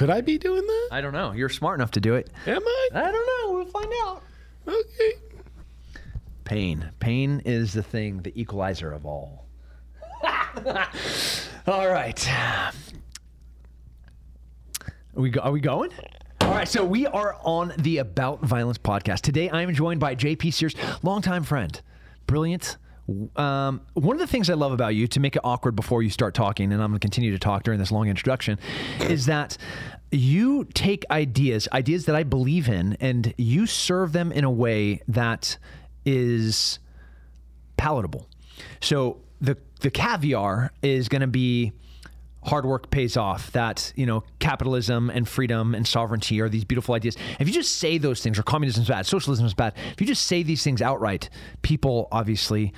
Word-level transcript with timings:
Could 0.00 0.08
I 0.08 0.22
be 0.22 0.38
doing 0.38 0.66
that? 0.66 0.88
I 0.92 1.02
don't 1.02 1.12
know. 1.12 1.32
You're 1.32 1.50
smart 1.50 1.78
enough 1.78 1.90
to 1.90 2.00
do 2.00 2.14
it. 2.14 2.30
Am 2.46 2.62
I? 2.66 2.88
I 2.94 3.12
don't 3.12 3.12
know. 3.12 3.52
We'll 3.52 3.66
find 3.66 3.92
out. 4.04 4.22
Okay. 4.66 5.12
Pain. 6.44 6.90
Pain 7.00 7.42
is 7.44 7.74
the 7.74 7.82
thing, 7.82 8.22
the 8.22 8.32
equalizer 8.40 8.92
of 8.92 9.04
all. 9.04 9.44
all 11.66 11.86
right. 11.86 12.28
Are 12.30 12.72
we, 15.16 15.28
go, 15.28 15.40
are 15.42 15.52
we 15.52 15.60
going? 15.60 15.90
All 16.40 16.52
right, 16.52 16.66
so 16.66 16.82
we 16.82 17.06
are 17.06 17.36
on 17.42 17.74
the 17.76 17.98
About 17.98 18.40
Violence 18.42 18.78
podcast. 18.78 19.20
Today 19.20 19.50
I 19.50 19.60
am 19.60 19.74
joined 19.74 20.00
by 20.00 20.16
JP 20.16 20.54
Sears, 20.54 20.74
longtime 21.02 21.42
friend, 21.42 21.78
brilliant. 22.26 22.78
Um, 23.36 23.80
one 23.94 24.16
of 24.16 24.20
the 24.20 24.26
things 24.26 24.50
I 24.50 24.54
love 24.54 24.72
about 24.72 24.94
you, 24.94 25.06
to 25.08 25.20
make 25.20 25.36
it 25.36 25.42
awkward 25.44 25.76
before 25.76 26.02
you 26.02 26.10
start 26.10 26.34
talking, 26.34 26.72
and 26.72 26.82
I'm 26.82 26.90
going 26.90 27.00
to 27.00 27.04
continue 27.04 27.32
to 27.32 27.38
talk 27.38 27.62
during 27.62 27.80
this 27.80 27.90
long 27.90 28.08
introduction, 28.08 28.58
is 29.00 29.26
that 29.26 29.56
you 30.12 30.64
take 30.74 31.04
ideas, 31.10 31.68
ideas 31.72 32.06
that 32.06 32.14
I 32.14 32.22
believe 32.22 32.68
in, 32.68 32.96
and 33.00 33.34
you 33.36 33.66
serve 33.66 34.12
them 34.12 34.32
in 34.32 34.44
a 34.44 34.50
way 34.50 35.00
that 35.08 35.58
is 36.04 36.78
palatable. 37.76 38.28
So 38.80 39.20
the 39.40 39.56
the 39.80 39.90
caviar 39.90 40.70
is 40.82 41.08
going 41.08 41.22
to 41.22 41.26
be 41.26 41.72
hard 42.44 42.64
work 42.64 42.90
pays 42.90 43.16
off 43.16 43.52
that 43.52 43.92
you 43.96 44.06
know 44.06 44.22
capitalism 44.38 45.10
and 45.10 45.28
freedom 45.28 45.74
and 45.74 45.86
sovereignty 45.86 46.40
are 46.40 46.48
these 46.48 46.64
beautiful 46.64 46.94
ideas 46.94 47.16
if 47.38 47.46
you 47.46 47.52
just 47.52 47.76
say 47.76 47.98
those 47.98 48.22
things 48.22 48.38
or 48.38 48.42
communism 48.42 48.82
is 48.82 48.88
bad 48.88 49.04
socialism 49.04 49.44
is 49.44 49.52
bad 49.52 49.74
if 49.92 50.00
you 50.00 50.06
just 50.06 50.26
say 50.26 50.42
these 50.42 50.64
things 50.64 50.80
outright 50.80 51.28
people 51.60 52.08
obviously 52.10 52.72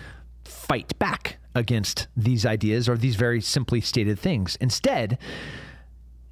fight 0.44 0.98
back 0.98 1.38
against 1.54 2.08
these 2.16 2.46
ideas 2.46 2.88
or 2.88 2.96
these 2.96 3.16
very 3.16 3.40
simply 3.40 3.80
stated 3.80 4.18
things. 4.18 4.56
Instead 4.60 5.18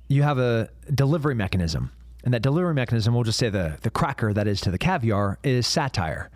you 0.09 0.23
have 0.23 0.38
a 0.38 0.69
delivery 0.92 1.34
mechanism. 1.34 1.92
And 2.24 2.34
that 2.34 2.42
delivery 2.42 2.74
mechanism 2.74 3.14
we'll 3.14 3.24
just 3.24 3.38
say 3.38 3.48
the 3.48 3.78
the 3.83 3.91
cracker 3.91 4.33
that 4.33 4.46
is 4.46 4.61
to 4.62 4.70
the 4.70 4.78
caviar 4.78 5.38
is 5.42 5.66
satire. 5.66 6.31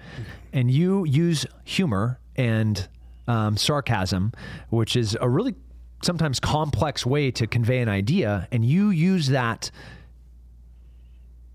And 0.53 0.71
you 0.71 1.05
use 1.05 1.47
humor 1.65 2.19
and 2.37 2.89
um, 3.27 3.57
sarcasm 3.57 4.33
which 4.71 4.97
is 4.97 5.17
a 5.21 5.29
really 5.29 5.55
sometimes 6.03 6.39
complex 6.39 7.07
way 7.07 7.31
to 7.31 7.47
convey 7.47 7.81
an 7.81 7.89
idea 7.89 8.47
and 8.53 8.65
you 8.65 8.91
use 8.91 9.29
that 9.29 9.71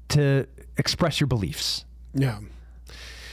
to 0.09 0.47
express 0.78 1.20
your 1.20 1.28
beliefs. 1.28 1.86
Yeah. 2.14 2.40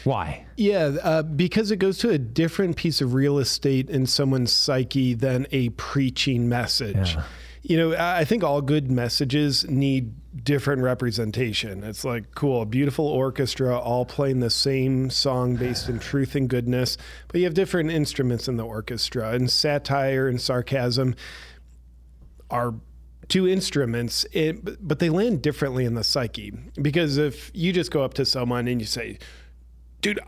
Why 0.07 0.47
Yeah, 0.57 0.97
uh, 1.03 1.23
because 1.23 1.71
it 1.71 1.77
goes 1.77 1.99
to 1.99 2.11
a 2.11 2.19
different 2.19 2.77
piece 2.77 3.01
of 3.01 3.15
real 3.15 3.39
estate 3.39 3.91
in 3.91 4.07
someone's 4.07 4.53
psyche 4.53 5.15
than 5.15 5.47
a 5.53 5.71
preaching 5.71 6.49
message. 6.49 7.15
Yeah. 7.15 7.25
You 7.63 7.77
know, 7.77 7.97
I 7.99 8.25
think 8.25 8.45
all 8.45 8.63
good 8.63 8.93
messages 8.93 9.69
need 9.69 10.15
different 10.45 10.83
representation. 10.83 11.83
It's 11.83 12.05
like, 12.05 12.33
cool, 12.37 12.63
a 12.63 12.67
beautiful 12.67 13.07
orchestra 13.07 13.77
all 13.77 14.05
playing 14.05 14.39
the 14.39 14.51
same 14.51 15.11
song 15.11 15.57
based 15.57 15.89
in 15.89 15.99
truth 15.99 16.37
and 16.37 16.49
goodness, 16.49 16.97
but 17.27 17.39
you 17.41 17.45
have 17.45 17.55
different 17.55 17.91
instruments 17.91 18.47
in 18.47 18.57
the 18.57 18.65
orchestra. 18.65 19.33
And 19.33 19.51
satire 19.51 20.29
and 20.29 20.41
sarcasm 20.41 21.17
are 22.49 22.75
two 23.27 23.49
instruments, 23.49 24.25
it, 24.31 24.87
but 24.87 25.01
they 25.01 25.09
land 25.09 25.43
differently 25.43 25.85
in 25.85 25.95
the 25.95 26.05
psyche. 26.05 26.53
Because 26.81 27.17
if 27.17 27.51
you 27.53 27.73
just 27.73 27.91
go 27.91 28.03
up 28.03 28.15
to 28.15 28.25
someone 28.25 28.69
and 28.69 28.81
you 28.81 28.87
say, 28.87 29.19
dude, 30.15 30.21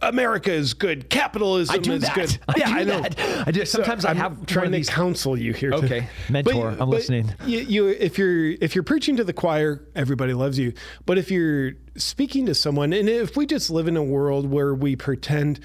America 0.00 0.52
is 0.52 0.74
good. 0.74 1.08
Capitalism 1.10 1.74
I 1.74 1.78
do 1.78 1.92
is 1.92 2.02
that. 2.02 2.14
good. 2.14 2.38
I 2.48 2.54
yeah, 2.56 2.66
do 2.66 2.72
I 2.74 2.84
know. 2.84 3.00
that. 3.02 3.48
I 3.48 3.50
do. 3.50 3.64
Sometimes 3.64 4.04
I 4.04 4.10
I'm 4.10 4.16
have 4.16 4.46
trying 4.46 4.70
to 4.70 4.76
these- 4.76 4.88
counsel 4.90 5.38
you 5.38 5.52
here. 5.52 5.72
Okay. 5.72 6.08
Mentor, 6.28 6.76
I'm 6.78 6.90
listening. 6.90 7.32
You, 7.46 7.60
you, 7.60 7.88
if 7.88 8.18
you're 8.18 8.50
if 8.60 8.74
you're 8.74 8.84
preaching 8.84 9.16
to 9.16 9.24
the 9.24 9.32
choir, 9.32 9.82
everybody 9.94 10.34
loves 10.34 10.58
you. 10.58 10.72
But 11.06 11.18
if 11.18 11.30
you're 11.30 11.72
speaking 11.96 12.46
to 12.46 12.54
someone, 12.54 12.92
and 12.92 13.08
if 13.08 13.36
we 13.36 13.46
just 13.46 13.70
live 13.70 13.88
in 13.88 13.96
a 13.96 14.04
world 14.04 14.50
where 14.50 14.74
we 14.74 14.94
pretend 14.96 15.60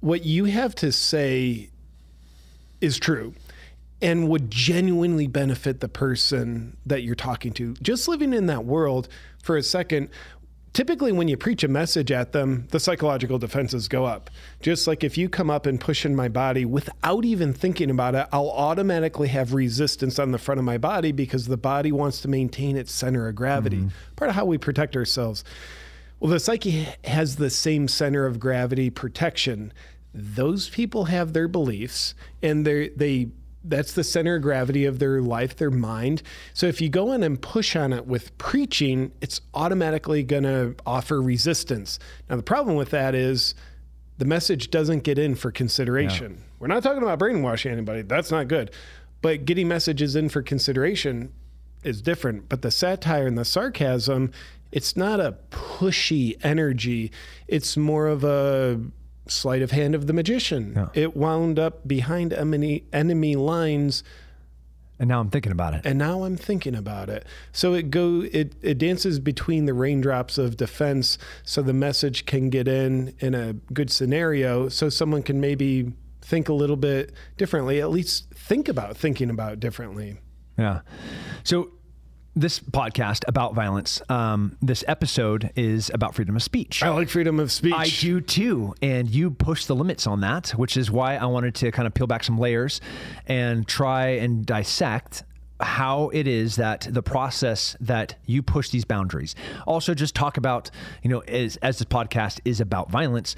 what 0.00 0.24
you 0.24 0.44
have 0.44 0.74
to 0.76 0.92
say 0.92 1.70
is 2.80 2.98
true 2.98 3.34
and 4.00 4.28
would 4.28 4.48
genuinely 4.48 5.26
benefit 5.26 5.80
the 5.80 5.88
person 5.88 6.76
that 6.86 7.02
you're 7.02 7.16
talking 7.16 7.52
to. 7.52 7.74
Just 7.82 8.06
living 8.06 8.32
in 8.32 8.46
that 8.46 8.64
world 8.64 9.08
for 9.42 9.56
a 9.56 9.62
second, 9.62 10.08
typically 10.78 11.10
when 11.10 11.26
you 11.26 11.36
preach 11.36 11.64
a 11.64 11.68
message 11.68 12.12
at 12.12 12.30
them, 12.30 12.64
the 12.70 12.78
psychological 12.78 13.36
defenses 13.36 13.88
go 13.88 14.04
up. 14.04 14.30
Just 14.60 14.86
like 14.86 15.02
if 15.02 15.18
you 15.18 15.28
come 15.28 15.50
up 15.50 15.66
and 15.66 15.80
push 15.80 16.06
in 16.06 16.14
my 16.14 16.28
body 16.28 16.64
without 16.64 17.24
even 17.24 17.52
thinking 17.52 17.90
about 17.90 18.14
it, 18.14 18.28
I'll 18.30 18.52
automatically 18.52 19.26
have 19.26 19.54
resistance 19.54 20.20
on 20.20 20.30
the 20.30 20.38
front 20.38 20.60
of 20.60 20.64
my 20.64 20.78
body 20.78 21.10
because 21.10 21.48
the 21.48 21.56
body 21.56 21.90
wants 21.90 22.20
to 22.20 22.28
maintain 22.28 22.76
its 22.76 22.92
center 22.92 23.26
of 23.26 23.34
gravity. 23.34 23.78
Mm-hmm. 23.78 24.14
Part 24.14 24.28
of 24.28 24.36
how 24.36 24.44
we 24.44 24.56
protect 24.56 24.94
ourselves. 24.94 25.42
Well, 26.20 26.30
the 26.30 26.38
psyche 26.38 26.86
has 27.02 27.34
the 27.34 27.50
same 27.50 27.88
center 27.88 28.24
of 28.24 28.38
gravity 28.38 28.88
protection. 28.88 29.72
Those 30.14 30.68
people 30.68 31.06
have 31.06 31.32
their 31.32 31.48
beliefs 31.48 32.14
and 32.40 32.64
they 32.64 32.90
they 32.90 33.30
that's 33.64 33.92
the 33.92 34.04
center 34.04 34.36
of 34.36 34.42
gravity 34.42 34.84
of 34.84 34.98
their 34.98 35.20
life, 35.20 35.56
their 35.56 35.70
mind. 35.70 36.22
So 36.54 36.66
if 36.66 36.80
you 36.80 36.88
go 36.88 37.12
in 37.12 37.22
and 37.22 37.40
push 37.40 37.76
on 37.76 37.92
it 37.92 38.06
with 38.06 38.36
preaching, 38.38 39.12
it's 39.20 39.40
automatically 39.54 40.22
going 40.22 40.44
to 40.44 40.74
offer 40.86 41.20
resistance. 41.20 41.98
Now 42.30 42.36
the 42.36 42.42
problem 42.42 42.76
with 42.76 42.90
that 42.90 43.14
is 43.14 43.54
the 44.18 44.24
message 44.24 44.70
doesn't 44.70 45.04
get 45.04 45.18
in 45.18 45.34
for 45.34 45.50
consideration. 45.50 46.42
We're 46.58 46.68
not 46.68 46.82
talking 46.82 47.02
about 47.02 47.18
brainwashing 47.18 47.72
anybody. 47.72 48.02
That's 48.02 48.30
not 48.30 48.48
good. 48.48 48.70
But 49.22 49.44
getting 49.44 49.68
messages 49.68 50.16
in 50.16 50.28
for 50.28 50.42
consideration 50.42 51.32
is 51.84 52.02
different. 52.02 52.48
But 52.48 52.62
the 52.62 52.70
satire 52.70 53.26
and 53.26 53.38
the 53.38 53.44
sarcasm, 53.44 54.32
it's 54.72 54.96
not 54.96 55.20
a 55.20 55.36
pushy 55.50 56.36
energy. 56.44 57.12
It's 57.46 57.76
more 57.76 58.06
of 58.06 58.24
a 58.24 58.80
sleight 59.30 59.62
of 59.62 59.70
hand 59.70 59.94
of 59.94 60.06
the 60.06 60.12
magician. 60.12 60.88
It 60.94 61.16
wound 61.16 61.58
up 61.58 61.86
behind 61.86 62.32
enemy, 62.32 62.84
enemy 62.92 63.36
lines 63.36 64.02
and 65.00 65.08
now 65.08 65.20
i'm 65.20 65.30
thinking 65.30 65.52
about 65.52 65.74
it 65.74 65.82
and 65.84 65.98
now 65.98 66.24
I'm 66.24 66.36
thinking 66.36 66.74
about 66.74 67.08
it. 67.08 67.24
So 67.52 67.74
it 67.74 67.90
go 67.90 68.24
it 68.32 68.54
it 68.62 68.78
dances 68.78 69.20
between 69.20 69.66
the 69.66 69.74
raindrops 69.74 70.38
of 70.38 70.56
defense, 70.56 71.18
so 71.44 71.62
the 71.62 71.72
message 71.72 72.26
can 72.26 72.50
get 72.50 72.66
in 72.66 73.14
in 73.20 73.34
a 73.34 73.52
good 73.72 73.90
scenario, 73.90 74.68
so 74.68 74.88
someone 74.88 75.22
can 75.22 75.40
maybe 75.40 75.92
think 76.20 76.48
a 76.48 76.52
little 76.52 76.76
bit 76.76 77.12
differently. 77.36 77.80
At 77.80 77.90
least 77.90 78.30
think 78.34 78.68
about 78.68 78.96
thinking 78.96 79.30
about 79.30 79.60
differently. 79.60 80.18
Yeah. 80.58 80.80
So 81.44 81.70
this 82.34 82.60
podcast 82.60 83.24
about 83.26 83.54
violence, 83.54 84.00
um, 84.08 84.56
this 84.62 84.84
episode 84.86 85.50
is 85.56 85.90
about 85.92 86.14
freedom 86.14 86.36
of 86.36 86.42
speech. 86.42 86.82
I 86.82 86.90
like 86.90 87.08
freedom 87.08 87.40
of 87.40 87.50
speech. 87.50 87.74
I 87.74 87.88
do 87.88 88.20
too. 88.20 88.74
And 88.80 89.10
you 89.10 89.30
push 89.30 89.64
the 89.64 89.74
limits 89.74 90.06
on 90.06 90.20
that, 90.20 90.50
which 90.50 90.76
is 90.76 90.90
why 90.90 91.16
I 91.16 91.26
wanted 91.26 91.54
to 91.56 91.72
kind 91.72 91.86
of 91.86 91.94
peel 91.94 92.06
back 92.06 92.24
some 92.24 92.38
layers 92.38 92.80
and 93.26 93.66
try 93.66 94.08
and 94.10 94.46
dissect 94.46 95.24
how 95.60 96.10
it 96.10 96.28
is 96.28 96.56
that 96.56 96.86
the 96.90 97.02
process 97.02 97.76
that 97.80 98.14
you 98.26 98.42
push 98.42 98.68
these 98.70 98.84
boundaries. 98.84 99.34
Also, 99.66 99.94
just 99.94 100.14
talk 100.14 100.36
about, 100.36 100.70
you 101.02 101.10
know, 101.10 101.20
as, 101.20 101.56
as 101.56 101.78
this 101.78 101.86
podcast 101.86 102.40
is 102.44 102.60
about 102.60 102.90
violence, 102.90 103.34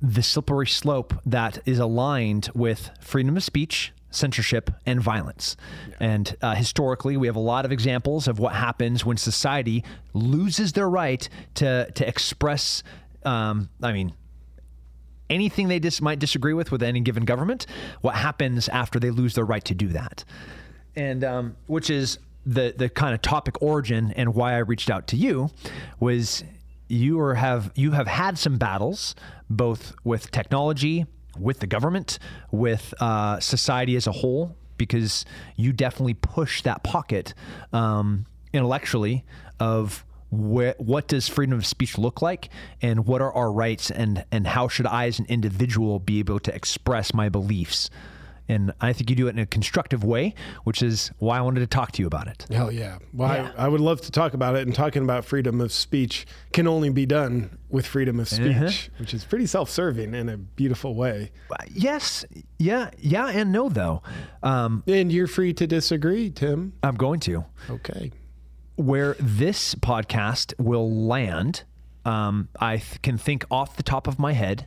the 0.00 0.22
slippery 0.22 0.66
slope 0.66 1.14
that 1.24 1.58
is 1.66 1.78
aligned 1.78 2.50
with 2.54 2.90
freedom 3.00 3.36
of 3.36 3.42
speech, 3.42 3.92
censorship, 4.14 4.70
and 4.86 5.00
violence. 5.00 5.56
And 6.00 6.36
uh, 6.42 6.54
historically, 6.54 7.16
we 7.16 7.26
have 7.26 7.36
a 7.36 7.40
lot 7.40 7.64
of 7.64 7.72
examples 7.72 8.28
of 8.28 8.38
what 8.38 8.54
happens 8.54 9.04
when 9.04 9.16
society 9.16 9.84
loses 10.12 10.72
their 10.72 10.88
right 10.88 11.28
to 11.54 11.90
to 11.92 12.08
express. 12.08 12.82
Um, 13.24 13.70
I 13.82 13.92
mean, 13.92 14.14
anything 15.30 15.68
they 15.68 15.78
dis- 15.78 16.00
might 16.00 16.18
disagree 16.18 16.54
with 16.54 16.70
with 16.70 16.82
any 16.82 17.00
given 17.00 17.24
government. 17.24 17.66
What 18.00 18.14
happens 18.14 18.68
after 18.68 18.98
they 18.98 19.10
lose 19.10 19.34
their 19.34 19.44
right 19.44 19.64
to 19.64 19.74
do 19.74 19.88
that, 19.88 20.24
and 20.96 21.24
um, 21.24 21.56
which 21.66 21.90
is 21.90 22.18
the 22.46 22.74
the 22.76 22.88
kind 22.88 23.14
of 23.14 23.22
topic 23.22 23.60
origin 23.62 24.12
and 24.16 24.34
why 24.34 24.54
I 24.54 24.58
reached 24.58 24.90
out 24.90 25.06
to 25.08 25.16
you 25.16 25.50
was 25.98 26.44
you 26.88 27.18
are 27.20 27.34
have 27.34 27.72
you 27.74 27.92
have 27.92 28.06
had 28.06 28.38
some 28.38 28.56
battles 28.56 29.14
both 29.48 29.94
with 30.04 30.30
technology, 30.30 31.06
with 31.38 31.60
the 31.60 31.66
government, 31.66 32.18
with 32.50 32.94
uh, 33.00 33.40
society 33.40 33.96
as 33.96 34.06
a 34.06 34.12
whole, 34.12 34.56
because 34.76 35.24
you 35.56 35.72
definitely 35.72 36.14
push 36.14 36.62
that 36.62 36.82
pocket 36.82 37.34
um, 37.72 38.26
intellectually 38.52 39.24
of 39.60 40.04
what 40.30 41.06
does 41.06 41.28
freedom 41.28 41.56
of 41.56 41.64
speech 41.64 41.96
look 41.96 42.20
like? 42.20 42.48
And 42.82 43.06
what 43.06 43.20
are 43.20 43.32
our 43.32 43.52
rights? 43.52 43.90
And 43.90 44.24
and 44.32 44.46
how 44.46 44.66
should 44.68 44.86
I 44.86 45.06
as 45.06 45.18
an 45.18 45.26
individual 45.28 46.00
be 46.00 46.18
able 46.18 46.40
to 46.40 46.54
express 46.54 47.14
my 47.14 47.28
beliefs 47.28 47.88
and 48.48 48.72
I 48.80 48.92
think 48.92 49.08
you 49.10 49.16
do 49.16 49.26
it 49.26 49.30
in 49.30 49.38
a 49.38 49.46
constructive 49.46 50.04
way 50.04 50.34
which 50.64 50.82
is 50.82 51.10
why 51.18 51.38
I 51.38 51.40
wanted 51.40 51.60
to 51.60 51.66
talk 51.66 51.92
to 51.92 52.02
you 52.02 52.06
about 52.06 52.26
it 52.28 52.46
Hell 52.50 52.70
yeah. 52.70 52.98
Well, 53.12 53.32
Yeah. 53.34 53.52
I, 53.56 53.64
I 53.64 53.68
would 53.68 53.80
love 53.80 54.00
to 54.02 54.10
talk 54.12 54.34
about 54.34 54.54
it. 54.56 54.66
And 54.66 54.74
talking 54.74 55.02
about 55.02 55.24
freedom 55.24 55.60
of 55.60 55.72
speech 55.72 56.26
can 56.52 56.66
only 56.66 56.90
be 56.90 57.06
done 57.06 57.58
with 57.70 57.86
freedom 57.86 58.20
of 58.20 58.28
speech, 58.28 58.56
Uh-huh. 58.56 58.70
which 58.98 59.14
is 59.14 59.24
pretty 59.24 59.46
self 59.46 59.70
serving 59.70 60.14
in 60.14 60.28
a 60.28 60.36
beautiful 60.36 60.94
way. 60.94 61.30
yes 61.72 62.24
yeah 62.58 62.90
yeah 62.98 63.28
and 63.28 63.50
no 63.52 63.68
though 63.68 64.02
um, 64.42 64.82
And 64.86 65.10
you're 65.12 65.26
free 65.26 65.52
to 65.54 65.66
disagree, 65.66 66.30
Tim. 66.30 66.74
I'm 66.82 66.96
going 66.96 67.20
to 67.20 67.44
Okay. 67.70 68.12
where 68.76 69.16
this 69.18 69.74
podcast 69.76 70.52
will 70.58 70.90
land, 71.06 71.64
um, 72.04 72.48
I 72.60 72.76
th- 72.78 73.00
can 73.02 73.16
think 73.18 73.44
off 73.50 73.76
the 73.76 73.82
top 73.82 74.06
of 74.06 74.18
my 74.18 74.32
head 74.32 74.66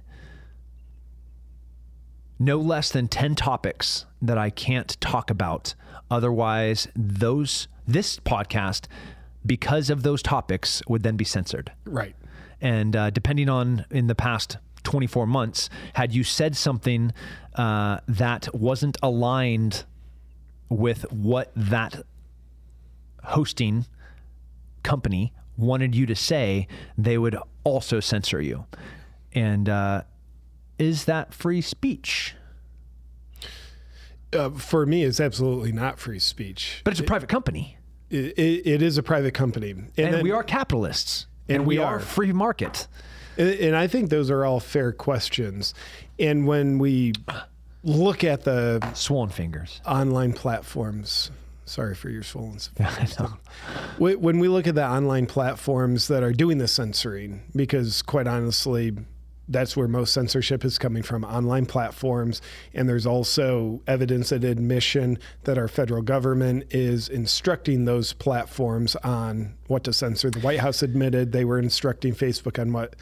no 2.39 2.57
less 2.57 2.91
than 2.91 3.07
10 3.07 3.35
topics 3.35 4.05
that 4.21 4.37
I 4.37 4.49
can't 4.49 4.99
talk 5.01 5.29
about. 5.29 5.73
Otherwise, 6.09 6.87
those 6.95 7.67
this 7.87 8.19
podcast, 8.19 8.85
because 9.45 9.89
of 9.89 10.03
those 10.03 10.21
topics, 10.21 10.81
would 10.87 11.03
then 11.03 11.15
be 11.15 11.23
censored. 11.23 11.71
Right. 11.85 12.15
And 12.59 12.95
uh, 12.95 13.09
depending 13.11 13.49
on 13.49 13.85
in 13.91 14.07
the 14.07 14.15
past 14.15 14.57
24 14.83 15.25
months, 15.25 15.69
had 15.93 16.13
you 16.13 16.23
said 16.23 16.55
something 16.55 17.13
uh, 17.55 17.99
that 18.07 18.53
wasn't 18.53 18.97
aligned 19.01 19.85
with 20.69 21.11
what 21.11 21.51
that 21.55 22.03
hosting 23.23 23.85
company 24.83 25.33
wanted 25.57 25.95
you 25.95 26.05
to 26.05 26.15
say, 26.15 26.67
they 26.97 27.17
would 27.17 27.37
also 27.63 27.99
censor 27.99 28.41
you. 28.41 28.65
And 29.33 29.67
uh, 29.67 30.03
is 30.79 31.05
that 31.05 31.33
free 31.33 31.61
speech? 31.61 32.35
Uh, 34.33 34.49
for 34.51 34.85
me, 34.85 35.03
it's 35.03 35.19
absolutely 35.19 35.71
not 35.71 35.99
free 35.99 36.19
speech. 36.19 36.81
But 36.83 36.91
it's 36.91 36.99
a 36.99 37.03
private 37.03 37.29
company. 37.29 37.77
It, 38.09 38.37
it, 38.37 38.67
it 38.67 38.81
is 38.81 38.97
a 38.97 39.03
private 39.03 39.33
company. 39.33 39.71
And, 39.71 39.91
And, 39.97 40.13
then- 40.15 40.23
we 40.23 40.31
are 40.31 40.43
capitalists. 40.43 41.27
And 41.49 41.65
we, 41.65 41.77
we 41.77 41.83
are 41.83 41.99
free 42.01 42.33
market. 42.33 42.87
And 43.37 43.47
and 43.49 43.75
I 43.75 43.87
think 43.87 44.09
those 44.09 44.29
are 44.29 44.43
all 44.43 44.59
fair 44.59 44.91
questions. 44.91 45.73
And 46.19 46.45
when 46.45 46.77
we 46.77 47.13
look 47.83 48.23
at 48.25 48.43
the 48.43 48.81
Swollen 48.93 49.29
fingers. 49.29 49.79
online 49.85 50.33
platforms, 50.33 51.31
sorry 51.63 51.95
for 51.95 52.09
your 52.09 52.23
swollen. 52.23 52.57
Wh- 53.97 54.19
When 54.21 54.39
we 54.39 54.49
look 54.49 54.67
at 54.67 54.75
the 54.75 54.85
online 54.85 55.25
platforms 55.25 56.09
that 56.09 56.21
are 56.21 56.33
doing 56.33 56.57
the 56.57 56.67
censoring, 56.67 57.43
because 57.55 58.01
quite 58.01 58.27
honestly, 58.27 58.91
that's 59.47 59.77
where 59.77 59.87
most 59.87 60.13
censorship 60.13 60.65
is 60.65 60.77
coming 60.77 61.03
from 61.03 61.23
online 61.23 61.65
platforms. 61.65 62.41
And 62.73 62.87
there's 62.87 63.05
also 63.05 63.81
evidence 63.87 64.31
and 64.31 64.43
admission 64.43 65.17
that 65.43 65.57
our 65.57 65.67
federal 65.67 66.01
government 66.01 66.65
is 66.71 67.09
instructing 67.09 67.85
those 67.85 68.13
platforms 68.13 68.95
on 68.97 69.55
what 69.67 69.83
to 69.85 69.93
censor. 69.93 70.29
The 70.29 70.39
White 70.39 70.59
House 70.59 70.81
admitted 70.83 71.31
they 71.31 71.45
were 71.45 71.59
instructing 71.59 72.13
Facebook 72.13 72.59
on 72.59 72.73
what 72.73 72.95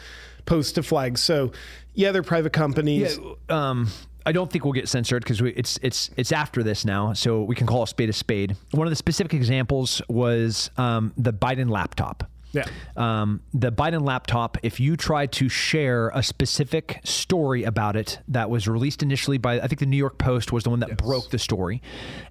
posts 0.45 0.73
to 0.73 0.83
flag. 0.83 1.17
So, 1.17 1.51
yeah, 1.93 2.11
they're 2.11 2.23
private 2.23 2.53
companies. 2.53 3.19
um, 3.49 3.87
I 4.27 4.31
don't 4.31 4.51
think 4.51 4.63
we'll 4.63 4.73
get 4.73 4.89
censored 4.89 5.23
because 5.23 5.39
it's 5.41 5.77
it's 5.83 6.09
it's 6.17 6.31
after 6.31 6.63
this 6.63 6.83
now, 6.83 7.13
so 7.13 7.43
we 7.43 7.53
can 7.53 7.67
call 7.67 7.83
a 7.83 7.87
spade 7.87 8.09
a 8.09 8.13
spade. 8.13 8.55
One 8.71 8.87
of 8.87 8.91
the 8.91 8.95
specific 8.95 9.35
examples 9.35 10.01
was 10.09 10.71
um, 10.77 11.13
the 11.15 11.31
Biden 11.31 11.69
laptop. 11.69 12.27
Yeah. 12.55 12.65
Um, 12.95 13.41
the 13.53 13.71
Biden 13.71 14.01
laptop, 14.01 14.57
if 14.63 14.79
you 14.79 14.95
tried 14.95 15.31
to 15.33 15.49
share 15.49 16.09
a 16.13 16.23
specific 16.23 17.01
story 17.03 17.63
about 17.63 17.95
it 17.95 18.19
that 18.29 18.49
was 18.49 18.67
released 18.67 19.03
initially 19.03 19.37
by, 19.37 19.59
I 19.59 19.67
think 19.67 19.79
the 19.79 19.85
New 19.85 19.97
York 19.97 20.17
Post 20.17 20.51
was 20.51 20.63
the 20.63 20.69
one 20.69 20.79
that 20.79 20.97
broke 20.97 21.29
the 21.29 21.39
story. 21.39 21.81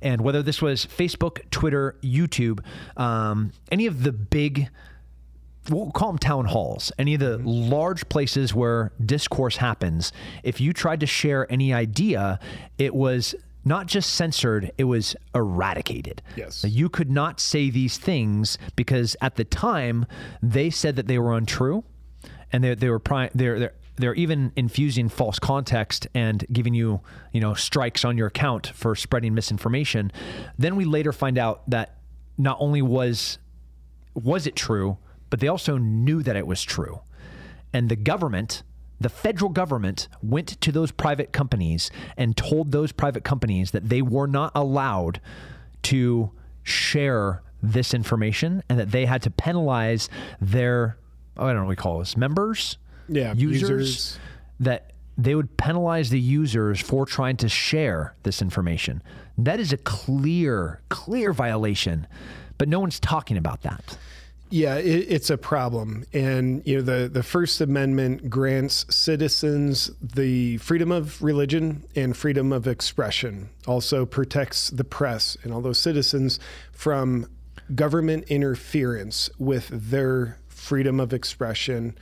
And 0.01 0.23
whether 0.23 0.43
this 0.43 0.63
was 0.63 0.87
Facebook, 0.87 1.51
Twitter, 1.51 1.97
YouTube, 2.03 2.61
um, 2.97 3.53
any 3.71 3.87
of 3.87 4.03
the 4.03 4.13
big 4.13 4.71
we'll 5.71 5.91
call 5.93 6.09
them 6.09 6.19
town 6.19 6.45
halls, 6.45 6.93
any 6.99 7.15
of 7.15 7.21
the 7.21 7.39
large 7.39 8.07
places 8.09 8.55
where 8.55 8.93
discourse 9.05 9.57
happens, 9.57 10.13
if 10.43 10.61
you 10.61 10.73
tried 10.73 11.01
to 11.01 11.07
share 11.07 11.51
any 11.51 11.73
idea, 11.73 12.39
it 12.77 12.95
was 12.95 13.35
not 13.65 13.87
just 13.87 14.15
censored, 14.15 14.71
it 14.77 14.85
was 14.85 15.17
eradicated. 15.35 16.23
Yes. 16.37 16.65
You 16.65 16.89
could 16.89 17.11
not 17.11 17.41
say 17.41 17.71
these 17.71 17.99
things 17.99 18.59
because 18.77 19.17
at 19.21 19.37
the 19.37 19.45
time 19.45 20.07
they 20.43 20.71
said 20.71 20.97
that 20.97 21.07
they 21.07 21.19
were 21.19 21.35
untrue 21.35 21.85
and 22.53 22.63
they, 22.63 22.75
they 22.75 22.91
were 22.91 22.99
pri- 22.99 23.31
they're, 23.35 23.59
they're 23.59 23.75
they're 23.97 24.15
even 24.15 24.53
infusing 24.57 25.09
false 25.09 25.39
context 25.39 26.07
and 26.15 26.45
giving 26.53 26.75
you, 26.75 27.01
you 27.33 27.41
know, 27.41 27.55
strikes 27.55 28.05
on 28.05 28.19
your 28.19 28.27
account 28.27 28.67
for 28.75 28.97
spreading 28.97 29.35
misinformation. 29.35 30.11
Then 30.59 30.77
we 30.77 30.85
later 30.85 31.13
find 31.13 31.39
out 31.39 31.69
that 31.71 31.99
not 32.37 32.57
only 32.61 32.83
was 32.83 33.39
was 34.15 34.47
it 34.47 34.57
true, 34.57 34.99
but 35.31 35.41
they 35.41 35.49
also 35.49 35.77
knew 35.77 36.23
that 36.23 36.37
it 36.37 36.47
was 36.47 36.63
true. 36.63 37.01
And 37.73 37.89
the 37.89 37.97
government, 37.97 38.63
the 39.01 39.09
federal 39.09 39.51
government, 39.51 40.09
went 40.23 40.61
to 40.61 40.73
those 40.73 40.91
private 40.91 41.33
companies 41.33 41.91
and 42.17 42.37
told 42.37 42.73
those 42.73 42.93
private 42.93 43.25
companies 43.25 43.73
that 43.73 43.89
they 43.89 44.01
were 44.03 44.27
not 44.27 44.53
allowed 44.55 45.21
to 45.83 46.31
share 46.63 47.43
this 47.63 47.93
information 47.95 48.63
and 48.69 48.79
that 48.79 48.91
they 48.91 49.07
had 49.07 49.23
to 49.23 49.31
penalize 49.31 50.09
their, 50.41 50.97
I 51.37 51.47
don't 51.47 51.57
know 51.57 51.63
what 51.63 51.69
we 51.71 51.77
call 51.77 51.99
this, 51.99 52.17
members, 52.17 52.79
Yeah, 53.09 53.35
users, 53.35 53.61
users. 53.71 54.19
that 54.61 54.93
they 55.17 55.35
would 55.35 55.57
penalize 55.57 56.11
the 56.11 56.21
users 56.21 56.81
for 56.81 57.07
trying 57.07 57.37
to 57.39 57.49
share 57.49 58.15
this 58.23 58.43
information. 58.43 59.03
That 59.39 59.61
is 59.61 59.73
a 59.73 59.77
clear, 59.77 60.81
clear 60.89 61.33
violation, 61.33 62.07
but 62.59 62.69
no 62.69 62.81
one's 62.81 63.01
talking 63.01 63.37
about 63.37 63.63
that. 63.63 63.97
Yeah, 64.51 64.77
it, 64.77 65.07
it's 65.09 65.31
a 65.31 65.39
problem, 65.39 66.05
and 66.13 66.63
you 66.67 66.77
know 66.77 66.83
the 66.83 67.09
the 67.09 67.23
First 67.23 67.61
Amendment 67.61 68.31
grants 68.31 68.87
citizens 68.95 69.91
the 70.01 70.59
freedom 70.59 70.93
of 70.93 71.21
religion 71.23 71.85
and 71.97 72.17
freedom 72.17 72.53
of 72.53 72.67
expression. 72.67 73.49
Also 73.67 74.07
protects 74.07 74.71
the 74.71 74.85
press 74.85 75.37
and 75.43 75.53
all 75.53 75.61
those 75.61 75.79
citizens 75.79 76.39
from 76.73 77.27
government 77.75 78.25
interference 78.29 79.31
with 79.39 79.69
their 79.73 80.39
freedom 80.49 81.01
of 81.01 81.13
expression, 81.13 81.97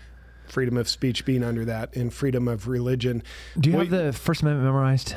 freedom 0.49 0.77
of 0.77 0.89
speech 0.89 1.25
being 1.25 1.43
under 1.44 1.65
that, 1.65 1.94
and 1.97 2.12
freedom 2.12 2.49
of 2.49 2.69
religion. 2.69 3.23
Do 3.59 3.71
you 3.71 3.77
Wait, 3.79 3.91
have 3.91 4.05
the 4.06 4.12
First 4.12 4.43
Amendment 4.43 4.67
memorized? 4.67 5.15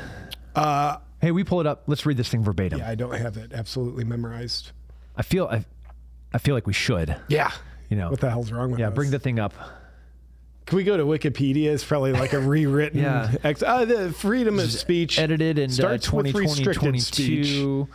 Uh, 0.54 0.98
Hey, 1.20 1.30
we 1.30 1.44
pull 1.44 1.60
it 1.60 1.66
up. 1.66 1.84
Let's 1.86 2.04
read 2.04 2.18
this 2.18 2.28
thing 2.28 2.44
verbatim. 2.44 2.78
yeah, 2.78 2.90
I 2.90 2.94
don't 2.94 3.14
have 3.14 3.38
it 3.38 3.52
absolutely 3.54 4.04
memorized. 4.04 4.72
I 5.16 5.22
feel 5.22 5.46
I, 5.46 5.64
I 6.32 6.38
feel 6.38 6.54
like 6.54 6.66
we 6.66 6.72
should. 6.72 7.16
Yeah, 7.28 7.50
You 7.88 7.96
know. 7.96 8.10
what 8.10 8.20
the 8.20 8.30
hell's 8.30 8.52
wrong 8.52 8.70
with 8.70 8.80
yeah, 8.80 8.88
us? 8.88 8.94
bring 8.94 9.10
the 9.10 9.18
thing 9.18 9.38
up. 9.38 9.54
Can 10.66 10.76
we 10.76 10.84
go 10.84 10.96
to 10.96 11.04
Wikipedia? 11.04 11.66
It's 11.66 11.84
probably 11.84 12.12
like 12.12 12.32
a 12.32 12.40
rewritten. 12.40 13.00
Yeah. 13.00 13.32
ex- 13.44 13.62
uh, 13.62 13.84
the 13.84 14.12
freedom 14.12 14.58
of 14.58 14.72
speech 14.72 15.16
Edited 15.18 15.58
in 15.60 15.70
uh, 15.70 15.72
starts 15.72 16.12
with 16.12 16.34
restricted 16.34 17.00
speech. 17.00 17.46
2022. 17.46 17.88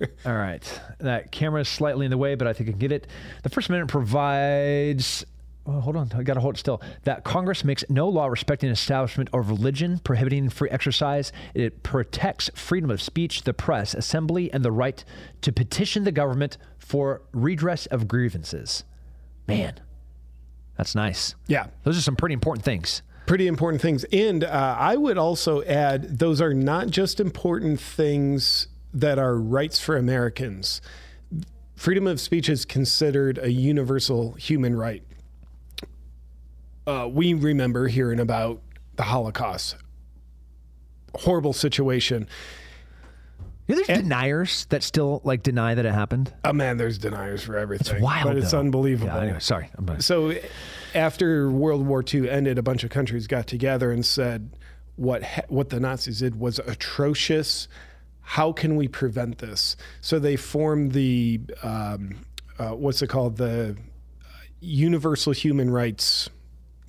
All 0.26 0.34
right. 0.34 0.80
That 0.98 1.30
camera 1.30 1.60
is 1.60 1.68
slightly 1.68 2.06
in 2.06 2.10
the 2.10 2.18
way, 2.18 2.34
but 2.34 2.46
I 2.48 2.52
think 2.52 2.68
I 2.68 2.72
can 2.72 2.78
get 2.80 2.92
it. 2.92 3.06
The 3.42 3.48
First 3.50 3.68
Amendment 3.68 3.90
provides. 3.90 5.24
Well, 5.68 5.82
hold 5.82 5.96
on. 5.96 6.10
I 6.16 6.22
got 6.22 6.32
to 6.34 6.40
hold 6.40 6.54
it 6.54 6.58
still. 6.58 6.80
That 7.04 7.24
Congress 7.24 7.62
makes 7.62 7.84
no 7.90 8.08
law 8.08 8.28
respecting 8.28 8.70
establishment 8.70 9.28
of 9.34 9.50
religion, 9.50 9.98
prohibiting 9.98 10.48
free 10.48 10.70
exercise. 10.70 11.30
It 11.52 11.82
protects 11.82 12.48
freedom 12.54 12.90
of 12.90 13.02
speech, 13.02 13.42
the 13.42 13.52
press, 13.52 13.92
assembly, 13.92 14.50
and 14.50 14.64
the 14.64 14.72
right 14.72 15.04
to 15.42 15.52
petition 15.52 16.04
the 16.04 16.10
government 16.10 16.56
for 16.78 17.20
redress 17.34 17.84
of 17.84 18.08
grievances. 18.08 18.84
Man, 19.46 19.74
that's 20.78 20.94
nice. 20.94 21.34
Yeah, 21.48 21.66
Those 21.82 21.98
are 21.98 22.02
some 22.02 22.16
pretty 22.16 22.32
important 22.32 22.64
things. 22.64 23.02
pretty 23.26 23.46
important 23.46 23.82
things. 23.82 24.04
And 24.04 24.44
uh, 24.44 24.74
I 24.78 24.96
would 24.96 25.18
also 25.18 25.62
add 25.64 26.18
those 26.18 26.40
are 26.40 26.54
not 26.54 26.88
just 26.88 27.20
important 27.20 27.78
things 27.78 28.68
that 28.94 29.18
are 29.18 29.36
rights 29.36 29.78
for 29.78 29.98
Americans. 29.98 30.80
Freedom 31.76 32.06
of 32.06 32.20
speech 32.20 32.48
is 32.48 32.64
considered 32.64 33.36
a 33.36 33.52
universal 33.52 34.32
human 34.32 34.74
right. 34.74 35.02
Uh, 36.88 37.06
we 37.06 37.34
remember 37.34 37.86
hearing 37.86 38.18
about 38.18 38.62
the 38.96 39.02
Holocaust. 39.02 39.76
Horrible 41.14 41.52
situation. 41.52 42.26
You 43.66 43.74
know, 43.74 43.82
there's 43.82 44.00
deniers 44.00 44.64
that 44.70 44.82
still 44.82 45.20
like 45.22 45.42
deny 45.42 45.74
that 45.74 45.84
it 45.84 45.92
happened. 45.92 46.32
Oh 46.46 46.54
man, 46.54 46.78
there's 46.78 46.96
deniers 46.96 47.42
for 47.42 47.58
everything. 47.58 47.96
It's 47.96 48.02
wild, 48.02 48.24
but 48.24 48.38
it's 48.38 48.52
though. 48.52 48.60
unbelievable. 48.60 49.12
Yeah, 49.12 49.20
anyway, 49.20 49.40
sorry. 49.40 49.68
So, 49.98 50.32
after 50.94 51.50
World 51.50 51.86
War 51.86 52.02
II 52.02 52.30
ended, 52.30 52.56
a 52.56 52.62
bunch 52.62 52.84
of 52.84 52.88
countries 52.88 53.26
got 53.26 53.46
together 53.46 53.92
and 53.92 54.06
said, 54.06 54.56
"What 54.96 55.22
ha- 55.22 55.42
what 55.48 55.68
the 55.68 55.80
Nazis 55.80 56.20
did 56.20 56.40
was 56.40 56.58
atrocious. 56.60 57.68
How 58.22 58.52
can 58.52 58.76
we 58.76 58.88
prevent 58.88 59.36
this?" 59.36 59.76
So 60.00 60.18
they 60.18 60.36
formed 60.36 60.92
the 60.92 61.42
um, 61.62 62.24
uh, 62.58 62.70
what's 62.70 63.02
it 63.02 63.08
called 63.08 63.36
the 63.36 63.76
Universal 64.60 65.34
Human 65.34 65.68
Rights 65.68 66.30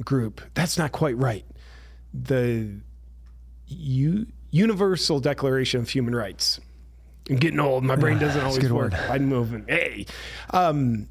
Group. 0.03 0.41
That's 0.53 0.77
not 0.77 0.91
quite 0.91 1.18
right. 1.18 1.46
The 2.13 2.79
U- 3.68 4.27
Universal 4.51 5.20
Declaration 5.20 5.82
of 5.82 5.89
Human 5.89 6.15
Rights. 6.15 6.60
I'm 7.29 7.36
getting 7.36 7.60
old. 7.60 7.84
My 7.84 7.96
brain 7.96 8.18
doesn't 8.18 8.41
always 8.41 8.72
work. 8.72 8.91
word. 8.91 8.94
I'm 8.96 9.25
moving. 9.25 9.65
Hey. 9.68 10.06
Um, 10.51 11.08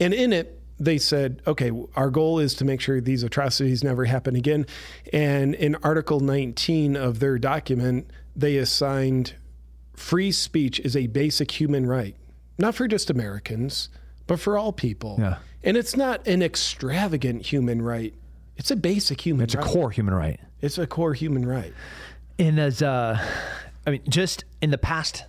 and 0.00 0.14
in 0.14 0.32
it, 0.32 0.60
they 0.78 0.98
said, 0.98 1.42
okay, 1.46 1.70
our 1.94 2.10
goal 2.10 2.38
is 2.38 2.54
to 2.54 2.64
make 2.64 2.80
sure 2.80 3.00
these 3.00 3.22
atrocities 3.22 3.82
never 3.82 4.04
happen 4.04 4.36
again. 4.36 4.66
And 5.12 5.54
in 5.54 5.74
Article 5.76 6.20
19 6.20 6.96
of 6.96 7.18
their 7.18 7.38
document, 7.38 8.10
they 8.34 8.56
assigned 8.56 9.34
free 9.94 10.30
speech 10.32 10.78
is 10.80 10.94
a 10.94 11.06
basic 11.06 11.50
human 11.50 11.86
right. 11.86 12.14
not 12.58 12.74
for 12.74 12.86
just 12.86 13.10
Americans, 13.10 13.88
but 14.26 14.38
for 14.38 14.58
all 14.58 14.72
people. 14.72 15.16
Yeah. 15.18 15.36
And 15.66 15.76
it's 15.76 15.96
not 15.96 16.26
an 16.28 16.42
extravagant 16.42 17.44
human 17.44 17.82
right. 17.82 18.14
It's 18.56 18.70
a 18.70 18.76
basic 18.76 19.20
human 19.20 19.44
It's 19.44 19.54
a 19.54 19.58
core 19.58 19.90
human 19.90 20.14
right. 20.14 20.40
It's 20.62 20.78
a 20.78 20.86
core 20.86 21.12
human 21.12 21.44
right. 21.44 21.74
And 22.38 22.58
as 22.60 22.82
uh, 22.82 23.18
I 23.86 23.90
mean, 23.90 24.02
just 24.08 24.44
in 24.62 24.70
the 24.70 24.78
past 24.78 25.24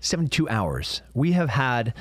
72 0.00 0.48
hours, 0.48 1.02
we 1.14 1.32
have 1.32 1.50
had 1.50 1.94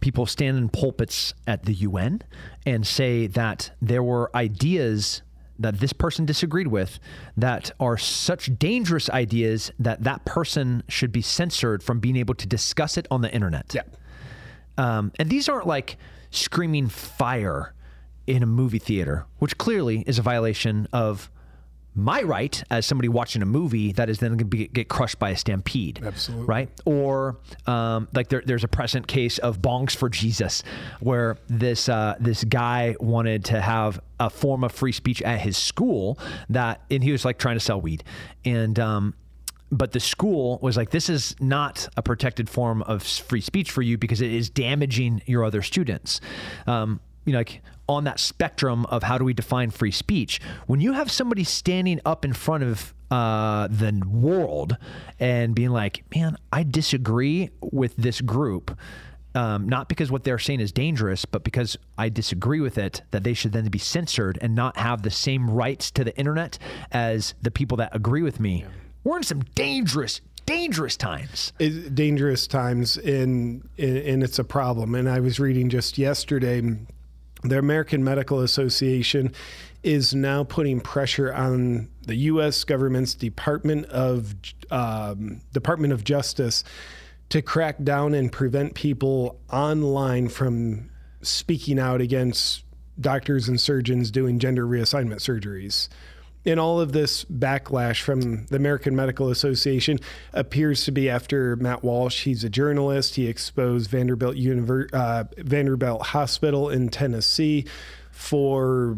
people 0.00 0.26
stand 0.26 0.58
in 0.58 0.68
pulpits 0.68 1.32
at 1.46 1.64
the 1.64 1.72
UN 1.74 2.22
and 2.66 2.86
say 2.86 3.28
that 3.28 3.70
there 3.80 4.02
were 4.02 4.34
ideas 4.36 5.22
that 5.58 5.78
this 5.78 5.92
person 5.92 6.26
disagreed 6.26 6.66
with 6.66 6.98
that 7.36 7.70
are 7.80 7.96
such 7.96 8.58
dangerous 8.58 9.08
ideas 9.10 9.70
that 9.78 10.02
that 10.02 10.24
person 10.24 10.82
should 10.88 11.12
be 11.12 11.22
censored 11.22 11.82
from 11.82 12.00
being 12.00 12.16
able 12.16 12.34
to 12.34 12.46
discuss 12.46 12.98
it 12.98 13.06
on 13.10 13.22
the 13.22 13.32
internet. 13.32 13.72
Yeah. 13.74 13.82
Um, 14.78 15.12
and 15.18 15.30
these 15.30 15.48
aren't 15.48 15.66
like 15.66 15.96
screaming 16.30 16.88
fire 16.88 17.74
in 18.26 18.42
a 18.42 18.46
movie 18.46 18.78
theater, 18.78 19.26
which 19.38 19.56
clearly 19.58 20.04
is 20.06 20.18
a 20.18 20.22
violation 20.22 20.88
of 20.92 21.30
my 21.98 22.20
right 22.20 22.62
as 22.70 22.84
somebody 22.84 23.08
watching 23.08 23.40
a 23.40 23.46
movie 23.46 23.90
that 23.92 24.10
is 24.10 24.18
then 24.18 24.32
going 24.32 24.38
to 24.38 24.44
be, 24.44 24.68
get 24.68 24.86
crushed 24.88 25.18
by 25.18 25.30
a 25.30 25.36
stampede. 25.36 25.98
Absolutely. 26.04 26.44
Right? 26.44 26.68
Or 26.84 27.38
um, 27.66 28.06
like 28.14 28.28
there, 28.28 28.42
there's 28.44 28.64
a 28.64 28.68
present 28.68 29.06
case 29.06 29.38
of 29.38 29.62
Bongs 29.62 29.96
for 29.96 30.10
Jesus, 30.10 30.62
where 31.00 31.38
this 31.48 31.88
uh, 31.88 32.16
this 32.20 32.44
guy 32.44 32.96
wanted 33.00 33.46
to 33.46 33.60
have 33.62 33.98
a 34.20 34.28
form 34.28 34.62
of 34.62 34.72
free 34.72 34.92
speech 34.92 35.22
at 35.22 35.40
his 35.40 35.56
school 35.56 36.18
that, 36.50 36.82
and 36.90 37.02
he 37.02 37.12
was 37.12 37.24
like 37.24 37.38
trying 37.38 37.56
to 37.56 37.60
sell 37.60 37.80
weed, 37.80 38.04
and 38.44 38.78
um, 38.78 39.14
but 39.70 39.92
the 39.92 40.00
school 40.00 40.58
was 40.62 40.76
like, 40.76 40.90
this 40.90 41.08
is 41.08 41.34
not 41.40 41.88
a 41.96 42.02
protected 42.02 42.48
form 42.48 42.82
of 42.82 43.02
free 43.02 43.40
speech 43.40 43.70
for 43.70 43.82
you 43.82 43.98
because 43.98 44.20
it 44.20 44.32
is 44.32 44.48
damaging 44.48 45.22
your 45.26 45.44
other 45.44 45.62
students. 45.62 46.20
Um, 46.66 47.00
you 47.24 47.32
know, 47.32 47.40
like 47.40 47.62
on 47.88 48.04
that 48.04 48.20
spectrum 48.20 48.86
of 48.86 49.02
how 49.02 49.18
do 49.18 49.24
we 49.24 49.34
define 49.34 49.70
free 49.70 49.90
speech, 49.90 50.40
when 50.66 50.80
you 50.80 50.92
have 50.92 51.10
somebody 51.10 51.44
standing 51.44 52.00
up 52.04 52.24
in 52.24 52.32
front 52.32 52.62
of 52.62 52.94
uh, 53.10 53.68
the 53.68 54.02
world 54.08 54.76
and 55.18 55.54
being 55.54 55.70
like, 55.70 56.04
man, 56.14 56.36
I 56.52 56.62
disagree 56.62 57.50
with 57.60 57.96
this 57.96 58.20
group. 58.20 58.76
Um, 59.34 59.68
not 59.68 59.90
because 59.90 60.10
what 60.10 60.24
they're 60.24 60.38
saying 60.38 60.60
is 60.60 60.72
dangerous, 60.72 61.26
but 61.26 61.44
because 61.44 61.76
I 61.98 62.08
disagree 62.08 62.60
with 62.60 62.78
it, 62.78 63.02
that 63.10 63.22
they 63.22 63.34
should 63.34 63.52
then 63.52 63.68
be 63.68 63.78
censored 63.78 64.38
and 64.40 64.54
not 64.54 64.78
have 64.78 65.02
the 65.02 65.10
same 65.10 65.50
rights 65.50 65.90
to 65.90 66.04
the 66.04 66.16
internet 66.16 66.58
as 66.90 67.34
the 67.42 67.50
people 67.50 67.76
that 67.76 67.94
agree 67.94 68.22
with 68.22 68.40
me. 68.40 68.64
We're 69.06 69.18
in 69.18 69.22
some 69.22 69.42
dangerous, 69.54 70.20
dangerous 70.46 70.96
times. 70.96 71.52
It, 71.60 71.94
dangerous 71.94 72.48
times, 72.48 72.96
and, 72.96 73.62
and 73.78 74.24
it's 74.24 74.40
a 74.40 74.42
problem. 74.42 74.96
And 74.96 75.08
I 75.08 75.20
was 75.20 75.38
reading 75.38 75.68
just 75.68 75.96
yesterday, 75.96 76.60
the 77.44 77.56
American 77.56 78.02
Medical 78.02 78.40
Association 78.40 79.32
is 79.84 80.12
now 80.12 80.42
putting 80.42 80.80
pressure 80.80 81.32
on 81.32 81.88
the 82.02 82.16
U.S. 82.16 82.64
government's 82.64 83.14
Department 83.14 83.86
of 83.86 84.34
um, 84.72 85.40
Department 85.52 85.92
of 85.92 86.02
Justice 86.02 86.64
to 87.28 87.40
crack 87.40 87.76
down 87.84 88.12
and 88.12 88.32
prevent 88.32 88.74
people 88.74 89.38
online 89.52 90.26
from 90.26 90.90
speaking 91.22 91.78
out 91.78 92.00
against 92.00 92.64
doctors 93.00 93.48
and 93.48 93.60
surgeons 93.60 94.10
doing 94.10 94.40
gender 94.40 94.66
reassignment 94.66 95.20
surgeries. 95.20 95.88
And 96.46 96.60
all 96.60 96.80
of 96.80 96.92
this 96.92 97.24
backlash 97.24 98.02
from 98.02 98.46
the 98.46 98.56
American 98.56 98.94
Medical 98.94 99.30
Association 99.30 99.98
appears 100.32 100.84
to 100.84 100.92
be 100.92 101.10
after 101.10 101.56
Matt 101.56 101.82
Walsh. 101.82 102.22
He's 102.22 102.44
a 102.44 102.48
journalist. 102.48 103.16
He 103.16 103.26
exposed 103.26 103.90
Vanderbilt 103.90 104.36
Univer- 104.36 104.88
uh, 104.94 105.24
Vanderbilt 105.38 106.02
Hospital 106.06 106.70
in 106.70 106.88
Tennessee 106.88 107.66
for 108.12 108.96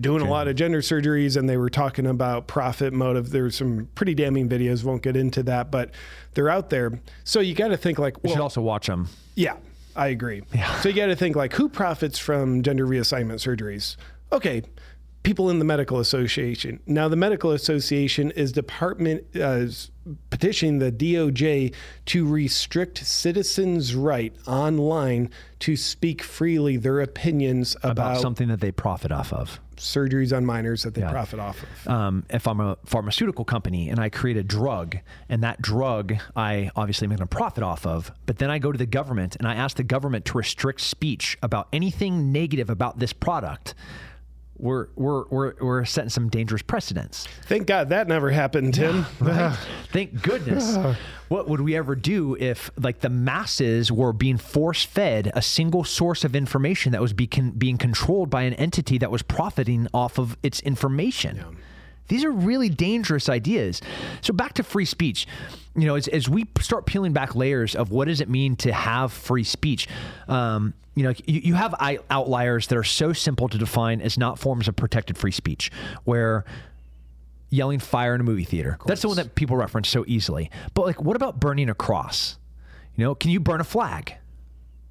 doing 0.00 0.22
a 0.22 0.28
lot 0.30 0.48
of 0.48 0.56
gender 0.56 0.80
surgeries 0.80 1.36
and 1.36 1.46
they 1.48 1.58
were 1.58 1.68
talking 1.68 2.06
about 2.06 2.46
profit 2.46 2.94
motive 2.94 3.28
there's 3.28 3.54
some 3.54 3.86
pretty 3.94 4.14
damning 4.14 4.48
videos 4.48 4.82
won't 4.84 5.02
get 5.02 5.16
into 5.16 5.42
that 5.42 5.70
but 5.70 5.90
they're 6.32 6.48
out 6.48 6.70
there 6.70 6.98
so 7.24 7.40
you 7.40 7.54
got 7.54 7.68
to 7.68 7.76
think 7.76 7.98
like 7.98 8.16
You 8.24 8.30
should 8.30 8.40
also 8.40 8.62
watch 8.62 8.86
them. 8.86 9.10
yeah 9.34 9.56
i 9.94 10.06
agree 10.08 10.42
yeah. 10.54 10.80
so 10.80 10.88
you 10.88 10.94
got 10.94 11.06
to 11.08 11.14
think 11.16 11.36
like 11.36 11.52
who 11.52 11.68
profits 11.68 12.18
from 12.18 12.62
gender 12.62 12.86
reassignment 12.86 13.34
surgeries 13.46 13.96
okay 14.32 14.62
people 15.22 15.50
in 15.50 15.58
the 15.58 15.64
medical 15.64 16.00
association. 16.00 16.80
Now 16.86 17.08
the 17.08 17.16
medical 17.16 17.52
association 17.52 18.30
is 18.32 18.52
department 18.52 19.24
uh, 19.36 19.66
is 19.66 19.90
petitioning 20.30 20.80
the 20.80 20.90
doj 20.90 21.72
to 22.06 22.26
restrict 22.26 23.06
citizens 23.06 23.94
right 23.94 24.34
online 24.48 25.30
to 25.60 25.76
speak 25.76 26.22
freely 26.22 26.76
their 26.76 27.00
opinions 27.00 27.76
About 27.82 27.92
about, 27.92 28.20
something 28.20 28.48
that 28.48 28.60
they 28.60 28.72
profit 28.72 29.12
off 29.12 29.32
of. 29.32 29.60
surgeries 29.76 30.36
on 30.36 30.44
minors 30.44 30.82
that 30.82 30.94
they 30.94 31.02
profit 31.02 31.38
off 31.38 31.62
of. 31.62 31.88
Um, 31.88 32.24
if 32.30 32.48
I'm 32.48 32.58
a 32.58 32.76
pharmaceutical 32.84 33.44
company 33.44 33.90
and 33.90 34.00
I 34.00 34.08
create 34.08 34.36
a 34.36 34.42
drug, 34.42 34.98
and 35.28 35.44
that 35.44 35.62
drug 35.62 36.16
I 36.34 36.70
obviously 36.74 37.04
am 37.04 37.10
going 37.10 37.18
to 37.18 37.26
profit 37.26 37.62
off 37.62 37.86
of, 37.86 38.10
but 38.26 38.38
then 38.38 38.50
I 38.50 38.58
go 38.58 38.72
to 38.72 38.78
the 38.78 38.86
government 38.86 39.36
and 39.36 39.46
I 39.46 39.54
ask 39.54 39.76
the 39.76 39.84
government 39.84 40.24
to 40.26 40.38
restrict 40.38 40.80
speech 40.80 41.38
about 41.42 41.68
anything 41.72 42.32
negative 42.32 42.70
about 42.70 42.98
this 42.98 43.12
product, 43.12 43.74
we're 44.62 44.86
we're 44.94 45.24
we're, 45.28 45.54
we're 45.60 45.84
setting 45.84 46.08
some 46.08 46.28
dangerous 46.28 46.62
precedents. 46.62 47.26
Thank 47.46 47.66
God 47.66 47.90
that 47.90 48.08
never 48.08 48.30
happened, 48.30 48.74
Tim. 48.74 49.04
Thank 49.92 50.22
goodness. 50.22 50.78
what 51.28 51.48
would 51.48 51.60
we 51.60 51.74
ever 51.76 51.94
do 51.94 52.36
if, 52.38 52.70
like, 52.78 53.00
the 53.00 53.08
masses 53.08 53.90
were 53.90 54.12
being 54.12 54.36
force 54.36 54.84
fed 54.84 55.32
a 55.34 55.42
single 55.42 55.82
source 55.82 56.24
of 56.24 56.36
information 56.36 56.92
that 56.92 57.00
was 57.00 57.12
be 57.12 57.26
con- 57.26 57.50
being 57.50 57.78
controlled 57.78 58.30
by 58.30 58.42
an 58.42 58.54
entity 58.54 58.98
that 58.98 59.10
was 59.10 59.22
profiting 59.22 59.88
off 59.92 60.18
of 60.18 60.36
its 60.42 60.60
information? 60.60 61.56
These 62.12 62.24
are 62.26 62.30
really 62.30 62.68
dangerous 62.68 63.30
ideas. 63.30 63.80
So 64.20 64.34
back 64.34 64.52
to 64.54 64.62
free 64.62 64.84
speech. 64.84 65.26
You 65.74 65.86
know, 65.86 65.94
as, 65.94 66.08
as 66.08 66.28
we 66.28 66.44
start 66.60 66.84
peeling 66.84 67.14
back 67.14 67.34
layers 67.34 67.74
of 67.74 67.90
what 67.90 68.06
does 68.06 68.20
it 68.20 68.28
mean 68.28 68.54
to 68.56 68.70
have 68.70 69.14
free 69.14 69.44
speech, 69.44 69.88
um, 70.28 70.74
you 70.94 71.04
know, 71.04 71.14
you, 71.24 71.40
you 71.40 71.54
have 71.54 71.74
outliers 72.10 72.66
that 72.66 72.76
are 72.76 72.84
so 72.84 73.14
simple 73.14 73.48
to 73.48 73.56
define 73.56 74.02
as 74.02 74.18
not 74.18 74.38
forms 74.38 74.68
of 74.68 74.76
protected 74.76 75.16
free 75.16 75.30
speech, 75.30 75.70
where 76.04 76.44
yelling 77.48 77.78
fire 77.78 78.14
in 78.14 78.20
a 78.20 78.24
movie 78.24 78.44
theater. 78.44 78.76
That's 78.84 79.00
the 79.00 79.08
one 79.08 79.16
that 79.16 79.34
people 79.34 79.56
reference 79.56 79.88
so 79.88 80.04
easily. 80.06 80.50
But 80.74 80.84
like, 80.84 81.00
what 81.00 81.16
about 81.16 81.40
burning 81.40 81.70
a 81.70 81.74
cross? 81.74 82.36
You 82.94 83.04
know, 83.04 83.14
can 83.14 83.30
you 83.30 83.40
burn 83.40 83.62
a 83.62 83.64
flag? 83.64 84.16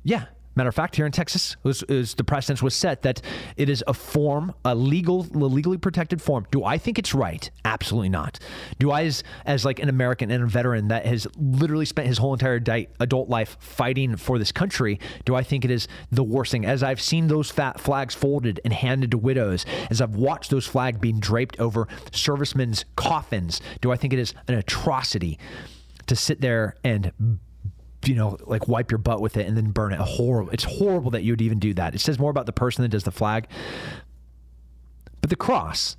Yeah. 0.04 0.26
Matter 0.56 0.70
of 0.70 0.76
fact, 0.76 0.96
here 0.98 1.06
in 1.06 1.12
Texas, 1.12 1.56
was, 1.64 1.84
is 1.84 2.16
the 2.16 2.24
precedence 2.24 2.62
was 2.62 2.76
set 2.76 3.04
that 3.04 3.22
it 3.56 3.70
is 3.70 3.84
a 3.88 3.94
form, 3.94 4.54
a 4.66 4.76
legal, 4.76 5.26
a 5.34 5.38
legally 5.38 5.78
protected 5.78 6.22
form. 6.22 6.46
Do 6.52 6.66
I 6.66 6.78
think 6.78 7.00
it's 7.00 7.14
right? 7.14 7.50
Absolutely 7.64 8.10
not. 8.10 8.38
Do 8.78 8.92
I, 8.92 9.04
as, 9.04 9.24
as 9.46 9.64
like 9.64 9.80
an 9.80 9.88
American 9.88 10.30
and 10.30 10.44
a 10.44 10.48
veteran 10.48 10.90
that 10.90 11.06
has 11.06 11.26
literally 11.38 11.86
spent 11.86 12.08
his 12.08 12.18
whole 12.18 12.34
entire 12.34 12.60
di- 12.60 12.88
adult 13.00 13.30
life 13.30 13.56
fighting 13.60 14.18
for 14.18 14.38
this 14.38 14.52
country, 14.52 15.00
do 15.24 15.36
I 15.36 15.44
think 15.44 15.64
it 15.64 15.72
is 15.72 15.88
the 16.12 16.24
worst 16.24 16.52
thing? 16.52 16.66
As 16.66 16.84
I've 16.84 17.02
seen 17.02 17.28
those 17.28 17.50
fat 17.50 17.80
flags 17.80 18.14
folded 18.14 18.60
and 18.66 18.74
handed 18.74 19.12
to 19.12 19.18
widows, 19.18 19.66
as 19.90 20.02
I've 20.02 20.16
watched 20.16 20.52
those 20.52 20.68
flags 20.68 20.98
being 21.00 21.20
draped 21.20 21.60
over 21.60 21.88
servicemen's 22.12 22.84
coffins, 22.96 23.62
do 23.80 23.92
I 23.92 23.96
think 23.96 24.12
it 24.12 24.20
is 24.20 24.34
an 24.48 24.56
atrocity 24.56 25.40
to 26.08 26.16
sit 26.16 26.42
there 26.42 26.76
and 26.84 27.12
you 28.06 28.16
know, 28.16 28.38
like 28.46 28.68
wipe 28.68 28.92
your 28.92 28.98
butt 28.98 29.22
with 29.22 29.38
it 29.38 29.48
and 29.48 29.56
then 29.56 29.72
burn 29.72 29.94
it. 29.94 30.00
Horrible. 30.00 30.52
It's 30.52 30.64
horrible 30.64 31.12
that 31.12 31.24
you 31.24 31.34
would 31.34 31.42
even 31.42 31.60
do 31.60 31.74
that. 31.76 31.94
It 31.96 32.00
says 32.00 32.20
more 32.20 32.32
about 32.32 32.46
the 32.46 32.54
person 32.54 32.82
that 32.84 32.90
does 32.90 33.04
the 33.04 33.12
flag. 33.12 33.48
But 35.22 35.30
the 35.30 35.36
cross. 35.36 35.98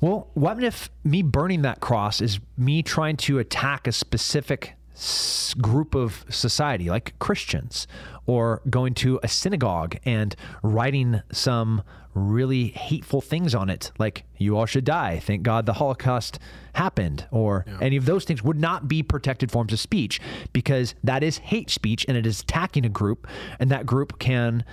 Well, 0.00 0.28
what 0.34 0.62
if 0.62 0.90
me 1.04 1.22
burning 1.22 1.62
that 1.62 1.80
cross 1.80 2.20
is 2.20 2.38
me 2.56 2.82
trying 2.82 3.16
to 3.18 3.38
attack 3.38 3.86
a 3.86 3.92
specific 3.92 4.74
group 5.60 5.94
of 5.94 6.24
society, 6.28 6.88
like 6.88 7.18
Christians, 7.18 7.86
or 8.26 8.62
going 8.68 8.94
to 8.94 9.20
a 9.22 9.28
synagogue 9.28 9.96
and 10.04 10.34
writing 10.62 11.22
some 11.30 11.82
really 12.14 12.68
hateful 12.68 13.20
things 13.20 13.54
on 13.54 13.68
it, 13.68 13.92
like 13.98 14.24
"You 14.38 14.56
all 14.56 14.66
should 14.66 14.84
die." 14.84 15.18
Thank 15.18 15.42
God 15.42 15.66
the 15.66 15.74
Holocaust 15.74 16.38
happened, 16.74 17.26
or 17.30 17.66
any 17.80 17.96
of 17.96 18.06
those 18.06 18.24
things 18.24 18.42
would 18.42 18.58
not 18.58 18.88
be 18.88 19.02
protected 19.02 19.50
forms 19.50 19.72
of 19.72 19.80
speech 19.80 20.20
because 20.52 20.94
that 21.04 21.22
is 21.22 21.38
hate 21.38 21.70
speech 21.70 22.04
and 22.08 22.16
it 22.16 22.26
is 22.26 22.40
attacking 22.40 22.86
a 22.86 22.90
group, 22.90 23.26
and 23.58 23.70
that 23.70 23.86
group 23.86 24.18
can. 24.18 24.64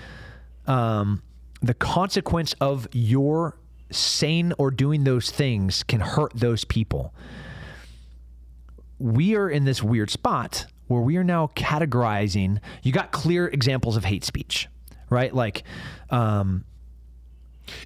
Um, 0.66 1.22
the 1.62 1.74
consequence 1.74 2.54
of 2.60 2.88
your 2.92 3.58
saying 3.90 4.54
or 4.58 4.70
doing 4.72 5.04
those 5.04 5.32
things 5.32 5.84
can 5.84 6.02
hurt 6.02 6.34
those 6.36 6.66
people. 6.66 7.14
We 9.04 9.36
are 9.36 9.50
in 9.50 9.66
this 9.66 9.84
weird 9.84 10.10
spot 10.10 10.66
where 10.88 11.02
we 11.02 11.18
are 11.18 11.24
now 11.24 11.48
categorizing. 11.56 12.60
You 12.84 12.94
got 12.94 13.12
clear 13.12 13.48
examples 13.48 13.98
of 13.98 14.06
hate 14.06 14.24
speech, 14.24 14.70
right? 15.10 15.36
Like, 15.36 15.64
um, 16.10 16.64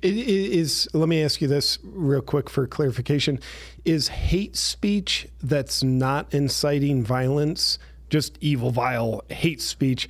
It 0.01 0.15
is. 0.15 0.87
Let 0.93 1.09
me 1.09 1.23
ask 1.23 1.41
you 1.41 1.47
this 1.47 1.79
real 1.83 2.21
quick 2.21 2.51
for 2.51 2.67
clarification: 2.67 3.39
Is 3.83 4.09
hate 4.09 4.55
speech 4.55 5.27
that's 5.41 5.83
not 5.83 6.33
inciting 6.33 7.03
violence 7.03 7.79
just 8.09 8.37
evil, 8.41 8.71
vile 8.71 9.23
hate 9.29 9.61
speech, 9.61 10.07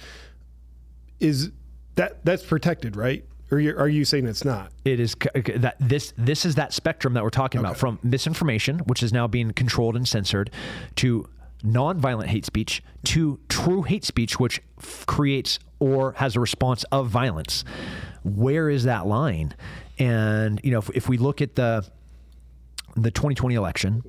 is 1.20 1.52
that 1.96 2.24
that's 2.24 2.46
protected, 2.46 2.96
right? 2.96 3.26
Or 3.51 3.58
are 3.58 3.88
you 3.88 4.04
saying 4.04 4.27
it's 4.27 4.44
not? 4.44 4.72
It 4.84 5.00
is 5.00 5.16
that 5.56 5.75
this 5.80 6.13
this 6.18 6.46
is 6.46 6.56
that 6.56 6.74
spectrum 6.74 7.13
that 7.13 7.24
we're 7.24 7.30
talking 7.30 7.60
about 7.60 7.77
from 7.77 8.00
misinformation, 8.04 8.80
which 8.80 9.01
is 9.01 9.13
now 9.13 9.27
being 9.27 9.51
controlled 9.51 9.96
and 9.96 10.08
censored, 10.08 10.51
to 10.98 11.27
nonviolent 11.63 12.27
hate 12.27 12.46
speech, 12.46 12.84
to 13.06 13.39
true 13.50 13.84
hate 13.84 14.04
speech, 14.04 14.39
which 14.39 14.62
f- 14.80 15.06
creates 15.06 15.60
or 15.80 16.13
has 16.13 16.36
a 16.36 16.39
response 16.39 16.84
of 16.92 17.08
violence. 17.08 17.63
Where 18.24 18.70
is 18.70 18.84
that 18.84 19.08
line? 19.08 19.56
And 19.98 20.60
you 20.63 20.72
know, 20.72 20.80
if, 20.80 20.89
if 20.92 21.10
we 21.10 21.18
look 21.18 21.42
at 21.42 21.56
the 21.56 21.86
the 23.04 23.12
2020 23.12 23.56
election, 23.56 24.04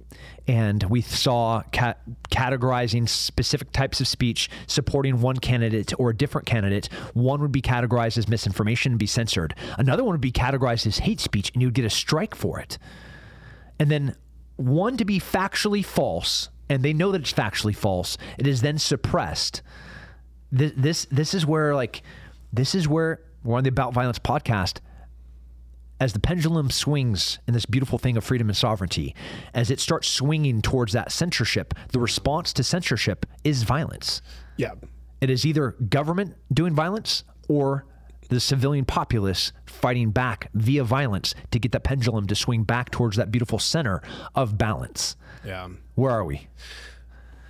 and 0.47 0.83
we 0.85 1.02
saw 1.02 1.62
ca- 1.73 1.95
categorizing 2.30 3.09
specific 3.09 3.71
types 3.73 4.00
of 4.00 4.09
speech 4.09 4.49
supporting 4.66 5.21
one 5.21 5.37
candidate 5.37 5.92
or 5.99 6.11
a 6.11 6.16
different 6.16 6.47
candidate. 6.47 6.87
One 7.12 7.40
would 7.42 7.52
be 7.52 7.62
categorized 7.62 8.16
as 8.16 8.28
misinformation 8.28 8.92
and 8.92 8.99
be 8.99 9.07
censored. 9.07 9.54
Another 9.76 10.04
one 10.04 10.12
would 10.12 10.21
be 10.21 10.33
categorized 10.33 10.87
as 10.87 10.99
hate 10.99 11.21
speech, 11.21 11.50
and 11.52 11.62
you'd 11.62 11.75
get 11.75 11.85
a 11.85 11.90
strike 11.90 12.35
for 12.35 12.59
it. 12.61 12.78
And 13.78 13.90
then 13.90 14.16
one 14.57 14.97
to 14.97 15.04
be 15.04 15.21
factually 15.21 15.85
false, 15.85 16.49
and 16.68 16.83
they 16.83 16.92
know 16.92 17.12
that 17.12 17.21
it's 17.21 17.33
factually 17.33 17.76
false. 17.76 18.16
It 18.38 18.47
is 18.47 18.62
then 18.62 18.78
suppressed. 18.78 19.62
This 20.50 20.73
this 20.76 21.04
this 21.11 21.35
is 21.35 21.45
where 21.45 21.75
like 21.75 22.02
this 22.52 22.75
is 22.75 22.88
where 22.88 23.21
we're 23.45 23.59
on 23.59 23.64
the 23.64 23.68
About 23.68 23.92
Violence 23.92 24.18
podcast 24.18 24.78
as 26.00 26.12
the 26.12 26.21
pendulum 26.21 26.71
swings 26.71 27.38
in 27.47 27.55
this 27.55 27.67
beautiful 27.67 27.99
thing 27.99 28.17
of 28.17 28.25
freedom 28.25 28.49
and 28.49 28.57
sovereignty, 28.57 29.14
as 29.55 29.71
it 29.71 29.81
starts 29.81 30.09
swinging 30.09 30.62
towards 30.62 30.93
that 30.93 31.11
censorship, 31.12 31.75
the 31.88 31.99
response 31.99 32.52
to 32.55 32.62
censorship 32.62 33.26
is 33.45 33.62
violence. 33.64 34.23
Yeah. 34.57 34.75
It 35.21 35.31
is 35.31 35.45
either 35.45 35.73
government 35.73 36.35
doing 36.52 36.75
violence 36.75 37.25
or 37.49 37.85
the 38.28 38.40
civilian 38.40 38.85
populace 38.85 39.52
fighting 39.67 40.11
back 40.11 40.50
via 40.55 40.85
violence 40.85 41.35
to 41.50 41.59
get 41.59 41.73
that 41.73 41.83
pendulum 41.83 42.26
to 42.26 42.35
swing 42.35 42.62
back 42.62 42.90
towards 42.90 43.17
that 43.17 43.31
beautiful 43.31 43.59
center 43.59 44.02
of 44.35 44.59
balance. 44.59 45.17
Yeah. 45.45 45.69
Where 45.95 46.12
are 46.12 46.25
we? 46.25 46.49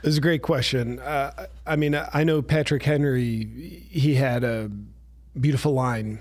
This 0.02 0.12
is 0.12 0.19
a 0.19 0.23
great 0.23 0.43
question. 0.43 1.00
Uh, 1.00 1.47
I 1.67 1.76
mean, 1.76 2.00
I 2.12 2.23
know 2.23 2.40
Patrick 2.40 2.85
Henry, 2.85 3.85
he 3.90 4.14
had 4.14 4.45
a 4.45 4.71
beautiful 5.38 5.73
line 5.73 6.21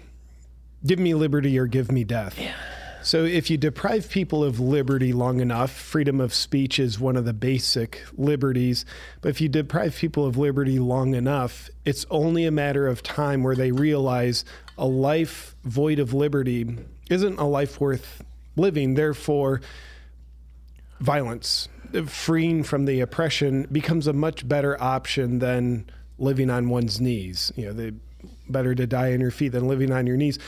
give 0.87 0.99
me 0.99 1.13
liberty 1.13 1.57
or 1.59 1.67
give 1.67 1.91
me 1.91 2.03
death. 2.03 2.39
Yeah. 2.39 2.55
So 3.03 3.23
if 3.23 3.49
you 3.49 3.57
deprive 3.57 4.09
people 4.09 4.43
of 4.43 4.59
liberty 4.59 5.13
long 5.13 5.39
enough, 5.39 5.71
freedom 5.71 6.19
of 6.19 6.33
speech 6.33 6.77
is 6.77 6.99
one 6.99 7.15
of 7.15 7.23
the 7.23 7.33
basic 7.33 8.03
liberties. 8.17 8.85
But 9.21 9.29
if 9.29 9.39
you 9.39 9.47
deprive 9.47 9.95
people 9.95 10.25
of 10.25 10.35
liberty 10.35 10.77
long 10.77 11.15
enough, 11.15 11.69
it's 11.85 12.05
only 12.09 12.45
a 12.45 12.51
matter 12.51 12.85
of 12.85 13.03
time 13.03 13.43
where 13.43 13.55
they 13.55 13.71
realize 13.71 14.43
a 14.77 14.85
life 14.85 15.55
void 15.63 15.99
of 15.99 16.13
liberty 16.13 16.67
isn't 17.09 17.39
a 17.39 17.45
life 17.45 17.79
worth 17.79 18.23
living. 18.57 18.95
Therefore, 18.95 19.61
violence, 20.99 21.69
freeing 22.07 22.63
from 22.63 22.85
the 22.85 22.99
oppression, 22.99 23.67
becomes 23.71 24.07
a 24.07 24.13
much 24.13 24.47
better 24.47 24.81
option 24.81 25.39
than 25.39 25.89
living 26.19 26.49
on 26.49 26.67
one's 26.67 26.99
knees. 26.99 27.53
You 27.55 27.67
know, 27.67 27.73
the 27.73 27.95
better 28.49 28.75
to 28.75 28.87
die 28.87 29.13
on 29.13 29.21
your 29.21 29.31
feet 29.31 29.49
than 29.49 29.67
living 29.67 29.91
on 29.91 30.07
your 30.07 30.17
knees. 30.17 30.39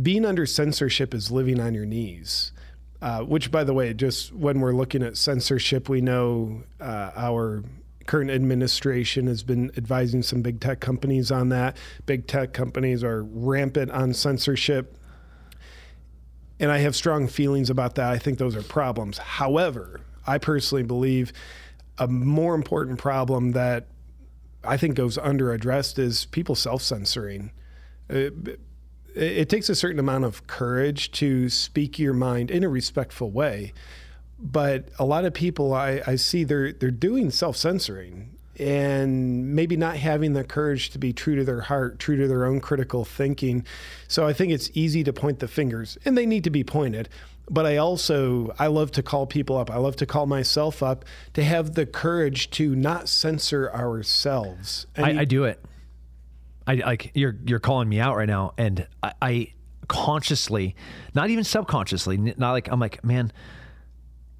Being 0.00 0.24
under 0.24 0.46
censorship 0.46 1.14
is 1.14 1.30
living 1.30 1.60
on 1.60 1.74
your 1.74 1.86
knees. 1.86 2.52
Uh, 3.00 3.20
which, 3.20 3.52
by 3.52 3.62
the 3.62 3.72
way, 3.72 3.94
just 3.94 4.32
when 4.32 4.58
we're 4.58 4.72
looking 4.72 5.04
at 5.04 5.16
censorship, 5.16 5.88
we 5.88 6.00
know 6.00 6.64
uh, 6.80 7.12
our 7.14 7.62
current 8.06 8.30
administration 8.30 9.28
has 9.28 9.44
been 9.44 9.70
advising 9.76 10.20
some 10.22 10.42
big 10.42 10.60
tech 10.60 10.80
companies 10.80 11.30
on 11.30 11.50
that. 11.50 11.76
Big 12.06 12.26
tech 12.26 12.52
companies 12.52 13.04
are 13.04 13.22
rampant 13.22 13.92
on 13.92 14.12
censorship. 14.14 14.96
And 16.58 16.72
I 16.72 16.78
have 16.78 16.96
strong 16.96 17.28
feelings 17.28 17.70
about 17.70 17.94
that. 17.96 18.10
I 18.10 18.18
think 18.18 18.38
those 18.38 18.56
are 18.56 18.62
problems. 18.62 19.18
However, 19.18 20.00
I 20.26 20.38
personally 20.38 20.82
believe 20.82 21.32
a 21.98 22.08
more 22.08 22.56
important 22.56 22.98
problem 22.98 23.52
that 23.52 23.86
I 24.64 24.76
think 24.76 24.96
goes 24.96 25.18
under 25.18 25.52
addressed 25.52 26.00
is 26.00 26.24
people 26.24 26.56
self 26.56 26.82
censoring. 26.82 27.52
It, 28.08 28.58
it, 29.14 29.48
takes 29.48 29.68
a 29.68 29.74
certain 29.74 29.98
amount 29.98 30.24
of 30.24 30.46
courage 30.46 31.10
to 31.12 31.48
speak 31.48 31.98
your 31.98 32.14
mind 32.14 32.50
in 32.50 32.64
a 32.64 32.68
respectful 32.68 33.30
way, 33.30 33.72
but 34.38 34.88
a 34.98 35.04
lot 35.04 35.24
of 35.24 35.34
people 35.34 35.74
I, 35.74 36.02
I 36.06 36.16
see 36.16 36.44
they're 36.44 36.72
they're 36.72 36.90
doing 36.90 37.30
self 37.30 37.56
censoring 37.56 38.30
and 38.58 39.54
maybe 39.54 39.76
not 39.76 39.96
having 39.96 40.32
the 40.32 40.42
courage 40.42 40.90
to 40.90 40.98
be 40.98 41.12
true 41.12 41.36
to 41.36 41.44
their 41.44 41.60
heart, 41.60 42.00
true 42.00 42.16
to 42.16 42.26
their 42.26 42.44
own 42.44 42.60
critical 42.60 43.04
thinking. 43.04 43.64
So 44.08 44.26
I 44.26 44.32
think 44.32 44.52
it's 44.52 44.68
easy 44.74 45.04
to 45.04 45.12
point 45.12 45.38
the 45.38 45.46
fingers, 45.46 45.96
and 46.04 46.18
they 46.18 46.26
need 46.26 46.44
to 46.44 46.50
be 46.50 46.64
pointed 46.64 47.08
but 47.50 47.66
I 47.66 47.76
also 47.76 48.54
I 48.58 48.66
love 48.66 48.92
to 48.92 49.02
call 49.02 49.26
people 49.26 49.56
up. 49.56 49.70
I 49.70 49.76
love 49.76 49.96
to 49.96 50.06
call 50.06 50.26
myself 50.26 50.82
up 50.82 51.04
to 51.34 51.42
have 51.42 51.74
the 51.74 51.86
courage 51.86 52.50
to 52.52 52.74
not 52.74 53.08
censor 53.08 53.70
ourselves. 53.72 54.86
I, 54.96 55.10
you, 55.10 55.20
I, 55.20 55.24
do 55.24 55.44
it. 55.44 55.64
I 56.68 56.74
like 56.74 57.12
you're 57.14 57.34
you're 57.46 57.58
calling 57.58 57.88
me 57.88 57.98
out 57.98 58.14
right 58.14 58.28
now, 58.28 58.52
and 58.58 58.86
I, 59.02 59.12
I 59.22 59.52
consciously, 59.88 60.76
not 61.14 61.30
even 61.30 61.42
subconsciously, 61.42 62.18
not 62.18 62.52
like 62.52 62.68
I'm 62.70 62.78
like 62.78 63.02
man. 63.02 63.32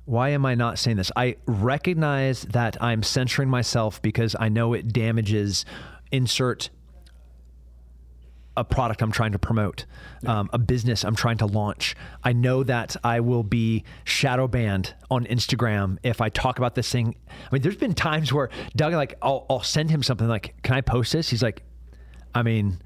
Why 0.04 0.30
am 0.30 0.46
I 0.46 0.54
not 0.54 0.78
saying 0.78 0.96
this? 0.96 1.12
I 1.16 1.36
recognize 1.46 2.42
that 2.42 2.82
I'm 2.82 3.02
censoring 3.02 3.50
myself 3.50 4.00
because 4.00 4.34
I 4.40 4.48
know 4.48 4.72
it 4.72 4.90
damages 4.90 5.66
insert 6.10 6.70
a 8.56 8.64
product 8.64 9.02
I'm 9.02 9.12
trying 9.12 9.32
to 9.32 9.38
promote, 9.38 9.84
yeah. 10.22 10.40
um, 10.40 10.50
a 10.52 10.58
business 10.58 11.04
I'm 11.04 11.14
trying 11.14 11.38
to 11.38 11.46
launch. 11.46 11.94
I 12.24 12.32
know 12.32 12.64
that 12.64 12.96
I 13.04 13.20
will 13.20 13.42
be 13.42 13.84
shadow 14.04 14.48
banned 14.48 14.94
on 15.10 15.26
Instagram 15.26 15.98
if 16.02 16.22
I 16.22 16.30
talk 16.30 16.58
about 16.58 16.74
this 16.74 16.90
thing. 16.90 17.14
I 17.28 17.54
mean, 17.54 17.60
there's 17.62 17.76
been 17.76 17.94
times 17.94 18.32
where 18.32 18.48
Doug, 18.74 18.94
like, 18.94 19.14
I'll, 19.22 19.44
I'll 19.48 19.62
send 19.62 19.90
him 19.90 20.02
something 20.02 20.26
like, 20.26 20.54
"Can 20.62 20.74
I 20.74 20.80
post 20.80 21.12
this?" 21.12 21.28
He's 21.28 21.42
like, 21.42 21.62
"I 22.34 22.42
mean." 22.42 22.80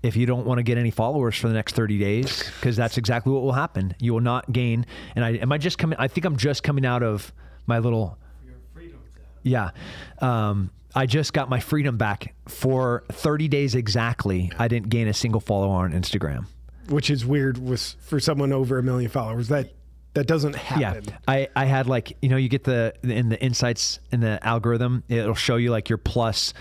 If 0.00 0.14
you 0.14 0.26
don't 0.26 0.46
want 0.46 0.58
to 0.58 0.62
get 0.62 0.78
any 0.78 0.92
followers 0.92 1.36
for 1.36 1.48
the 1.48 1.54
next 1.54 1.74
30 1.74 1.98
days, 1.98 2.44
because 2.60 2.76
that's 2.76 2.98
exactly 2.98 3.32
what 3.32 3.42
will 3.42 3.50
happen. 3.50 3.96
You 3.98 4.12
will 4.12 4.20
not 4.20 4.52
gain. 4.52 4.86
And 5.16 5.24
I 5.24 5.30
am 5.30 5.50
I 5.50 5.58
just 5.58 5.76
coming? 5.76 5.98
I 5.98 6.06
think 6.06 6.24
I'm 6.24 6.36
just 6.36 6.62
coming 6.62 6.86
out 6.86 7.02
of 7.02 7.32
my 7.66 7.80
little. 7.80 8.16
Yeah. 9.42 9.70
Um, 10.20 10.70
I 10.94 11.06
just 11.06 11.32
got 11.32 11.48
my 11.48 11.60
freedom 11.60 11.96
back 11.96 12.34
for 12.46 13.04
30 13.12 13.48
days 13.48 13.74
exactly. 13.74 14.50
I 14.58 14.68
didn't 14.68 14.88
gain 14.88 15.08
a 15.08 15.14
single 15.14 15.40
follower 15.40 15.84
on 15.84 15.92
Instagram. 15.92 16.46
Which 16.88 17.10
is 17.10 17.24
weird 17.26 17.58
with 17.58 17.94
for 18.00 18.18
someone 18.18 18.52
over 18.52 18.78
a 18.78 18.82
million 18.82 19.10
followers. 19.10 19.48
That 19.48 19.72
that 20.14 20.26
doesn't 20.26 20.56
happen. 20.56 21.04
Yeah. 21.06 21.18
I, 21.28 21.48
I 21.54 21.66
had 21.66 21.86
like, 21.86 22.16
you 22.22 22.30
know, 22.30 22.36
you 22.36 22.48
get 22.48 22.64
the 22.64 22.94
in 23.02 23.28
the 23.28 23.40
insights 23.40 24.00
in 24.10 24.20
the 24.20 24.44
algorithm, 24.44 25.04
it'll 25.08 25.34
show 25.34 25.56
you 25.56 25.70
like 25.70 25.88
your 25.88 25.98
plus 25.98 26.54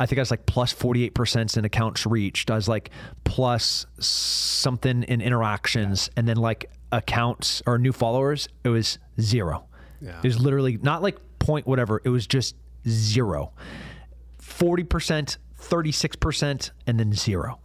I 0.00 0.06
think 0.06 0.18
I 0.18 0.22
was 0.22 0.30
like 0.30 0.46
plus 0.46 0.72
48% 0.72 1.58
in 1.58 1.64
accounts 1.66 2.06
reached. 2.06 2.50
I 2.50 2.54
was 2.54 2.68
like 2.68 2.88
plus 3.24 3.84
something 3.98 5.02
in 5.02 5.20
interactions 5.20 6.08
and 6.16 6.26
then 6.26 6.38
like 6.38 6.70
accounts 6.90 7.62
or 7.66 7.78
new 7.78 7.92
followers, 7.92 8.48
it 8.64 8.70
was 8.70 8.98
zero. 9.20 9.66
Yeah. 10.00 10.18
It 10.18 10.24
was 10.24 10.40
literally 10.40 10.78
not 10.78 11.02
like 11.02 11.18
point 11.38 11.66
whatever. 11.66 12.00
It 12.02 12.08
was 12.08 12.26
just 12.26 12.56
zero. 12.88 13.52
40%, 14.40 15.36
36%, 15.60 16.70
and 16.86 16.98
then 16.98 17.12
zero. 17.12 17.60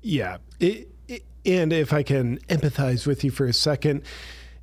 Yeah. 0.00 0.38
It, 0.60 0.88
it, 1.08 1.24
and 1.44 1.74
if 1.74 1.92
I 1.92 2.02
can 2.02 2.38
empathize 2.48 3.06
with 3.06 3.22
you 3.22 3.30
for 3.30 3.44
a 3.44 3.52
second, 3.52 4.02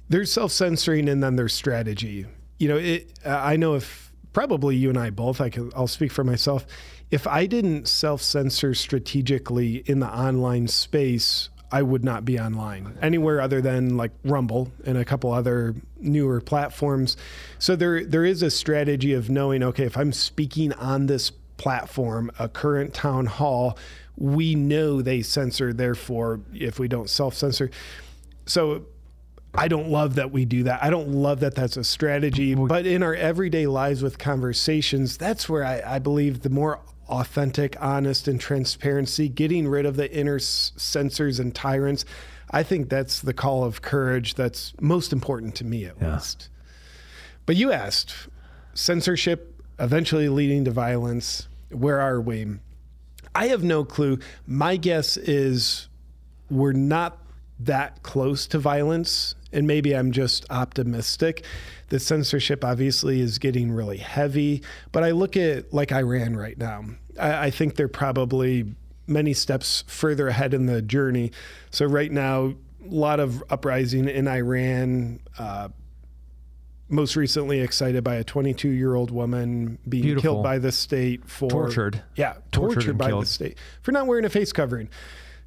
there's 0.09 0.31
self 0.33 0.51
censoring 0.51 1.07
and 1.07 1.21
then 1.21 1.35
there's 1.35 1.53
strategy. 1.53 2.25
You 2.57 2.67
know, 2.69 2.77
it, 2.77 3.19
I 3.23 3.55
know 3.55 3.75
if 3.75 4.10
probably 4.33 4.75
you 4.75 4.89
and 4.89 4.97
I 4.97 5.09
both, 5.09 5.41
I 5.41 5.49
can, 5.49 5.71
I'll 5.75 5.87
speak 5.87 6.11
for 6.11 6.23
myself. 6.23 6.65
If 7.09 7.27
I 7.27 7.45
didn't 7.45 7.87
self 7.87 8.21
censor 8.21 8.73
strategically 8.73 9.77
in 9.85 9.99
the 9.99 10.07
online 10.07 10.67
space, 10.67 11.49
I 11.71 11.81
would 11.81 12.03
not 12.03 12.25
be 12.25 12.37
online 12.39 12.97
anywhere 13.01 13.39
other 13.39 13.61
than 13.61 13.95
like 13.95 14.11
Rumble 14.23 14.71
and 14.85 14.97
a 14.97 15.05
couple 15.05 15.31
other 15.31 15.75
newer 15.99 16.41
platforms. 16.41 17.15
So 17.59 17.75
there 17.75 18.03
there 18.05 18.25
is 18.25 18.43
a 18.43 18.51
strategy 18.51 19.13
of 19.13 19.29
knowing 19.29 19.63
okay, 19.63 19.85
if 19.85 19.97
I'm 19.97 20.11
speaking 20.11 20.73
on 20.73 21.05
this 21.05 21.31
platform, 21.57 22.31
a 22.39 22.49
current 22.49 22.93
town 22.93 23.25
hall, 23.25 23.77
we 24.17 24.55
know 24.55 25.01
they 25.01 25.21
censor 25.21 25.71
therefore 25.71 26.41
if 26.53 26.79
we 26.79 26.87
don't 26.87 27.09
self-censor. 27.09 27.71
So 28.45 28.85
I 29.53 29.67
don't 29.67 29.89
love 29.89 30.15
that 30.15 30.31
we 30.31 30.45
do 30.45 30.63
that. 30.63 30.81
I 30.81 30.89
don't 30.89 31.09
love 31.09 31.41
that 31.41 31.55
that's 31.55 31.75
a 31.77 31.83
strategy. 31.83 32.55
But 32.55 32.85
in 32.85 33.03
our 33.03 33.13
everyday 33.13 33.67
lives 33.67 34.01
with 34.01 34.17
conversations, 34.17 35.17
that's 35.17 35.49
where 35.49 35.65
I, 35.65 35.95
I 35.95 35.99
believe 35.99 36.41
the 36.41 36.49
more 36.49 36.79
authentic, 37.09 37.75
honest, 37.81 38.27
and 38.27 38.39
transparency, 38.39 39.27
getting 39.27 39.67
rid 39.67 39.85
of 39.85 39.97
the 39.97 40.09
inner 40.15 40.39
censors 40.39 41.39
and 41.39 41.53
tyrants. 41.53 42.05
I 42.49 42.63
think 42.63 42.89
that's 42.89 43.19
the 43.19 43.33
call 43.33 43.63
of 43.63 43.81
courage 43.81 44.35
that's 44.35 44.73
most 44.79 45.11
important 45.11 45.55
to 45.55 45.65
me, 45.65 45.85
at 45.85 45.95
yeah. 46.01 46.13
least. 46.13 46.49
But 47.45 47.57
you 47.57 47.71
asked 47.71 48.15
censorship 48.73 49.61
eventually 49.79 50.29
leading 50.29 50.63
to 50.65 50.71
violence. 50.71 51.49
Where 51.69 51.99
are 51.99 52.21
we? 52.21 52.47
I 53.35 53.47
have 53.47 53.63
no 53.63 53.83
clue. 53.83 54.19
My 54.45 54.77
guess 54.77 55.17
is 55.17 55.89
we're 56.49 56.73
not 56.73 57.17
that 57.59 58.03
close 58.03 58.47
to 58.47 58.59
violence, 58.59 59.35
and 59.51 59.67
maybe 59.67 59.95
I'm 59.95 60.11
just 60.11 60.45
optimistic. 60.49 61.45
The 61.89 61.99
censorship 61.99 62.63
obviously 62.63 63.21
is 63.21 63.37
getting 63.37 63.71
really 63.71 63.97
heavy, 63.97 64.63
but 64.91 65.03
I 65.03 65.11
look 65.11 65.35
at 65.35 65.73
like 65.73 65.91
Iran 65.91 66.35
right 66.35 66.57
now. 66.57 66.85
I, 67.19 67.45
I 67.47 67.49
think 67.49 67.75
they're 67.75 67.87
probably 67.87 68.73
many 69.07 69.33
steps 69.33 69.83
further 69.87 70.27
ahead 70.29 70.53
in 70.53 70.65
the 70.67 70.81
journey. 70.81 71.31
So 71.69 71.85
right 71.85 72.11
now, 72.11 72.53
a 72.83 72.87
lot 72.87 73.19
of 73.19 73.43
uprising 73.49 74.07
in 74.07 74.27
Iran. 74.27 75.19
Uh, 75.37 75.69
most 76.91 77.15
recently 77.15 77.61
excited 77.61 78.03
by 78.03 78.15
a 78.15 78.23
22 78.23 78.67
year 78.67 78.95
old 78.95 79.11
woman 79.11 79.77
being 79.87 80.03
Beautiful. 80.03 80.21
killed 80.33 80.43
by 80.43 80.59
the 80.59 80.71
state 80.73 81.25
for 81.25 81.49
Tortured. 81.49 82.03
Yeah, 82.17 82.33
Tortured 82.51 82.73
tortured, 82.75 82.97
by 82.97 83.07
killed. 83.07 83.23
the 83.23 83.27
state 83.27 83.57
for 83.81 83.93
not 83.93 84.07
wearing 84.07 84.25
a 84.25 84.29
face 84.29 84.51
covering. 84.51 84.89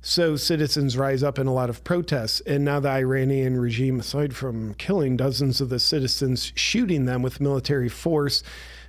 So 0.07 0.37
citizens 0.37 0.99
rise 0.99 1.23
up 1.23 1.39
in 1.39 1.47
a 1.47 1.53
lot 1.55 1.71
of 1.71 1.83
protests, 1.83 2.41
and 2.41 2.63
now 2.63 2.79
the 2.79 2.91
Iranian 2.91 3.59
regime, 3.59 4.01
aside 4.01 4.37
from 4.37 4.75
killing 4.75 5.17
dozens 5.17 5.63
of 5.63 5.71
the 5.71 5.79
citizens, 5.79 6.53
shooting 6.55 7.07
them 7.07 7.23
with 7.23 7.41
military 7.41 7.89
force, 7.89 8.43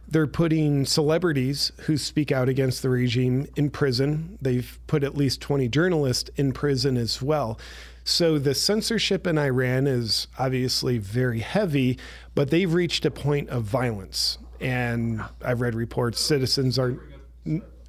they're 0.09 0.27
putting 0.27 0.85
celebrities 0.85 1.71
who 1.83 1.95
speak 1.95 2.33
out 2.33 2.49
against 2.49 2.81
the 2.81 2.89
regime 2.89 3.47
in 3.55 3.69
prison. 3.69 4.37
They've 4.41 4.77
put 4.87 5.05
at 5.05 5.15
least 5.15 5.39
20 5.39 5.69
journalists 5.69 6.29
in 6.35 6.51
prison 6.51 6.97
as 6.97 7.21
well. 7.21 7.57
So 8.03 8.37
the 8.37 8.53
censorship 8.53 9.25
in 9.25 9.37
Iran 9.37 9.87
is 9.87 10.27
obviously 10.37 10.97
very 10.97 11.39
heavy, 11.39 11.97
but 12.35 12.49
they've 12.49 12.71
reached 12.71 13.05
a 13.05 13.09
point 13.09 13.47
of 13.47 13.63
violence. 13.63 14.37
And 14.59 15.23
I've 15.41 15.61
read 15.61 15.75
reports 15.75 16.19
citizens 16.19 16.77
are 16.77 16.97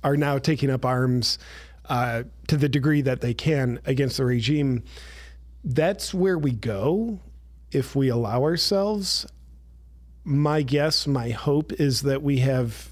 are 0.04 0.16
now 0.16 0.38
taking 0.38 0.70
up 0.70 0.84
arms 0.84 1.36
uh, 1.88 2.24
to 2.48 2.56
the 2.56 2.68
degree 2.68 3.00
that 3.02 3.20
they 3.20 3.34
can 3.34 3.80
against 3.84 4.16
the 4.18 4.24
regime. 4.24 4.82
That's 5.64 6.14
where 6.14 6.38
we 6.38 6.52
go 6.52 7.20
if 7.72 7.94
we 7.96 8.08
allow 8.08 8.42
ourselves. 8.42 9.26
My 10.24 10.62
guess, 10.62 11.06
my 11.06 11.30
hope 11.30 11.72
is 11.72 12.02
that 12.02 12.22
we 12.22 12.38
have 12.38 12.88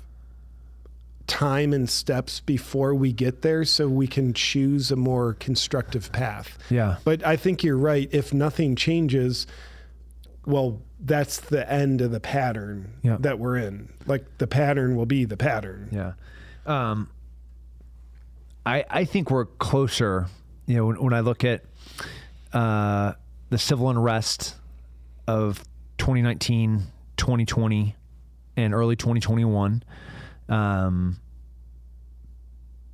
time 1.26 1.72
and 1.72 1.88
steps 1.88 2.40
before 2.40 2.94
we 2.94 3.12
get 3.12 3.42
there 3.42 3.64
so 3.64 3.88
we 3.88 4.06
can 4.06 4.34
choose 4.34 4.90
a 4.90 4.96
more 4.96 5.34
constructive 5.34 6.12
path. 6.12 6.58
Yeah. 6.70 6.96
But 7.04 7.26
I 7.26 7.36
think 7.36 7.64
you're 7.64 7.78
right. 7.78 8.08
If 8.12 8.34
nothing 8.34 8.76
changes, 8.76 9.46
well, 10.44 10.82
that's 11.00 11.38
the 11.40 11.70
end 11.70 12.00
of 12.02 12.10
the 12.10 12.20
pattern 12.20 12.92
Yeah. 13.02 13.16
that 13.20 13.38
we're 13.38 13.56
in. 13.56 13.88
Like 14.06 14.26
the 14.38 14.46
pattern 14.46 14.96
will 14.96 15.06
be 15.06 15.24
the 15.24 15.36
pattern. 15.38 15.88
Yeah. 15.90 16.12
Um, 16.66 17.08
I 18.66 18.84
I 18.90 19.04
think 19.04 19.30
we're 19.30 19.46
closer. 19.46 20.26
You 20.66 20.76
know, 20.76 20.86
when, 20.86 21.02
when 21.02 21.12
I 21.12 21.20
look 21.20 21.44
at 21.44 21.64
uh, 22.52 23.12
the 23.50 23.58
civil 23.58 23.90
unrest 23.90 24.56
of 25.26 25.62
2019, 25.98 26.82
2020, 27.16 27.96
and 28.56 28.74
early 28.74 28.96
2021, 28.96 29.82
um, 30.48 31.20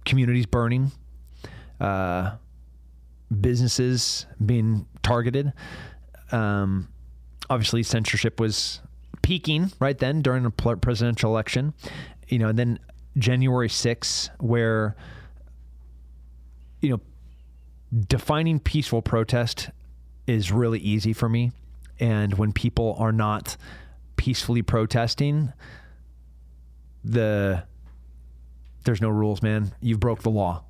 communities 0.04 0.46
burning, 0.46 0.92
uh, 1.80 2.32
businesses 3.40 4.26
being 4.44 4.86
targeted. 5.02 5.52
Um, 6.32 6.88
obviously, 7.48 7.82
censorship 7.82 8.40
was 8.40 8.80
peaking 9.22 9.72
right 9.78 9.98
then 9.98 10.22
during 10.22 10.42
the 10.42 10.50
presidential 10.50 11.30
election. 11.30 11.74
You 12.28 12.38
know, 12.38 12.48
and 12.48 12.58
then 12.58 12.78
January 13.18 13.68
6th, 13.68 14.30
where 14.38 14.96
you 16.80 16.90
know 16.90 17.00
defining 18.08 18.60
peaceful 18.60 19.02
protest 19.02 19.70
is 20.26 20.52
really 20.52 20.78
easy 20.78 21.12
for 21.12 21.28
me, 21.28 21.52
and 21.98 22.34
when 22.34 22.52
people 22.52 22.96
are 22.98 23.12
not 23.12 23.56
peacefully 24.16 24.62
protesting, 24.62 25.52
the 27.04 27.64
there's 28.84 29.00
no 29.00 29.08
rules, 29.08 29.42
man. 29.42 29.72
You've 29.80 30.00
broke 30.00 30.22
the 30.22 30.30
law, 30.30 30.64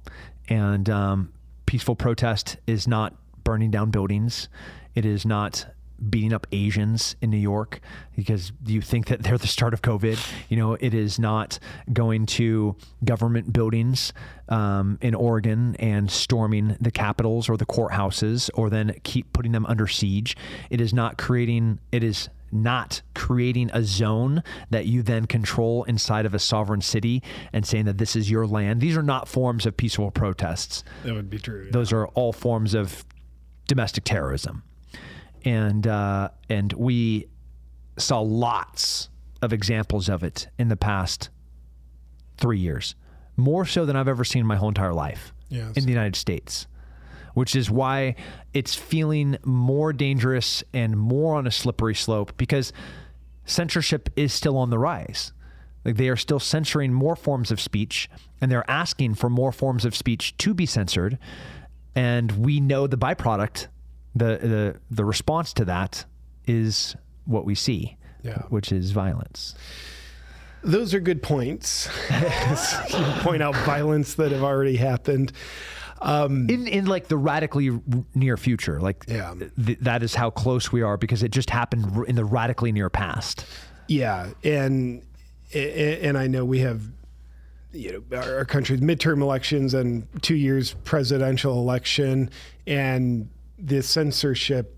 and 0.48 0.88
um, 0.88 1.32
peaceful 1.66 1.94
protest 1.94 2.56
is 2.66 2.88
not 2.88 3.14
burning 3.44 3.70
down 3.70 3.90
buildings. 3.90 4.48
It 4.94 5.04
is 5.04 5.24
not 5.24 5.66
beating 6.08 6.32
up 6.32 6.46
Asians 6.52 7.16
in 7.20 7.30
New 7.30 7.36
York 7.36 7.80
because 8.16 8.52
you 8.64 8.80
think 8.80 9.06
that 9.08 9.22
they're 9.22 9.38
the 9.38 9.46
start 9.46 9.74
of 9.74 9.82
COVID. 9.82 10.18
You 10.48 10.56
know, 10.56 10.74
it 10.74 10.94
is 10.94 11.18
not 11.18 11.58
going 11.92 12.26
to 12.26 12.76
government 13.04 13.52
buildings 13.52 14.12
um, 14.48 14.98
in 15.00 15.14
Oregon 15.14 15.76
and 15.78 16.10
storming 16.10 16.76
the 16.80 16.90
capitals 16.90 17.48
or 17.48 17.56
the 17.56 17.66
courthouses 17.66 18.50
or 18.54 18.70
then 18.70 18.94
keep 19.02 19.32
putting 19.32 19.52
them 19.52 19.66
under 19.66 19.86
siege. 19.86 20.36
It 20.70 20.80
is 20.80 20.92
not 20.94 21.18
creating, 21.18 21.80
it 21.92 22.02
is 22.02 22.28
not 22.52 23.02
creating 23.14 23.70
a 23.72 23.82
zone 23.82 24.42
that 24.70 24.86
you 24.86 25.02
then 25.02 25.26
control 25.26 25.84
inside 25.84 26.26
of 26.26 26.34
a 26.34 26.38
sovereign 26.38 26.80
city 26.80 27.22
and 27.52 27.64
saying 27.64 27.84
that 27.84 27.98
this 27.98 28.16
is 28.16 28.30
your 28.30 28.46
land. 28.46 28.80
These 28.80 28.96
are 28.96 29.02
not 29.02 29.28
forms 29.28 29.66
of 29.66 29.76
peaceful 29.76 30.10
protests. 30.10 30.82
That 31.04 31.14
would 31.14 31.30
be 31.30 31.38
true. 31.38 31.64
yeah. 31.66 31.70
Those 31.72 31.92
are 31.92 32.06
all 32.08 32.32
forms 32.32 32.74
of 32.74 33.04
domestic 33.68 34.02
terrorism, 34.04 34.64
and 35.44 35.86
uh, 35.86 36.30
and 36.48 36.72
we 36.74 37.26
saw 37.96 38.20
lots 38.20 39.08
of 39.42 39.52
examples 39.52 40.08
of 40.08 40.22
it 40.22 40.48
in 40.58 40.68
the 40.68 40.76
past 40.76 41.30
three 42.38 42.58
years, 42.58 42.94
more 43.36 43.64
so 43.66 43.84
than 43.84 43.96
I've 43.96 44.08
ever 44.08 44.24
seen 44.24 44.40
in 44.40 44.46
my 44.46 44.56
whole 44.56 44.68
entire 44.68 44.92
life 44.94 45.32
Yes. 45.48 45.76
in 45.76 45.84
the 45.84 45.90
United 45.90 46.16
States. 46.16 46.66
Which 47.34 47.54
is 47.54 47.70
why 47.70 48.16
it's 48.52 48.74
feeling 48.74 49.38
more 49.44 49.92
dangerous 49.92 50.64
and 50.74 50.96
more 50.98 51.36
on 51.36 51.46
a 51.46 51.50
slippery 51.50 51.94
slope 51.94 52.32
because 52.36 52.72
censorship 53.44 54.08
is 54.16 54.32
still 54.32 54.56
on 54.58 54.70
the 54.70 54.78
rise. 54.78 55.32
Like 55.84 55.96
they 55.96 56.08
are 56.08 56.16
still 56.16 56.40
censoring 56.40 56.92
more 56.92 57.14
forms 57.16 57.50
of 57.52 57.60
speech 57.60 58.10
and 58.40 58.50
they're 58.50 58.68
asking 58.68 59.14
for 59.14 59.30
more 59.30 59.52
forms 59.52 59.84
of 59.84 59.94
speech 59.94 60.36
to 60.38 60.54
be 60.54 60.66
censored. 60.66 61.18
And 61.94 62.32
we 62.32 62.60
know 62.60 62.86
the 62.86 62.98
byproduct, 62.98 63.68
the 64.14 64.38
the 64.38 64.76
the 64.90 65.04
response 65.04 65.52
to 65.54 65.64
that 65.66 66.04
is 66.46 66.96
what 67.26 67.44
we 67.44 67.54
see, 67.54 67.96
Yeah. 68.22 68.42
which 68.48 68.72
is 68.72 68.90
violence. 68.90 69.54
Those 70.62 70.92
are 70.94 71.00
good 71.00 71.22
points. 71.22 71.88
you 72.10 72.96
point 73.22 73.42
out 73.42 73.54
violence 73.64 74.14
that 74.14 74.32
have 74.32 74.42
already 74.42 74.76
happened. 74.76 75.32
Um, 76.02 76.48
in 76.48 76.66
in 76.66 76.86
like 76.86 77.08
the 77.08 77.16
radically 77.18 77.78
near 78.14 78.36
future 78.38 78.80
like 78.80 79.04
Yeah. 79.06 79.34
th- 79.62 79.78
that 79.82 80.02
is 80.02 80.14
how 80.14 80.30
close 80.30 80.72
we 80.72 80.80
are 80.80 80.96
because 80.96 81.22
it 81.22 81.30
just 81.30 81.50
happened 81.50 82.06
in 82.08 82.16
the 82.16 82.24
radically 82.24 82.72
near 82.72 82.88
past 82.88 83.44
Yeah, 83.86 84.30
and 84.42 85.02
and 85.54 86.16
I 86.16 86.26
know 86.26 86.44
we 86.46 86.60
have 86.60 86.80
you 87.72 87.92
know 88.10 88.16
our 88.18 88.38
our 88.38 88.44
country's 88.46 88.80
midterm 88.80 89.20
elections 89.20 89.74
and 89.74 90.06
two 90.22 90.36
years 90.36 90.74
presidential 90.84 91.58
election, 91.58 92.30
and 92.66 93.28
the 93.62 93.82
censorship 93.82 94.76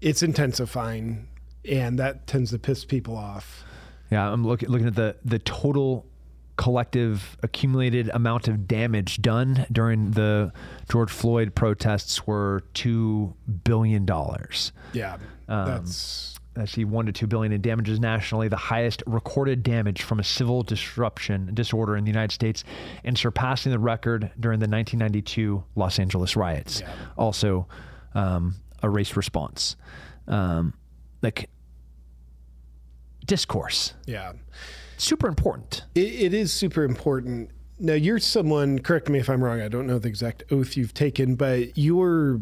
it's 0.00 0.22
intensifying, 0.22 1.28
and 1.68 1.98
that 1.98 2.26
tends 2.26 2.50
to 2.50 2.58
piss 2.58 2.84
people 2.84 3.16
off. 3.16 3.64
yeah 4.10 4.30
i'm 4.30 4.46
looking 4.46 4.68
looking 4.68 4.86
at 4.86 4.94
the 4.94 5.16
the 5.24 5.38
total 5.38 6.04
collective 6.56 7.36
accumulated 7.42 8.08
amount 8.14 8.46
of 8.46 8.68
damage 8.68 9.20
done 9.20 9.66
during 9.72 10.12
the 10.12 10.52
george 10.88 11.10
floyd 11.10 11.52
protests 11.54 12.26
were 12.28 12.62
2 12.74 13.34
billion 13.64 14.04
dollars 14.04 14.70
Yeah, 14.92 15.16
um, 15.48 15.66
that's 15.66 16.36
actually 16.56 16.84
one 16.84 17.06
to 17.06 17.12
two 17.12 17.26
billion 17.26 17.52
in 17.52 17.60
damages 17.60 17.98
nationally, 17.98 18.46
the 18.46 18.56
highest 18.56 19.02
recorded 19.06 19.64
damage 19.64 20.02
from 20.02 20.20
a 20.20 20.22
civil 20.22 20.62
disruption 20.62 21.50
disorder 21.52 21.96
in 21.96 22.04
the 22.04 22.10
United 22.12 22.30
States, 22.32 22.62
and 23.02 23.18
surpassing 23.18 23.72
the 23.72 23.78
record 23.80 24.30
during 24.38 24.60
the 24.60 24.68
1992 24.68 25.64
Los 25.74 25.98
Angeles 25.98 26.36
riots. 26.36 26.80
Yeah. 26.80 26.94
Also, 27.18 27.66
um, 28.14 28.54
a 28.82 28.88
race 28.90 29.16
response, 29.16 29.76
um, 30.28 30.74
like 31.22 31.48
discourse, 33.26 33.94
yeah. 34.06 34.32
super 34.96 35.26
important. 35.28 35.84
It, 35.94 36.00
it 36.00 36.34
is 36.34 36.52
super 36.52 36.84
important. 36.84 37.50
Now, 37.78 37.94
you're 37.94 38.18
someone, 38.18 38.78
correct 38.78 39.08
me 39.08 39.18
if 39.18 39.28
I'm 39.28 39.42
wrong, 39.42 39.60
I 39.60 39.68
don't 39.68 39.86
know 39.86 39.98
the 39.98 40.08
exact 40.08 40.44
oath 40.50 40.76
you've 40.76 40.94
taken, 40.94 41.34
but 41.34 41.76
you're 41.76 42.40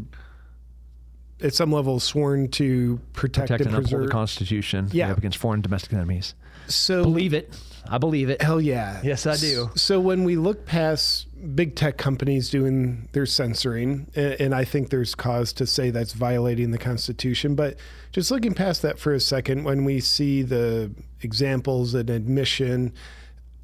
at 1.41 1.55
some 1.55 1.73
level 1.73 1.99
sworn 1.99 2.49
to 2.49 3.01
protect, 3.15 3.49
Protect 3.49 3.61
and 3.67 3.75
and 3.75 3.77
uphold 3.79 3.85
preserve. 3.91 4.07
the 4.07 4.13
Constitution 4.13 4.89
Yeah. 4.93 5.11
up 5.11 5.19
against 5.19 5.39
foreign 5.39 5.61
domestic 5.61 5.93
enemies. 5.95 6.35
so 6.69 7.03
Believe 7.03 7.35
it. 7.35 7.53
I 7.89 7.99
believe 7.99 8.31
it. 8.31 8.41
hell 8.43 8.61
yeah. 8.61 9.01
Yes, 9.03 9.27
I 9.27 9.37
do. 9.37 9.71
So 9.75 9.99
when 9.99 10.23
we 10.23 10.37
look 10.37 10.67
past 10.67 11.27
big 11.55 11.75
tech 11.75 11.97
companies 11.99 12.51
doing 12.51 13.09
their 13.13 13.27
censoring, 13.27 14.07
a- 14.17 14.41
and 14.41 14.55
I 14.55 14.65
think 14.65 14.91
there's 14.91 15.15
cause 15.15 15.53
to 15.55 15.67
say 15.67 15.91
that's 15.91 16.13
violating 16.13 16.71
the 16.71 16.79
Constitution, 16.79 17.55
but 17.55 17.77
just 18.13 18.31
looking 18.31 18.55
past 18.55 18.83
that 18.83 18.99
for 18.99 19.13
a 19.13 19.21
second, 19.21 19.65
when 19.65 19.85
we 19.85 20.01
see 20.01 20.43
the 20.43 20.93
examples 21.21 21.95
and 21.95 22.09
admission 22.11 22.93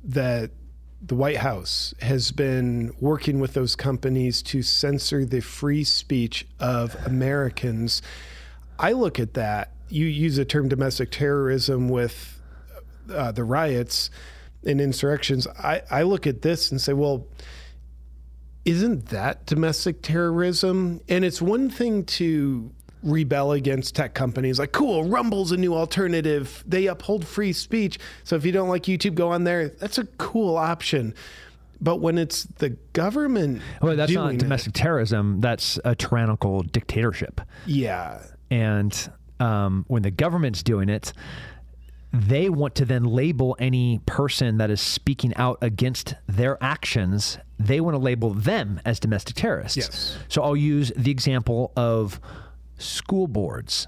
that 0.03 0.51
the 1.01 1.15
White 1.15 1.37
House 1.37 1.95
has 2.01 2.33
been 2.33 2.93
working 3.01 3.39
with 3.39 3.55
those 3.55 3.77
companies 3.77 4.43
to 4.43 4.63
censor 4.63 5.25
the 5.25 5.41
free 5.41 5.85
speech 5.85 6.47
of 6.59 6.97
Americans. 7.07 8.03
I 8.81 8.93
look 8.93 9.21
at 9.21 9.35
that. 9.35 9.73
You 9.89 10.07
use 10.07 10.37
the 10.37 10.45
term 10.45 10.69
domestic 10.69 11.13
terrorism 11.13 11.89
with 11.89 12.41
uh, 13.13 13.31
the 13.31 13.45
riots 13.45 14.11
and 14.65 14.81
insurrections. 14.81 15.47
I, 15.47 15.83
I 15.89 16.03
look 16.03 16.27
at 16.27 16.43
this 16.43 16.73
and 16.73 16.81
say, 16.81 16.93
well, 16.93 17.27
isn't 18.69 19.07
that 19.07 19.47
domestic 19.47 20.03
terrorism? 20.03 21.01
And 21.09 21.25
it's 21.25 21.41
one 21.41 21.71
thing 21.71 22.05
to 22.05 22.71
rebel 23.03 23.53
against 23.53 23.95
tech 23.95 24.13
companies 24.13 24.59
like 24.59 24.73
cool 24.73 25.05
rumble's 25.05 25.53
a 25.53 25.57
new 25.57 25.73
alternative 25.73 26.65
they 26.67 26.89
uphold 26.89 27.25
free 27.25 27.53
speech 27.53 27.97
so 28.25 28.35
if 28.35 28.45
you 28.45 28.51
don't 28.51 28.69
like 28.69 28.83
youtube 28.83 29.15
go 29.15 29.31
on 29.31 29.45
there 29.45 29.69
that's 29.69 29.99
a 29.99 30.05
cool 30.19 30.57
option 30.57 31.15
but 31.81 31.99
when 31.99 32.19
it's 32.19 32.43
the 32.59 32.71
government 32.95 33.63
Well, 33.81 33.95
that's 33.95 34.11
not 34.11 34.23
doing 34.25 34.35
it- 34.35 34.41
domestic 34.41 34.73
terrorism. 34.73 35.41
That's 35.41 35.79
a 35.85 35.95
tyrannical 35.95 36.65
dictatorship. 36.65 37.41
yeah 37.67 38.21
And 38.51 38.93
um, 39.39 39.85
when 39.87 40.03
the 40.03 40.11
government's 40.11 40.65
doing 40.65 40.89
it, 40.89 41.13
they 42.19 42.49
want 42.49 42.75
to 42.75 42.85
then 42.85 43.05
label 43.05 43.57
any 43.61 44.01
person 44.07 44.59
that 44.59 44.71
is 44.71 44.81
speaking 44.81 45.35
out 45.37 45.59
against 45.61 46.15
their 46.27 46.63
actions. 46.63 47.39
They 47.59 47.81
want 47.81 47.95
to 47.95 47.99
label 47.99 48.35
them 48.35 48.81
as 48.85 48.99
domestic 48.99 49.37
terrorists. 49.37 49.77
Yes. 49.77 50.17
So 50.29 50.43
I'll 50.43 50.57
use 50.57 50.91
the 50.97 51.11
example 51.11 51.73
of 51.77 52.21
school 52.79 53.29
boards. 53.29 53.87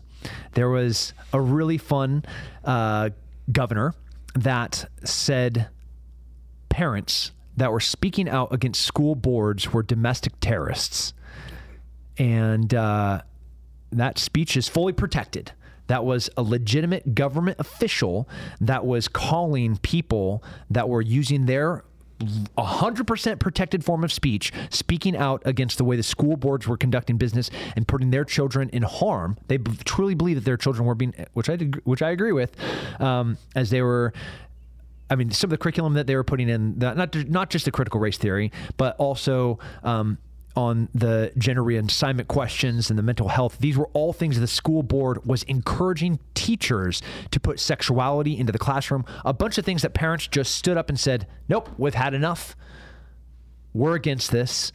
There 0.53 0.69
was 0.69 1.12
a 1.33 1.40
really 1.40 1.79
fun 1.79 2.25
uh, 2.64 3.11
governor 3.51 3.95
that 4.35 4.88
said 5.03 5.69
parents 6.69 7.33
that 7.57 7.73
were 7.73 7.81
speaking 7.81 8.29
out 8.29 8.53
against 8.53 8.83
school 8.83 9.14
boards 9.14 9.73
were 9.73 9.83
domestic 9.83 10.35
terrorists. 10.40 11.14
And 12.16 12.73
uh, 12.75 13.23
that 13.90 14.19
speech 14.19 14.57
is 14.57 14.69
fully 14.69 14.93
protected. 14.93 15.53
That 15.90 16.05
was 16.05 16.31
a 16.37 16.42
legitimate 16.44 17.16
government 17.16 17.57
official 17.59 18.29
that 18.61 18.87
was 18.87 19.09
calling 19.09 19.76
people 19.79 20.40
that 20.70 20.88
were 20.88 21.03
using 21.03 21.46
their 21.46 21.83
100% 22.20 23.40
protected 23.40 23.85
form 23.85 24.05
of 24.05 24.12
speech, 24.12 24.53
speaking 24.68 25.16
out 25.16 25.42
against 25.44 25.79
the 25.79 25.85
way 25.85 25.96
the 25.96 26.05
school 26.05 26.37
boards 26.37 26.68
were 26.68 26.76
conducting 26.76 27.16
business 27.16 27.50
and 27.74 27.88
putting 27.88 28.12
their 28.12 28.24
children 28.24 28.68
in 28.68 28.85
harm. 28.85 29.37
They 29.48 29.57
b- 29.57 29.72
truly 29.85 30.14
believe 30.14 30.37
that 30.37 30.44
their 30.44 30.57
children 30.57 30.85
were 30.87 30.94
being, 30.94 31.12
which 31.33 31.50
I 31.50 31.57
did, 31.57 31.85
which 31.85 32.03
I 32.03 32.11
agree 32.11 32.31
with, 32.31 32.55
um, 33.00 33.37
as 33.57 33.70
they 33.70 33.83
were 33.83 34.12
I 35.11 35.16
mean, 35.16 35.33
some 35.33 35.48
of 35.48 35.50
the 35.50 35.59
curriculum 35.59 35.94
that 35.94 36.07
they 36.07 36.14
were 36.14 36.22
putting 36.22 36.48
in, 36.48 36.79
not 36.79 37.16
not 37.29 37.50
just 37.50 37.64
the 37.64 37.72
critical 37.72 37.98
race 37.98 38.16
theory, 38.16 38.53
but 38.76 38.94
also 38.98 39.59
um, 39.83 40.18
on 40.57 40.89
the 40.95 41.33
gender 41.39 41.63
reassignment 41.63 42.27
questions 42.29 42.91
and 42.91 42.99
the 42.99 43.03
mental 43.03 43.29
health. 43.29 43.59
These 43.59 43.77
were 43.79 43.89
all 43.93 44.13
things 44.13 44.39
the 44.39 44.47
school 44.47 44.83
board 44.83 45.25
was 45.25 45.43
encouraging 45.45 46.19
teachers 46.35 47.03
to 47.31 47.41
put 47.41 47.61
sexuality 47.61 48.37
into 48.37 48.53
the 48.53 48.59
classroom. 48.59 49.05
A 49.25 49.33
bunch 49.33 49.59
of 49.59 49.65
things 49.65 49.83
that 49.83 49.95
parents 49.95 50.27
just 50.27 50.55
stood 50.55 50.77
up 50.77 50.89
and 50.89 50.99
said, 50.99 51.27
"Nope, 51.49 51.69
we've 51.79 51.95
had 51.95 52.15
enough. 52.15 52.57
We're 53.73 53.95
against 53.95 54.31
this." 54.33 54.73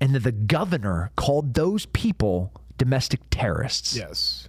And 0.00 0.14
then 0.14 0.22
the 0.22 0.32
governor 0.32 1.10
called 1.16 1.54
those 1.54 1.86
people 1.86 2.52
domestic 2.76 3.20
terrorists. 3.30 3.96
yes 3.96 4.48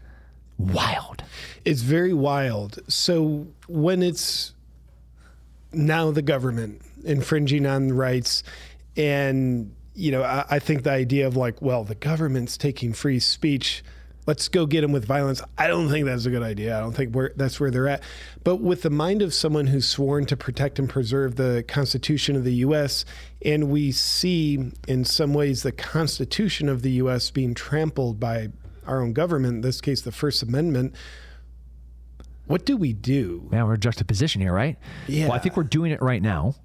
Wild. 0.60 1.24
it's 1.66 1.82
very 1.82 2.14
wild. 2.14 2.80
So 2.88 3.48
when 3.68 4.04
it's 4.04 4.54
now 5.72 6.12
the 6.12 6.22
government 6.22 6.82
infringing 7.04 7.66
on 7.66 7.94
rights, 7.94 8.44
and 8.98 9.74
you 10.00 10.12
know, 10.12 10.24
I, 10.24 10.46
I 10.50 10.60
think 10.60 10.84
the 10.84 10.92
idea 10.92 11.28
of 11.28 11.36
like, 11.36 11.62
well, 11.62 11.84
the 11.84 11.96
government's 11.96 12.58
taking 12.58 12.94
free 12.94 13.20
speech. 13.20 13.84
Let's 14.26 14.48
go 14.48 14.66
get 14.66 14.82
them 14.82 14.92
with 14.92 15.06
violence. 15.06 15.42
I 15.58 15.68
don't 15.68 15.90
think 15.90 16.06
that's 16.06 16.26
a 16.26 16.30
good 16.30 16.44
idea. 16.44 16.78
I 16.78 16.82
don't 16.82 16.94
think 16.94 17.16
we're, 17.16 17.34
that's 17.34 17.60
where 17.60 17.72
they're 17.72 17.88
at. 17.88 18.04
But 18.44 18.58
with 18.58 18.84
the 18.84 18.90
mind 18.92 19.22
of 19.22 19.34
someone 19.34 19.68
who's 19.68 19.88
sworn 19.88 20.26
to 20.28 20.38
protect 20.38 20.78
and 20.78 20.88
preserve 20.88 21.36
the 21.36 21.66
Constitution 21.68 22.36
of 22.36 22.44
the 22.44 22.54
U.S., 22.56 23.06
and 23.44 23.70
we 23.70 23.92
see 23.92 24.72
in 24.88 25.04
some 25.04 25.34
ways 25.34 25.64
the 25.64 25.72
Constitution 25.72 26.70
of 26.70 26.84
the 26.84 26.92
U.S. 26.92 27.32
being 27.32 27.56
trampled 27.56 28.20
by 28.20 28.50
our 28.86 29.02
own 29.02 29.14
government, 29.14 29.56
in 29.56 29.62
this 29.62 29.82
case, 29.82 30.02
the 30.02 30.12
First 30.12 30.44
Amendment, 30.44 30.96
what 32.46 32.66
do 32.66 32.78
we 32.78 32.94
do? 32.94 33.48
Man, 33.52 33.66
we're 33.66 33.74
in 33.74 33.78
a 33.78 33.80
juxtaposition 33.80 34.42
here, 34.42 34.54
right? 34.54 34.78
Yeah. 35.08 35.26
Well, 35.26 35.34
I 35.34 35.40
think 35.40 35.56
we're 35.56 35.64
doing 35.64 35.92
it 35.92 36.02
right 36.02 36.22
now, 36.22 36.56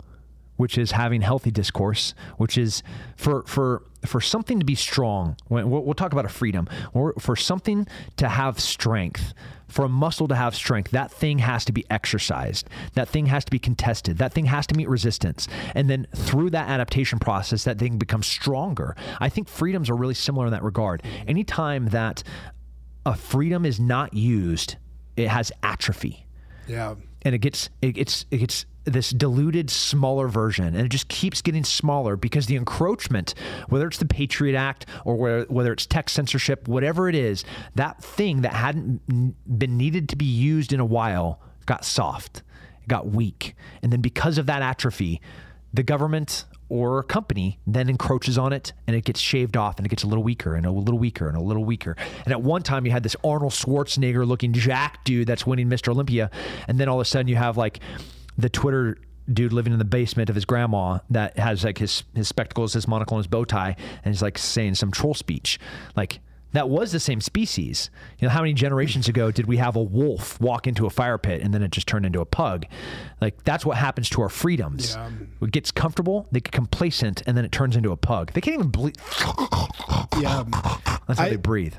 which 0.57 0.79
is 0.79 0.93
having 0.93 1.21
healthy 1.23 1.51
discourse, 1.51 2.15
which 2.37 2.57
is 2.59 2.83
for 3.17 3.43
for 3.47 3.83
for 4.07 4.21
something 4.21 4.59
to 4.61 4.67
be 4.67 4.75
strong. 4.75 5.37
We'll, 5.49 5.67
we'll 5.67 5.95
talk 5.95 6.13
about 6.13 6.27
a 6.27 6.29
freedom. 6.31 6.69
Or 6.93 7.15
for 7.19 7.37
something 7.37 7.87
to 8.19 8.29
have 8.29 8.61
strength, 8.61 9.33
for 9.67 9.87
a 9.87 9.89
muscle 9.89 10.29
to 10.29 10.35
have 10.35 10.55
strength, 10.55 10.91
that 10.91 11.11
thing 11.11 11.39
has 11.39 11.65
to 11.65 11.73
be 11.73 11.87
exercised. 11.89 12.69
That 12.93 13.09
thing 13.09 13.27
has 13.27 13.47
to 13.47 13.51
be 13.51 13.59
contested. 13.59 14.19
That 14.19 14.33
thing 14.35 14.45
has 14.45 14.67
to 14.69 14.75
meet 14.77 14.89
resistance, 14.89 15.49
and 15.75 15.89
then 15.89 16.07
through 16.15 16.51
that 16.51 16.69
adaptation 16.69 17.19
process, 17.19 17.65
that 17.65 17.79
thing 17.79 17.97
becomes 17.99 18.27
stronger. 18.27 18.95
I 19.21 19.29
think 19.31 19.49
freedoms 19.49 19.89
are 19.89 19.97
really 19.97 20.15
similar 20.15 20.47
in 20.47 20.53
that 20.53 20.63
regard. 20.63 21.03
Anytime 21.27 21.87
that 21.87 22.23
a 23.07 23.17
freedom 23.17 23.65
is 23.65 23.81
not 23.81 24.15
used, 24.15 24.77
it 25.17 25.29
has 25.29 25.51
atrophy 25.63 26.27
Yeah. 26.67 26.95
and 27.23 27.35
it 27.35 27.39
gets 27.39 27.71
it 27.81 27.93
gets 27.93 28.27
it 28.31 28.39
gets 28.39 28.67
this 28.85 29.11
diluted 29.11 29.71
smaller 29.71 30.29
version 30.29 30.67
and 30.67 30.87
it 30.87 30.89
just 30.89 31.09
keeps 31.09 31.41
getting 31.41 31.65
smaller 31.65 32.17
because 32.17 32.47
the 32.47 32.57
encroachment 32.57 33.35
whether 33.69 33.87
it's 33.87 33.99
the 33.99 34.05
patriot 34.05 34.57
act 34.57 34.87
or 35.05 35.17
whether, 35.17 35.45
whether 35.45 35.73
it's 35.73 35.87
tech 35.87 36.09
censorship 36.09 36.69
whatever 36.69 37.09
it 37.09 37.15
is 37.15 37.45
that 37.75 38.03
thing 38.03 38.43
that 38.43 38.53
hadn't 38.53 39.01
been 39.59 39.77
needed 39.77 40.09
to 40.09 40.17
be 40.17 40.25
used 40.25 40.73
in 40.73 40.81
a 40.81 40.85
while 40.85 41.41
got 41.67 41.85
soft 41.85 42.43
got 42.87 43.09
weak 43.09 43.55
and 43.83 43.93
then 43.93 44.01
because 44.01 44.37
of 44.37 44.47
that 44.47 44.61
atrophy 44.61 45.21
the 45.73 45.83
government 45.83 46.45
or 46.69 47.03
company 47.03 47.59
then 47.67 47.89
encroaches 47.89 48.39
on 48.39 48.53
it 48.53 48.73
and 48.87 48.97
it 48.97 49.05
gets 49.05 49.21
shaved 49.21 49.57
off 49.57 49.77
and 49.77 49.87
it 49.87 49.91
gets 49.91 50.03
a 50.03 50.07
little 50.07 50.25
weaker 50.25 50.55
and 50.55 50.67
a 50.67 50.71
little 50.71 50.99
weaker 50.99 51.29
and 51.29 51.37
a 51.37 51.41
little 51.41 51.65
weaker. 51.65 51.97
And 52.25 52.33
at 52.33 52.43
one 52.43 52.63
time 52.63 52.87
you 52.87 52.93
had 52.93 53.03
this 53.03 53.17
Arnold 53.23 53.53
Schwarzenegger 53.53 54.27
looking 54.27 54.53
jack 54.53 55.05
dude 55.05 55.27
that's 55.27 55.47
winning 55.47 55.69
Mr. 55.69 55.89
Olympia. 55.89 56.31
And 56.67 56.79
then 56.79 56.89
all 56.89 56.97
of 56.97 57.03
a 57.03 57.05
sudden 57.05 57.29
you 57.29 57.37
have 57.37 57.57
like 57.57 57.81
the 58.39 58.49
Twitter 58.49 58.99
dude 59.33 59.53
living 59.53 59.73
in 59.73 59.79
the 59.79 59.85
basement 59.85 60.29
of 60.29 60.35
his 60.35 60.45
grandma 60.45 60.99
that 61.11 61.39
has 61.39 61.65
like 61.65 61.79
his, 61.79 62.05
his 62.15 62.29
spectacles, 62.29 62.75
his 62.75 62.87
monocle, 62.87 63.17
and 63.17 63.25
his 63.25 63.31
bow 63.31 63.45
tie. 63.45 63.75
And 64.05 64.15
he's 64.15 64.23
like 64.23 64.37
saying 64.39 64.75
some 64.75 64.91
troll 64.91 65.15
speech. 65.15 65.59
Like, 65.97 66.21
that 66.53 66.69
was 66.69 66.93
the 66.93 67.01
same 67.01 67.21
species. 67.21 67.91
You 68.21 68.29
know, 68.29 68.33
how 68.33 68.41
many 68.43 68.53
generations 68.53 69.09
ago 69.09 69.33
did 69.33 69.47
we 69.47 69.57
have 69.57 69.75
a 69.75 69.83
wolf 69.83 70.41
walk 70.41 70.69
into 70.69 70.87
a 70.87 70.91
fire 70.91 71.19
pit 71.19 71.43
and 71.43 71.53
then 71.53 71.63
it 71.65 71.73
just 71.73 71.89
turned 71.89 72.07
into 72.07 72.21
a 72.21 72.25
pug? 72.25 72.67
Like 73.21 73.43
that's 73.43 73.67
what 73.67 73.77
happens 73.77 74.09
to 74.11 74.23
our 74.23 74.29
freedoms. 74.29 74.95
Yeah. 74.95 75.11
It 75.43 75.51
gets 75.51 75.73
comfortable, 75.73 76.29
they 76.31 76.39
get 76.39 76.53
complacent, 76.53 77.23
and 77.27 77.37
then 77.37 77.45
it 77.45 77.51
turns 77.51 77.75
into 77.75 77.91
a 77.91 77.97
pug. 77.97 78.35
They 78.35 78.41
can't 78.41 78.55
even 78.55 78.69
breathe. 78.69 78.95
Yeah. 80.21 80.45
That's 81.09 81.19
how 81.19 81.25
I- 81.27 81.31
they 81.31 81.37
breathe. 81.37 81.75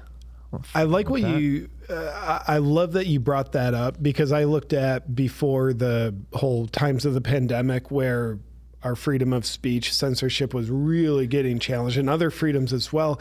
I 0.73 0.84
like 0.84 1.10
what 1.10 1.21
you. 1.21 1.69
Uh, 1.89 2.41
I 2.47 2.55
I 2.55 2.58
love 2.60 2.93
that 2.93 3.08
you 3.08 3.19
brought 3.19 3.51
that 3.53 3.73
up 3.73 4.01
because 4.01 4.31
I 4.31 4.45
looked 4.45 4.73
at 4.73 5.15
before 5.15 5.73
the 5.73 6.15
whole 6.34 6.67
times 6.67 7.05
of 7.05 7.13
the 7.13 7.21
pandemic 7.21 7.91
where 7.91 8.39
our 8.84 8.95
freedom 8.95 9.34
of 9.34 9.45
speech, 9.45 9.93
censorship 9.93 10.53
was 10.53 10.69
really 10.69 11.27
getting 11.27 11.60
challenged, 11.60 11.97
and 11.97 12.10
other 12.10 12.29
freedoms 12.29 12.73
as 12.73 12.93
well. 12.93 13.19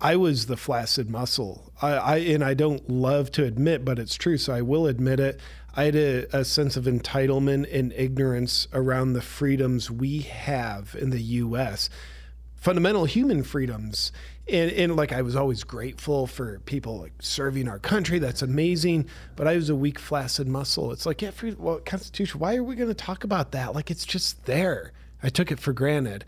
I 0.00 0.16
was 0.16 0.46
the 0.46 0.56
flaccid 0.56 1.10
muscle. 1.10 1.72
I, 1.82 1.88
I 1.90 2.16
and 2.16 2.42
I 2.42 2.54
don't 2.54 2.88
love 2.88 3.30
to 3.32 3.44
admit, 3.44 3.84
but 3.84 3.98
it's 3.98 4.14
true, 4.14 4.38
so 4.38 4.54
I 4.54 4.62
will 4.62 4.86
admit 4.86 5.20
it. 5.20 5.40
I 5.76 5.84
had 5.84 5.96
a, 5.96 6.38
a 6.38 6.44
sense 6.44 6.76
of 6.76 6.84
entitlement 6.84 7.72
and 7.72 7.92
ignorance 7.92 8.66
around 8.72 9.12
the 9.12 9.22
freedoms 9.22 9.90
we 9.90 10.20
have 10.20 10.96
in 10.98 11.10
the 11.10 11.20
U.S 11.20 11.90
fundamental 12.60 13.06
human 13.06 13.42
freedoms. 13.42 14.12
And, 14.48 14.70
and 14.72 14.96
like 14.96 15.12
I 15.12 15.22
was 15.22 15.36
always 15.36 15.62
grateful 15.62 16.26
for 16.26 16.58
people 16.60 16.98
like 16.98 17.12
serving 17.20 17.68
our 17.68 17.78
country. 17.78 18.18
That's 18.18 18.42
amazing. 18.42 19.06
But 19.36 19.46
I 19.46 19.56
was 19.56 19.70
a 19.70 19.76
weak, 19.76 19.98
flaccid 19.98 20.48
muscle. 20.48 20.90
It's 20.92 21.06
like, 21.06 21.22
yeah, 21.22 21.30
free, 21.30 21.54
well, 21.56 21.78
Constitution. 21.78 22.40
Why 22.40 22.56
are 22.56 22.64
we 22.64 22.74
going 22.74 22.88
to 22.88 22.94
talk 22.94 23.24
about 23.24 23.52
that? 23.52 23.74
Like 23.74 23.90
it's 23.90 24.04
just 24.04 24.44
there. 24.46 24.92
I 25.22 25.28
took 25.28 25.52
it 25.52 25.60
for 25.60 25.72
granted. 25.72 26.24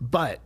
But 0.00 0.40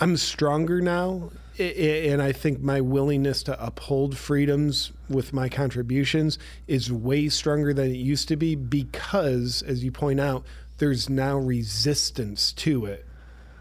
I'm 0.00 0.16
stronger 0.16 0.80
now, 0.80 1.30
and 1.58 2.20
I 2.20 2.32
think 2.32 2.60
my 2.60 2.80
willingness 2.80 3.42
to 3.44 3.64
uphold 3.64 4.16
freedoms 4.16 4.92
with 5.08 5.32
my 5.32 5.48
contributions 5.48 6.38
is 6.66 6.92
way 6.92 7.28
stronger 7.28 7.72
than 7.72 7.90
it 7.90 7.96
used 7.96 8.28
to 8.28 8.36
be 8.36 8.54
because, 8.54 9.62
as 9.62 9.84
you 9.84 9.92
point 9.92 10.20
out, 10.20 10.44
there's 10.78 11.08
now 11.08 11.38
resistance 11.38 12.52
to 12.52 12.86
it, 12.86 13.06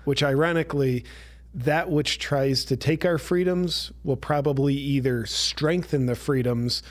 which 0.05 0.23
ironically, 0.23 1.05
that 1.53 1.89
which 1.89 2.19
tries 2.19 2.65
to 2.65 2.75
take 2.75 3.05
our 3.05 3.17
freedoms 3.17 3.91
will 4.03 4.17
probably 4.17 4.73
either 4.73 5.25
strengthen 5.25 6.07
the 6.07 6.15
freedoms 6.15 6.81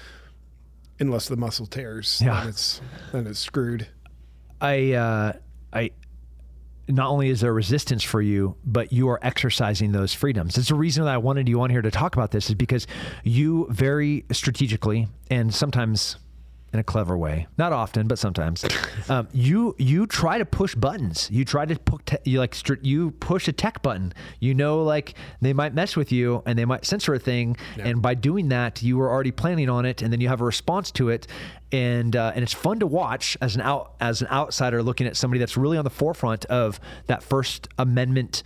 unless 1.00 1.28
the 1.28 1.36
muscle 1.36 1.66
tears. 1.66 2.20
Yeah. 2.24 2.40
Then 2.40 2.48
it's, 2.48 2.80
then 3.12 3.26
it's 3.26 3.38
screwed. 3.40 3.88
I, 4.60 4.92
uh, 4.92 5.32
I, 5.72 5.90
not 6.88 7.08
only 7.08 7.28
is 7.28 7.40
there 7.40 7.52
resistance 7.52 8.02
for 8.02 8.20
you, 8.20 8.56
but 8.64 8.92
you 8.92 9.08
are 9.08 9.18
exercising 9.22 9.92
those 9.92 10.14
freedoms. 10.14 10.58
It's 10.58 10.68
the 10.68 10.74
reason 10.74 11.04
that 11.04 11.10
I 11.12 11.18
wanted 11.18 11.48
you 11.48 11.60
on 11.62 11.70
here 11.70 11.82
to 11.82 11.90
talk 11.90 12.14
about 12.14 12.30
this 12.30 12.48
is 12.48 12.54
because 12.54 12.86
you 13.24 13.66
very 13.70 14.24
strategically 14.30 15.08
and 15.30 15.52
sometimes 15.52 16.16
in 16.72 16.78
a 16.78 16.82
clever 16.82 17.18
way, 17.18 17.46
not 17.58 17.72
often, 17.72 18.08
but 18.08 18.18
sometimes, 18.18 18.64
um, 19.10 19.28
you 19.32 19.74
you 19.78 20.06
try 20.06 20.38
to 20.38 20.44
push 20.46 20.74
buttons. 20.74 21.28
You 21.30 21.44
try 21.44 21.66
to 21.66 21.78
put 21.78 22.06
te- 22.06 22.16
you 22.24 22.38
like 22.38 22.54
str- 22.54 22.80
you 22.80 23.10
push 23.10 23.46
a 23.46 23.52
tech 23.52 23.82
button. 23.82 24.14
You 24.40 24.54
know, 24.54 24.82
like 24.82 25.14
they 25.42 25.52
might 25.52 25.74
mess 25.74 25.96
with 25.96 26.10
you 26.12 26.42
and 26.46 26.58
they 26.58 26.64
might 26.64 26.86
censor 26.86 27.12
a 27.14 27.18
thing, 27.18 27.56
and 27.76 28.00
by 28.00 28.14
doing 28.14 28.48
that, 28.48 28.82
you 28.82 28.96
were 28.96 29.10
already 29.10 29.32
planning 29.32 29.68
on 29.68 29.84
it, 29.84 30.00
and 30.00 30.10
then 30.12 30.20
you 30.20 30.28
have 30.28 30.40
a 30.40 30.44
response 30.44 30.90
to 30.92 31.10
it, 31.10 31.26
and 31.72 32.16
uh, 32.16 32.32
and 32.34 32.42
it's 32.42 32.54
fun 32.54 32.78
to 32.80 32.86
watch 32.86 33.36
as 33.42 33.54
an 33.54 33.60
out 33.60 33.92
as 34.00 34.22
an 34.22 34.28
outsider 34.28 34.82
looking 34.82 35.06
at 35.06 35.16
somebody 35.16 35.38
that's 35.40 35.56
really 35.58 35.76
on 35.76 35.84
the 35.84 35.90
forefront 35.90 36.46
of 36.46 36.80
that 37.06 37.22
First 37.22 37.68
Amendment 37.78 38.42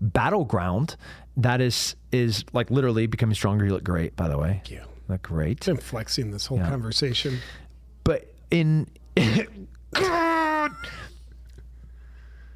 battleground. 0.00 0.96
That 1.36 1.60
is 1.60 1.96
is 2.12 2.44
like 2.52 2.70
literally 2.70 3.06
becoming 3.06 3.34
stronger. 3.34 3.64
You 3.64 3.72
look 3.72 3.84
great, 3.84 4.16
by 4.16 4.28
the 4.28 4.36
way. 4.36 4.60
Thank 4.64 4.70
you. 4.70 4.82
Look 5.08 5.22
great. 5.22 5.64
Been 5.64 5.76
flexing 5.76 6.30
this 6.30 6.46
whole 6.46 6.58
conversation. 6.58 7.38
But 8.50 8.56
in 8.56 8.86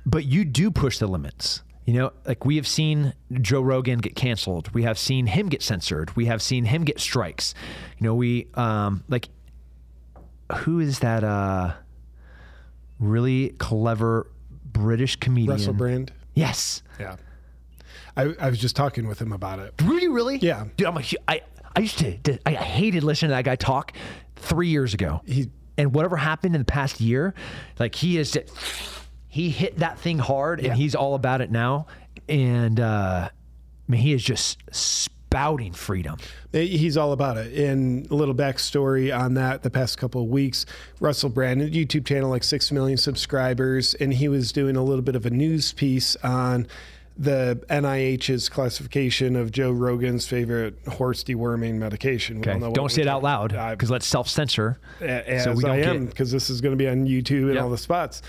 but 0.06 0.24
you 0.24 0.44
do 0.44 0.70
push 0.70 0.98
the 0.98 1.06
limits. 1.06 1.62
You 1.86 1.94
know, 1.94 2.12
like 2.26 2.46
we 2.46 2.56
have 2.56 2.66
seen 2.66 3.12
Joe 3.32 3.60
Rogan 3.60 3.98
get 3.98 4.16
canceled. 4.16 4.72
We 4.72 4.84
have 4.84 4.98
seen 4.98 5.26
him 5.26 5.48
get 5.48 5.62
censored. 5.62 6.16
We 6.16 6.26
have 6.26 6.40
seen 6.40 6.64
him 6.64 6.84
get 6.84 6.98
strikes. 6.98 7.54
You 7.98 8.06
know, 8.06 8.14
we 8.14 8.48
um 8.54 9.04
like 9.08 9.28
who 10.60 10.80
is 10.80 11.00
that 11.00 11.24
uh 11.24 11.74
really 12.98 13.50
clever 13.58 14.30
British 14.64 15.16
comedian? 15.16 15.50
Russell 15.50 15.74
Brand. 15.74 16.12
Yes. 16.34 16.82
Yeah. 16.98 17.16
I, 18.16 18.34
I 18.40 18.48
was 18.48 18.58
just 18.58 18.76
talking 18.76 19.06
with 19.08 19.20
him 19.20 19.32
about 19.32 19.58
it. 19.58 19.74
Really, 19.82 20.08
really? 20.08 20.36
Yeah. 20.38 20.66
Dude, 20.76 20.86
I'm 20.86 20.96
a, 20.96 21.02
hu- 21.02 21.16
I, 21.26 21.42
I 21.74 21.80
used 21.80 21.98
to, 21.98 22.38
I 22.46 22.52
hated 22.52 23.02
listening 23.02 23.30
to 23.30 23.34
that 23.34 23.44
guy 23.44 23.56
talk 23.56 23.92
three 24.36 24.68
years 24.68 24.94
ago. 24.94 25.20
He- 25.26 25.50
and 25.78 25.94
whatever 25.94 26.16
happened 26.16 26.54
in 26.54 26.60
the 26.60 26.64
past 26.66 27.00
year, 27.00 27.34
like 27.78 27.94
he 27.94 28.18
is, 28.18 28.38
he 29.28 29.50
hit 29.50 29.78
that 29.78 29.98
thing 29.98 30.18
hard 30.18 30.60
and 30.60 30.68
Yeah. 30.68 30.74
he's 30.74 30.94
all 30.94 31.14
about 31.14 31.40
it 31.40 31.50
now. 31.50 31.86
And, 32.28 32.78
uh, 32.80 33.28
I 33.30 33.92
mean, 33.92 34.00
he 34.00 34.12
is 34.12 34.22
just 34.22 34.62
spouting 34.70 35.72
freedom. 35.72 36.16
He's 36.52 36.96
all 36.96 37.12
about 37.12 37.36
it. 37.36 37.52
And 37.58 38.08
a 38.10 38.14
little 38.14 38.34
backstory 38.34 39.14
on 39.16 39.34
that 39.34 39.62
the 39.62 39.70
past 39.70 39.98
couple 39.98 40.22
of 40.22 40.28
weeks 40.28 40.64
Russell 41.00 41.28
Brand, 41.28 41.60
YouTube 41.60 42.06
channel, 42.06 42.30
like 42.30 42.44
6 42.44 42.70
million 42.72 42.96
subscribers, 42.96 43.94
and 43.94 44.14
he 44.14 44.28
was 44.28 44.52
doing 44.52 44.76
a 44.76 44.82
little 44.84 45.02
bit 45.02 45.16
of 45.16 45.26
a 45.26 45.30
news 45.30 45.72
piece 45.72 46.14
on 46.22 46.66
the 47.16 47.62
NIH's 47.70 48.48
classification 48.48 49.36
of 49.36 49.52
Joe 49.52 49.70
Rogan's 49.70 50.26
favorite 50.26 50.76
horse 50.88 51.22
deworming 51.22 51.74
medication. 51.74 52.40
We 52.40 52.48
Okay. 52.50 52.58
what 52.58 52.74
Don't 52.74 52.90
say 52.90 53.02
it 53.02 53.08
out 53.08 53.22
loud 53.22 53.50
because 53.70 53.90
let's 53.90 54.06
self 54.06 54.28
censor. 54.28 54.78
as 55.00 55.44
so 55.44 55.52
we 55.52 55.62
don't 55.62 55.70
I 55.72 55.82
am 55.82 56.06
because 56.06 56.32
this 56.32 56.50
is 56.50 56.60
going 56.60 56.72
to 56.72 56.76
be 56.76 56.88
on 56.88 57.06
YouTube 57.06 57.44
and 57.44 57.54
Yep. 57.54 57.62
all 57.62 57.70
the 57.70 57.78
spots. 57.78 58.20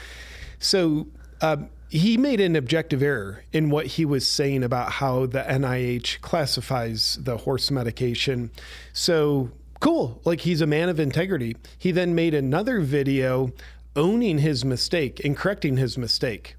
So 0.59 1.07
um, 1.41 1.69
he 1.89 2.17
made 2.17 2.39
an 2.39 2.55
objective 2.55 3.01
error 3.01 3.43
in 3.53 3.69
what 3.69 3.85
he 3.87 4.05
was 4.05 4.27
saying 4.27 4.63
about 4.63 4.91
how 4.93 5.25
the 5.25 5.41
NIH 5.41 6.21
classifies 6.21 7.17
the 7.21 7.37
horse 7.37 7.71
medication. 7.71 8.51
So 8.93 9.49
cool, 9.79 10.21
like 10.25 10.41
he's 10.41 10.61
a 10.61 10.67
man 10.67 10.89
of 10.89 10.99
integrity. 10.99 11.55
He 11.77 11.91
then 11.91 12.13
made 12.13 12.33
another 12.33 12.81
video 12.81 13.51
owning 13.95 14.39
his 14.39 14.63
mistake 14.65 15.23
and 15.23 15.35
correcting 15.37 15.77
his 15.77 15.97
mistake. 15.97 16.54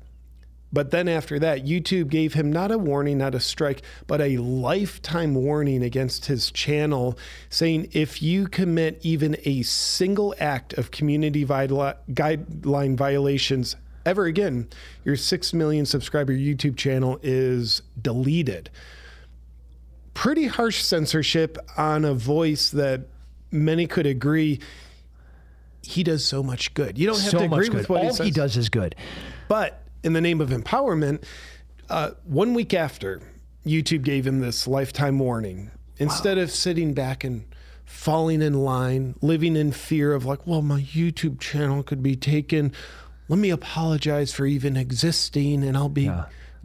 But 0.77 0.91
then 0.91 1.09
after 1.09 1.39
that, 1.39 1.65
YouTube 1.65 2.11
gave 2.11 2.35
him 2.35 2.53
not 2.53 2.71
a 2.71 2.77
warning, 2.77 3.17
not 3.17 3.35
a 3.35 3.41
strike, 3.41 3.81
but 4.07 4.21
a 4.21 4.37
lifetime 4.37 5.35
warning 5.35 5.83
against 5.83 6.27
his 6.27 6.51
channel, 6.51 7.19
saying 7.49 7.89
if 7.93 8.21
you 8.21 8.47
commit 8.47 8.99
even 9.01 9.39
a 9.47 9.63
single 9.63 10.35
act 10.39 10.75
of 10.75 10.91
community 10.91 11.47
guideline 11.47 12.95
violations 12.95 13.75
ever 14.05 14.27
again, 14.27 14.69
your 15.03 15.17
6 15.17 15.55
million 15.55 15.87
subscriber 15.87 16.35
YouTube 16.35 16.77
channel 16.77 17.19
is 17.23 17.81
deleted. 18.03 18.69
Pretty 20.13 20.47
harsh 20.47 20.83
censorship 20.83 21.57
on 21.79 22.05
a 22.05 22.13
voice 22.13 22.69
that 22.73 23.07
many 23.51 23.87
could 23.87 24.05
agree 24.05 24.61
he 25.81 26.03
does 26.03 26.23
so 26.23 26.43
much 26.43 26.75
good. 26.75 26.99
You 26.99 27.07
don't 27.07 27.19
have 27.19 27.31
So 27.31 27.39
to 27.39 27.45
agree 27.47 27.71
with 27.71 27.89
what 27.89 28.01
All 28.01 28.09
he 28.09 28.13
says. 28.13 28.27
he 28.27 28.31
does 28.31 28.59
is 28.59 28.69
good. 28.69 28.95
But 29.49 29.83
in 30.07 30.13
the 30.13 30.21
name 30.21 30.41
of 30.41 30.51
empowerment, 30.51 31.25
uh, 31.91 32.13
one 32.25 32.55
week 32.55 32.73
after, 32.73 33.21
YouTube 33.67 34.05
gave 34.05 34.25
him 34.25 34.39
this 34.39 34.69
lifetime 34.69 35.19
warning. 35.19 35.73
Instead 35.99 36.39
of 36.39 36.51
sitting 36.53 36.95
back 36.95 37.25
and 37.25 37.45
falling 37.85 38.41
in 38.41 38.55
line, 38.55 39.17
living 39.21 39.57
in 39.57 39.73
fear 39.73 40.13
of, 40.13 40.25
like, 40.25 40.47
well, 40.47 40.63
my 40.63 40.81
YouTube 40.83 41.41
channel 41.41 41.83
could 41.83 42.05
be 42.05 42.15
taken, 42.15 42.73
let 43.29 43.41
me 43.41 43.51
apologize 43.51 44.33
for 44.33 44.47
even 44.47 44.77
existing 44.77 45.65
and 45.65 45.77
I'll 45.77 45.89
be 45.89 46.09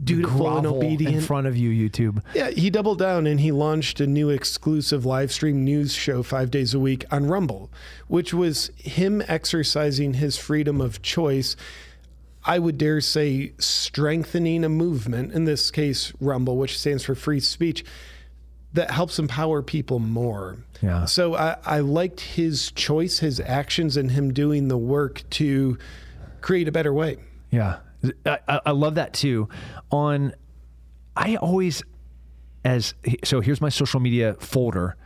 dutiful 0.02 0.58
and 0.58 0.66
obedient. 0.66 1.16
in 1.16 1.20
front 1.20 1.48
of 1.48 1.56
you, 1.56 1.70
YouTube. 1.70 2.22
Yeah, 2.34 2.50
he 2.50 2.70
doubled 2.70 3.00
down 3.00 3.26
and 3.26 3.40
he 3.40 3.50
launched 3.50 4.00
a 4.00 4.06
new 4.06 4.30
exclusive 4.30 5.04
live 5.04 5.32
stream 5.32 5.64
news 5.64 5.94
show 5.94 6.22
five 6.22 6.50
days 6.52 6.74
a 6.74 6.78
week 6.78 7.04
on 7.10 7.26
Rumble, 7.26 7.72
which 8.06 8.32
was 8.32 8.70
him 8.76 9.20
exercising 9.26 10.14
his 10.14 10.36
freedom 10.36 10.80
of 10.80 11.02
choice. 11.02 11.56
I 12.44 12.58
would 12.58 12.76
dare 12.78 13.00
say 13.00 13.52
strengthening 13.58 14.64
a 14.64 14.68
movement, 14.68 15.32
in 15.32 15.44
this 15.44 15.70
case, 15.70 16.12
Rumble, 16.20 16.56
which 16.56 16.78
stands 16.78 17.04
for 17.04 17.14
free 17.14 17.40
speech, 17.40 17.84
that 18.72 18.90
helps 18.90 19.18
empower 19.18 19.62
people 19.62 19.98
more. 19.98 20.56
Yeah. 20.80 21.04
So 21.04 21.36
I, 21.36 21.56
I 21.64 21.80
liked 21.80 22.20
his 22.20 22.72
choice, 22.72 23.18
his 23.20 23.38
actions, 23.38 23.96
and 23.96 24.10
him 24.10 24.32
doing 24.32 24.68
the 24.68 24.78
work 24.78 25.22
to 25.30 25.78
create 26.40 26.66
a 26.68 26.72
better 26.72 26.92
way. 26.92 27.18
Yeah, 27.50 27.78
I, 28.26 28.38
I 28.48 28.60
I 28.66 28.70
love 28.70 28.94
that 28.96 29.12
too. 29.12 29.48
On, 29.90 30.32
I 31.14 31.36
always, 31.36 31.82
as 32.64 32.94
so 33.22 33.40
here's 33.40 33.60
my 33.60 33.68
social 33.68 34.00
media 34.00 34.34
folder, 34.40 34.96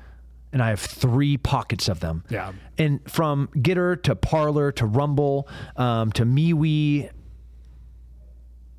and 0.53 0.63
I 0.63 0.69
have 0.71 0.81
three 0.81 1.37
pockets 1.37 1.89
of 1.89 2.01
them. 2.01 2.23
Yeah. 2.31 2.53
and 2.79 3.01
from 3.11 3.49
Gettr 3.57 4.01
to 4.05 4.15
Parler 4.15 4.71
to 4.73 4.87
Rumble 4.87 5.49
um, 5.77 6.13
to 6.13 6.25
MeWe. 6.25 7.11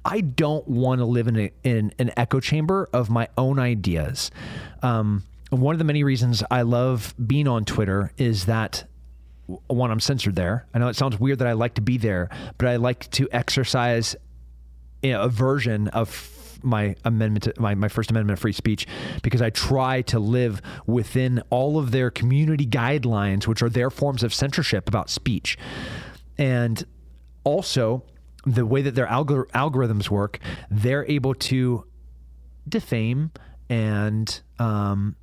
I 0.08 0.22
don't 0.22 0.66
want 0.70 1.00
to 1.00 1.06
live 1.06 1.28
in, 1.28 1.38
a, 1.38 1.52
in 1.64 1.94
an 2.00 2.12
echo 2.16 2.40
chamber 2.40 2.88
of 2.94 3.10
my 3.10 3.28
own 3.38 3.60
ideas. 3.60 4.32
Um, 4.82 5.24
one 5.50 5.76
of 5.76 5.80
the 5.80 5.86
many 5.86 6.06
reasons 6.06 6.44
I 6.50 6.62
love 6.62 7.14
being 7.26 7.48
on 7.48 7.66
Twitter 7.66 8.14
is 8.18 8.46
that 8.46 8.86
one, 9.68 9.92
I'm 9.92 10.00
censored 10.00 10.36
there. 10.36 10.66
I 10.74 10.80
know 10.80 10.88
it 10.88 10.96
sounds 10.96 11.20
weird 11.20 11.40
that 11.40 11.48
I 11.48 11.54
like 11.54 11.76
to 11.76 11.82
be 11.82 11.98
there, 11.98 12.30
but 12.58 12.70
I 12.70 12.78
like 12.78 13.12
to 13.12 13.28
exercise 13.32 14.16
you 15.04 15.12
know, 15.12 15.24
a 15.24 15.30
version 15.30 15.90
of 15.90 16.60
my 16.64 16.96
amendment, 17.04 17.44
to, 17.44 17.54
my, 17.62 17.76
my 17.76 17.90
First 17.90 18.10
Amendment 18.10 18.40
free 18.40 18.54
speech, 18.54 18.88
because 19.24 19.42
I 19.42 19.50
try 19.50 20.04
to 20.04 20.20
live 20.20 20.62
within 20.86 21.44
all 21.50 21.78
of 21.78 21.92
their 21.92 22.12
community 22.12 22.66
guidelines, 22.66 23.46
which 23.46 23.62
are 23.62 23.70
their 23.70 23.90
forms 23.90 24.24
of 24.24 24.34
censorship 24.34 24.88
about 24.88 25.10
speech. 25.10 25.58
And 26.38 26.86
also, 27.44 28.04
the 28.48 28.66
way 28.66 28.82
that 28.82 28.96
their 28.96 29.08
algor- 29.08 29.48
algorithms 29.48 30.10
work, 30.10 30.40
they're 30.72 31.06
able 31.06 31.34
to 31.34 31.86
defame 32.68 33.32
and 33.70 34.42
um, 34.58 35.16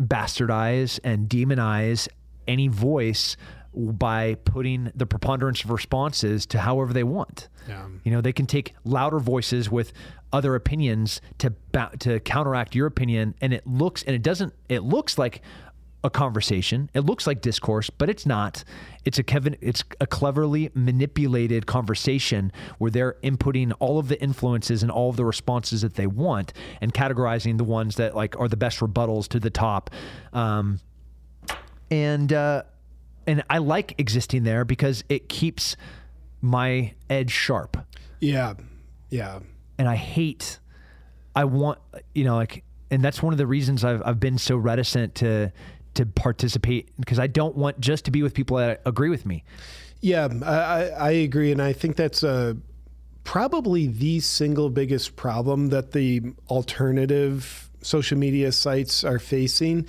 bastardize 0.00 0.98
and 1.04 1.28
demonize 1.28 2.08
any 2.48 2.68
voice 2.68 3.36
by 3.72 4.34
putting 4.44 4.90
the 4.96 5.06
preponderance 5.06 5.62
of 5.62 5.70
responses 5.70 6.44
to 6.46 6.58
however 6.58 6.92
they 6.92 7.04
want. 7.04 7.48
Yeah. 7.68 7.86
You 8.02 8.10
know, 8.10 8.20
they 8.20 8.32
can 8.32 8.46
take 8.46 8.74
louder 8.84 9.20
voices 9.20 9.70
with 9.70 9.92
other 10.32 10.56
opinions 10.56 11.20
to 11.38 11.50
ba- 11.70 11.92
to 12.00 12.18
counteract 12.20 12.74
your 12.74 12.88
opinion, 12.88 13.34
and 13.40 13.52
it 13.54 13.64
looks 13.66 14.02
and 14.02 14.14
it 14.16 14.22
doesn't. 14.22 14.54
It 14.68 14.82
looks 14.82 15.18
like 15.18 15.42
a 16.02 16.10
conversation. 16.10 16.90
It 16.94 17.00
looks 17.00 17.26
like 17.26 17.40
discourse, 17.40 17.90
but 17.90 18.08
it's 18.08 18.24
not. 18.24 18.64
It's 19.04 19.18
a 19.18 19.22
Kevin. 19.22 19.56
It's 19.60 19.84
a 20.00 20.06
cleverly 20.06 20.70
manipulated 20.74 21.66
conversation 21.66 22.52
where 22.78 22.90
they're 22.90 23.16
inputting 23.22 23.72
all 23.80 23.98
of 23.98 24.08
the 24.08 24.20
influences 24.20 24.82
and 24.82 24.90
all 24.90 25.10
of 25.10 25.16
the 25.16 25.24
responses 25.24 25.82
that 25.82 25.94
they 25.94 26.06
want, 26.06 26.52
and 26.80 26.94
categorizing 26.94 27.58
the 27.58 27.64
ones 27.64 27.96
that 27.96 28.14
like 28.14 28.38
are 28.38 28.48
the 28.48 28.56
best 28.56 28.80
rebuttals 28.80 29.28
to 29.28 29.40
the 29.40 29.50
top. 29.50 29.90
Um, 30.32 30.80
and 31.90 32.32
uh, 32.32 32.62
and 33.26 33.42
I 33.50 33.58
like 33.58 33.94
existing 33.98 34.44
there 34.44 34.64
because 34.64 35.04
it 35.08 35.28
keeps 35.28 35.76
my 36.40 36.94
edge 37.08 37.30
sharp. 37.30 37.76
Yeah, 38.20 38.54
yeah. 39.10 39.40
And 39.78 39.88
I 39.88 39.96
hate. 39.96 40.58
I 41.34 41.44
want 41.44 41.78
you 42.14 42.24
know 42.24 42.36
like, 42.36 42.64
and 42.90 43.02
that's 43.02 43.22
one 43.22 43.32
of 43.32 43.38
the 43.38 43.46
reasons 43.46 43.84
I've 43.84 44.02
I've 44.04 44.20
been 44.20 44.38
so 44.38 44.56
reticent 44.56 45.14
to 45.16 45.52
to 45.94 46.06
participate 46.06 46.88
because 47.00 47.18
I 47.18 47.26
don't 47.26 47.56
want 47.56 47.80
just 47.80 48.04
to 48.06 48.10
be 48.10 48.22
with 48.22 48.34
people 48.34 48.56
that 48.58 48.80
agree 48.86 49.08
with 49.08 49.26
me. 49.26 49.44
Yeah, 50.00 50.28
I, 50.42 50.90
I 50.90 51.10
agree, 51.10 51.52
and 51.52 51.60
I 51.60 51.72
think 51.72 51.96
that's 51.96 52.24
uh, 52.24 52.54
probably 53.24 53.86
the 53.86 54.20
single 54.20 54.70
biggest 54.70 55.16
problem 55.16 55.68
that 55.68 55.92
the 55.92 56.22
alternative 56.48 57.68
social 57.82 58.18
media 58.18 58.52
sites 58.52 59.04
are 59.04 59.18
facing, 59.18 59.86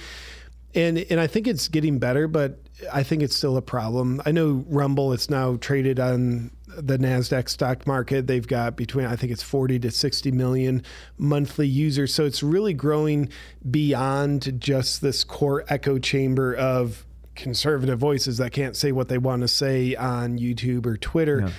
and 0.75 0.97
and 0.97 1.19
I 1.19 1.27
think 1.27 1.47
it's 1.47 1.69
getting 1.69 1.99
better, 1.99 2.27
but 2.27 2.59
I 2.91 3.03
think 3.03 3.21
it's 3.21 3.35
still 3.35 3.55
a 3.55 3.61
problem. 3.61 4.21
I 4.25 4.31
know 4.31 4.65
Rumble; 4.67 5.13
it's 5.13 5.29
now 5.29 5.55
traded 5.55 5.99
on 5.99 6.51
the 6.78 6.97
Nasdaq 6.97 7.49
stock 7.49 7.86
market. 7.86 8.28
They've 8.28 8.47
got 8.47 8.76
between 8.76 9.05
I 9.05 9.15
think 9.15 9.32
it's 9.32 9.43
40 9.43 9.80
to 9.80 9.91
60 9.91 10.32
million 10.32 10.84
monthly 11.17 11.67
users. 11.67 12.13
So 12.13 12.26
it's 12.26 12.43
really 12.43 12.74
growing 12.74 13.30
beyond 13.69 14.59
just 14.59 15.01
this 15.01 15.24
core 15.24 15.63
echo 15.67 15.99
chamber 15.99 16.53
of 16.55 17.05
conservative 17.36 17.99
voices 17.99 18.38
that 18.38 18.51
can't 18.51 18.76
say 18.76 18.91
what 18.91 19.07
they 19.07 19.17
want 19.17 19.41
to 19.41 19.47
say 19.47 19.95
on 19.95 20.38
YouTube 20.38 20.86
or 20.86 20.97
Twitter. 20.97 21.51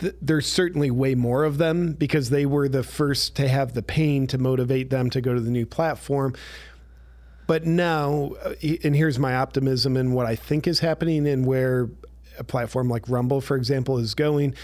Yeah. 0.00 0.10
there's 0.22 0.46
certainly 0.46 0.90
way 0.90 1.14
more 1.14 1.44
of 1.44 1.58
them 1.58 1.92
because 1.92 2.30
they 2.30 2.46
were 2.46 2.68
the 2.68 2.82
first 2.82 3.34
to 3.36 3.48
have 3.48 3.74
the 3.74 3.82
pain 3.82 4.26
to 4.28 4.38
motivate 4.38 4.90
them 4.90 5.10
to 5.10 5.20
go 5.20 5.34
to 5.34 5.40
the 5.40 5.50
new 5.50 5.66
platform. 5.66 6.34
But 7.48 7.64
now, 7.64 8.32
uh, 8.44 8.52
and 8.84 8.94
here's 8.94 9.18
my 9.18 9.34
optimism 9.34 9.96
and 9.96 10.14
what 10.14 10.26
I 10.26 10.36
think 10.36 10.66
is 10.66 10.80
happening 10.80 11.26
and 11.26 11.46
where 11.46 11.88
a 12.38 12.44
platform 12.44 12.88
like 12.88 13.08
Rumble, 13.08 13.40
for 13.40 13.56
example, 13.56 13.98
is 13.98 14.14
going, 14.14 14.54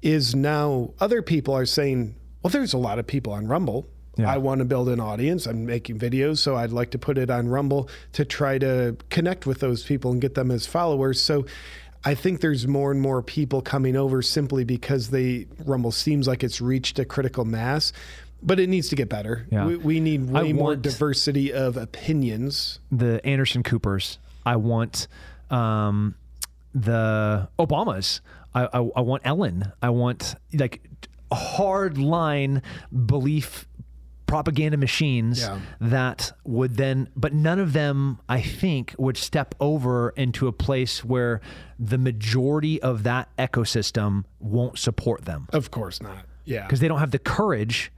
is 0.00 0.34
now 0.34 0.94
other 1.00 1.22
people 1.22 1.54
are 1.54 1.66
saying, 1.66 2.14
well, 2.42 2.50
there's 2.50 2.72
a 2.72 2.78
lot 2.78 2.98
of 2.98 3.06
people 3.06 3.32
on 3.32 3.46
Rumble. 3.46 3.88
Yeah. 4.16 4.30
I 4.30 4.38
want 4.38 4.58
to 4.58 4.64
build 4.66 4.88
an 4.88 5.00
audience. 5.00 5.46
I'm 5.46 5.64
making 5.64 5.98
videos, 5.98 6.38
so 6.38 6.54
I'd 6.56 6.72
like 6.72 6.90
to 6.90 6.98
put 6.98 7.16
it 7.16 7.30
on 7.30 7.48
Rumble 7.48 7.88
to 8.12 8.24
try 8.24 8.58
to 8.58 8.96
connect 9.08 9.46
with 9.46 9.60
those 9.60 9.84
people 9.84 10.12
and 10.12 10.20
get 10.20 10.34
them 10.34 10.50
as 10.50 10.66
followers. 10.66 11.20
So 11.20 11.46
I 12.04 12.14
think 12.14 12.40
there's 12.40 12.66
more 12.66 12.90
and 12.90 13.00
more 13.00 13.22
people 13.22 13.62
coming 13.62 13.96
over 13.96 14.20
simply 14.20 14.64
because 14.64 15.10
they 15.10 15.46
Rumble 15.64 15.92
seems 15.92 16.28
like 16.28 16.44
it's 16.44 16.60
reached 16.60 16.98
a 16.98 17.04
critical 17.04 17.44
mass. 17.44 17.92
But 18.42 18.58
it 18.58 18.68
needs 18.68 18.88
to 18.88 18.96
get 18.96 19.08
better. 19.08 19.46
Yeah. 19.50 19.66
We, 19.66 19.76
we 19.76 20.00
need 20.00 20.28
way 20.28 20.52
more 20.52 20.74
diversity 20.74 21.52
of 21.52 21.76
opinions. 21.76 22.80
The 22.90 23.24
Anderson 23.24 23.62
Coopers. 23.62 24.18
I 24.44 24.56
want 24.56 25.06
um, 25.48 26.16
the 26.74 27.48
Obamas. 27.58 28.20
I, 28.54 28.64
I, 28.64 28.90
I 28.96 29.00
want 29.00 29.22
Ellen. 29.24 29.72
I 29.80 29.90
want 29.90 30.34
like 30.52 30.82
hard 31.32 31.98
line 31.98 32.62
belief 33.06 33.66
propaganda 34.26 34.78
machines 34.78 35.40
yeah. 35.40 35.60
that 35.78 36.32
would 36.44 36.76
then, 36.76 37.06
but 37.14 37.34
none 37.34 37.58
of 37.58 37.74
them, 37.74 38.18
I 38.28 38.40
think, 38.40 38.94
would 38.96 39.18
step 39.18 39.54
over 39.60 40.10
into 40.16 40.48
a 40.48 40.52
place 40.52 41.04
where 41.04 41.42
the 41.78 41.98
majority 41.98 42.80
of 42.80 43.02
that 43.02 43.28
ecosystem 43.36 44.24
won't 44.40 44.78
support 44.78 45.26
them. 45.26 45.48
Of 45.52 45.70
course 45.70 46.00
not. 46.00 46.24
Yeah. 46.46 46.62
Because 46.62 46.80
they 46.80 46.88
don't 46.88 46.98
have 47.00 47.10
the 47.10 47.18
courage 47.18 47.92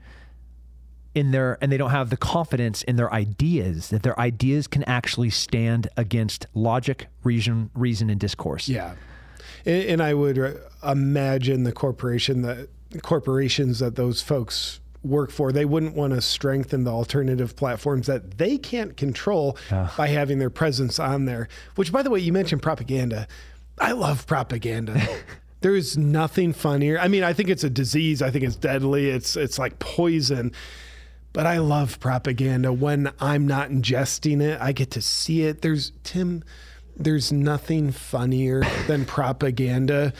in 1.15 1.31
their 1.31 1.57
and 1.61 1.71
they 1.71 1.77
don't 1.77 1.91
have 1.91 2.09
the 2.11 2.17
confidence 2.17 2.83
in 2.83 2.97
their 2.97 3.11
ideas 3.11 3.89
that 3.89 4.03
their 4.03 4.19
ideas 4.19 4.67
can 4.67 4.83
actually 4.83 5.31
stand 5.31 5.87
against 5.97 6.45
logic, 6.53 7.07
reason, 7.23 7.71
reason, 7.73 8.09
and 8.09 8.19
discourse. 8.19 8.67
Yeah, 8.67 8.93
and, 9.65 9.83
and 9.83 10.03
I 10.03 10.13
would 10.13 10.37
uh, 10.37 10.51
imagine 10.83 11.63
the 11.63 11.71
corporation 11.71 12.41
that 12.43 12.69
corporations 13.01 13.79
that 13.79 13.95
those 13.95 14.21
folks 14.21 14.79
work 15.05 15.31
for, 15.31 15.51
they 15.51 15.65
wouldn't 15.65 15.95
want 15.95 16.13
to 16.13 16.21
strengthen 16.21 16.83
the 16.83 16.91
alternative 16.91 17.55
platforms 17.55 18.07
that 18.07 18.37
they 18.37 18.57
can't 18.57 18.97
control 18.97 19.57
uh. 19.71 19.87
by 19.97 20.07
having 20.07 20.39
their 20.39 20.49
presence 20.49 20.99
on 20.99 21.25
there. 21.25 21.47
Which, 21.75 21.91
by 21.91 22.01
the 22.01 22.09
way, 22.09 22.19
you 22.19 22.33
mentioned 22.33 22.61
propaganda. 22.61 23.27
I 23.79 23.91
love 23.91 24.25
propaganda. 24.25 25.01
there 25.61 25.75
is 25.75 25.97
nothing 25.97 26.53
funnier. 26.53 26.99
I 26.99 27.07
mean, 27.07 27.23
I 27.23 27.33
think 27.33 27.49
it's 27.49 27.63
a 27.63 27.69
disease. 27.69 28.21
I 28.21 28.31
think 28.31 28.43
it's 28.43 28.55
deadly. 28.55 29.09
It's 29.09 29.35
it's 29.35 29.59
like 29.59 29.79
poison. 29.79 30.51
But 31.35 31.45
I 31.45 31.57
love 31.57 31.99
propaganda 31.99 32.71
when 32.71 33.11
I'm 33.19 33.45
not 33.45 33.69
ingesting 33.69 34.41
it. 34.41 34.57
I 34.61 34.71
get 34.71 34.91
to 34.91 35.01
see 35.01 35.41
it. 35.41 35.61
There's 35.61 35.91
Tim, 36.05 36.45
there's 36.95 37.29
nothing 37.29 37.91
funnier 37.91 38.63
than 38.87 39.03
propaganda. 39.03 40.13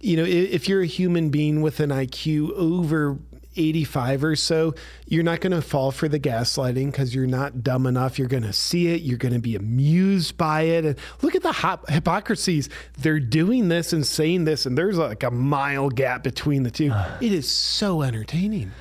You 0.00 0.18
know, 0.18 0.24
if 0.24 0.68
you're 0.68 0.82
a 0.82 0.86
human 0.86 1.30
being 1.30 1.62
with 1.62 1.80
an 1.80 1.88
IQ 1.88 2.52
over 2.52 3.16
85 3.56 4.22
or 4.22 4.36
so, 4.36 4.74
you're 5.06 5.22
not 5.22 5.40
going 5.40 5.52
to 5.52 5.62
fall 5.62 5.92
for 5.92 6.08
the 6.08 6.20
gaslighting 6.20 6.86
because 6.92 7.14
you're 7.14 7.26
not 7.26 7.64
dumb 7.64 7.86
enough. 7.86 8.18
You're 8.18 8.28
going 8.28 8.42
to 8.42 8.52
see 8.52 8.88
it. 8.88 9.00
You're 9.00 9.16
going 9.16 9.32
to 9.32 9.40
be 9.40 9.56
amused 9.56 10.36
by 10.36 10.62
it. 10.64 10.84
And 10.84 10.98
look 11.22 11.34
at 11.34 11.42
the 11.42 11.52
hop- 11.52 11.88
hypocrisies. 11.88 12.68
They're 12.98 13.18
doing 13.18 13.68
this 13.68 13.94
and 13.94 14.06
saying 14.06 14.44
this, 14.44 14.66
and 14.66 14.76
there's 14.76 14.98
like 14.98 15.22
a 15.22 15.30
mile 15.30 15.88
gap 15.88 16.22
between 16.22 16.64
the 16.64 16.70
two. 16.70 16.92
It 17.22 17.32
is 17.32 17.50
so 17.50 18.02
entertaining. 18.02 18.72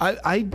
I, 0.00 0.16
I 0.24 0.46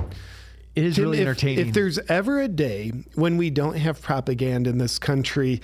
it 0.76 0.84
is 0.84 0.96
Tim, 0.96 1.06
really 1.06 1.22
entertaining. 1.22 1.60
If, 1.60 1.68
if 1.68 1.74
there's 1.74 2.00
ever 2.10 2.40
a 2.42 2.48
day 2.48 2.92
when 3.16 3.38
we 3.38 3.50
don't 3.50 3.76
have 3.76 4.02
propaganda 4.02 4.70
in 4.70 4.78
this 4.78 4.98
country, 5.00 5.62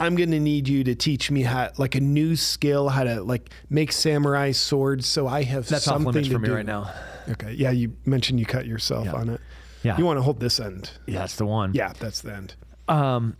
I'm 0.00 0.16
going 0.16 0.32
to 0.32 0.40
need 0.40 0.68
you 0.68 0.84
to 0.84 0.94
teach 0.94 1.30
me 1.30 1.42
how, 1.42 1.70
like 1.78 1.94
a 1.94 2.00
new 2.00 2.36
skill, 2.36 2.88
how 2.88 3.04
to 3.04 3.22
like 3.22 3.50
make 3.70 3.92
samurai 3.92 4.50
swords. 4.52 5.06
So 5.06 5.26
I 5.26 5.44
have 5.44 5.68
That's 5.68 5.84
something 5.84 6.08
off 6.08 6.14
limits 6.14 6.28
to 6.28 6.34
for 6.34 6.40
me 6.40 6.48
do. 6.48 6.54
right 6.54 6.66
now. 6.66 6.92
Okay. 7.28 7.52
Yeah. 7.52 7.70
You 7.70 7.96
mentioned 8.04 8.40
you 8.40 8.46
cut 8.46 8.66
yourself 8.66 9.06
yeah. 9.06 9.12
on 9.14 9.28
it. 9.30 9.40
Yeah. 9.82 9.96
You 9.96 10.04
want 10.04 10.18
to 10.18 10.22
hold 10.22 10.40
this 10.40 10.60
end. 10.60 10.90
Yeah. 11.06 11.20
That's 11.20 11.36
the 11.36 11.46
one. 11.46 11.72
Yeah. 11.74 11.92
That's 11.98 12.22
the 12.22 12.34
end. 12.34 12.54
Um, 12.88 13.36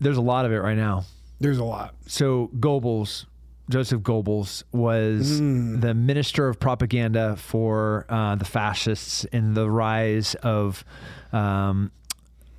there's 0.00 0.16
a 0.16 0.22
lot 0.22 0.44
of 0.44 0.52
it 0.52 0.58
right 0.58 0.76
now. 0.76 1.04
There's 1.38 1.58
a 1.58 1.64
lot. 1.64 1.94
So 2.06 2.50
Goebbels 2.58 3.26
Joseph 3.70 4.02
Goebbels 4.02 4.64
was 4.72 5.40
mm. 5.40 5.80
the 5.80 5.94
minister 5.94 6.48
of 6.48 6.58
propaganda 6.58 7.36
for 7.36 8.04
uh, 8.08 8.34
the 8.34 8.44
fascists 8.44 9.24
in 9.26 9.54
the 9.54 9.70
rise 9.70 10.34
of 10.36 10.84
um, 11.32 11.92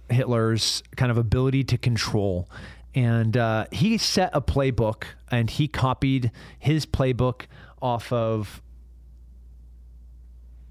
Hitler's 0.09 0.81
kind 0.95 1.11
of 1.11 1.17
ability 1.17 1.65
to 1.65 1.77
control. 1.77 2.49
And 2.95 3.37
uh, 3.37 3.65
he 3.71 3.97
set 3.97 4.31
a 4.33 4.41
playbook 4.41 5.03
and 5.29 5.49
he 5.49 5.67
copied 5.67 6.31
his 6.57 6.85
playbook 6.85 7.43
off 7.81 8.11
of 8.11 8.61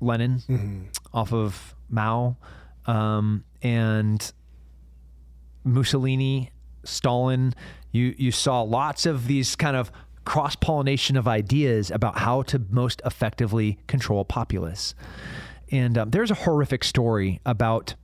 Lenin, 0.01 0.43
mm-hmm. 0.49 0.83
off 1.13 1.33
of 1.33 1.75
Mao, 1.89 2.37
um, 2.87 3.45
and 3.63 4.33
Mussolini, 5.65 6.51
Stalin. 6.85 7.55
You 7.93 8.15
you 8.17 8.33
saw 8.33 8.63
lots 8.63 9.05
of 9.05 9.27
these 9.27 9.57
kind 9.57 9.77
of 9.77 9.91
cross 10.25 10.57
pollination 10.57 11.17
of 11.17 11.27
ideas 11.27 11.91
about 11.91 12.19
how 12.19 12.43
to 12.43 12.63
most 12.71 13.01
effectively 13.05 13.79
control 13.87 14.25
populace. 14.25 14.95
And 15.71 15.97
um, 15.97 16.11
there's 16.11 16.31
a 16.31 16.35
horrific 16.35 16.85
story 16.85 17.41
about 17.47 17.95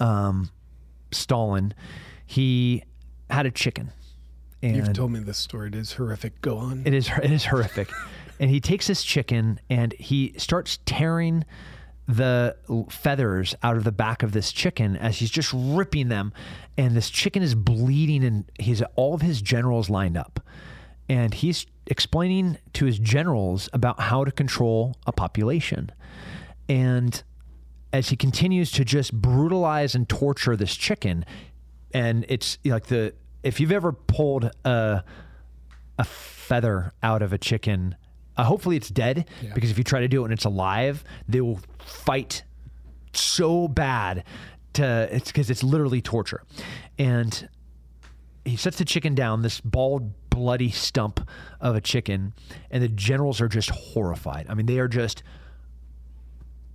um, 0.00 0.50
Stalin. 1.12 1.72
He 2.26 2.82
had 3.30 3.46
a 3.46 3.50
chicken. 3.50 3.92
And 4.62 4.76
You've 4.76 4.92
told 4.92 5.12
me 5.12 5.20
this 5.20 5.38
story. 5.38 5.68
It 5.68 5.76
is 5.76 5.92
horrific. 5.92 6.40
Go 6.42 6.58
on. 6.58 6.82
It 6.84 6.92
is. 6.92 7.08
It 7.22 7.30
is 7.30 7.44
horrific. 7.44 7.88
and 8.40 8.50
he 8.50 8.60
takes 8.60 8.86
his 8.86 9.02
chicken 9.02 9.60
and 9.70 9.92
he 9.94 10.34
starts 10.36 10.78
tearing 10.84 11.44
the 12.08 12.56
feathers 12.90 13.54
out 13.62 13.76
of 13.76 13.84
the 13.84 13.92
back 13.92 14.22
of 14.22 14.32
this 14.32 14.50
chicken 14.50 14.96
as 14.96 15.18
he's 15.18 15.30
just 15.30 15.52
ripping 15.54 16.08
them 16.08 16.32
and 16.78 16.96
this 16.96 17.10
chicken 17.10 17.42
is 17.42 17.54
bleeding 17.54 18.24
and 18.24 18.50
he's 18.58 18.82
all 18.96 19.12
of 19.12 19.20
his 19.20 19.42
generals 19.42 19.90
lined 19.90 20.16
up 20.16 20.40
and 21.08 21.34
he's 21.34 21.66
explaining 21.86 22.58
to 22.74 22.84
his 22.84 22.98
generals 22.98 23.68
about 23.72 24.00
how 24.00 24.24
to 24.24 24.30
control 24.30 24.96
a 25.06 25.12
population. 25.12 25.90
And 26.68 27.22
as 27.92 28.10
he 28.10 28.16
continues 28.16 28.70
to 28.72 28.84
just 28.84 29.12
brutalize 29.12 29.94
and 29.94 30.08
torture 30.08 30.56
this 30.56 30.76
chicken, 30.76 31.24
and 31.92 32.26
it's 32.28 32.58
like 32.64 32.86
the 32.86 33.14
if 33.42 33.60
you've 33.60 33.72
ever 33.72 33.92
pulled 33.92 34.50
a 34.64 35.02
a 35.98 36.04
feather 36.04 36.92
out 37.02 37.22
of 37.22 37.32
a 37.32 37.38
chicken, 37.38 37.96
uh, 38.36 38.44
hopefully 38.44 38.76
it's 38.76 38.90
dead 38.90 39.28
yeah. 39.42 39.52
because 39.54 39.70
if 39.70 39.78
you 39.78 39.84
try 39.84 40.00
to 40.00 40.08
do 40.08 40.18
it 40.18 40.22
when 40.22 40.32
it's 40.32 40.44
alive, 40.44 41.02
they 41.28 41.40
will 41.40 41.60
fight 41.78 42.44
so 43.14 43.66
bad 43.66 44.24
to 44.74 45.08
it's 45.10 45.32
because 45.32 45.48
it's 45.48 45.62
literally 45.62 46.02
torture, 46.02 46.42
and 46.98 47.48
he 48.44 48.56
sets 48.56 48.78
the 48.78 48.84
chicken 48.84 49.14
down, 49.14 49.42
this 49.42 49.60
bald, 49.60 50.12
bloody 50.38 50.70
stump 50.70 51.28
of 51.60 51.74
a 51.74 51.80
chicken, 51.80 52.32
and 52.70 52.82
the 52.82 52.88
generals 52.88 53.40
are 53.40 53.48
just 53.48 53.70
horrified. 53.70 54.46
I 54.48 54.54
mean, 54.54 54.66
they 54.66 54.78
are 54.78 54.88
just 54.88 55.24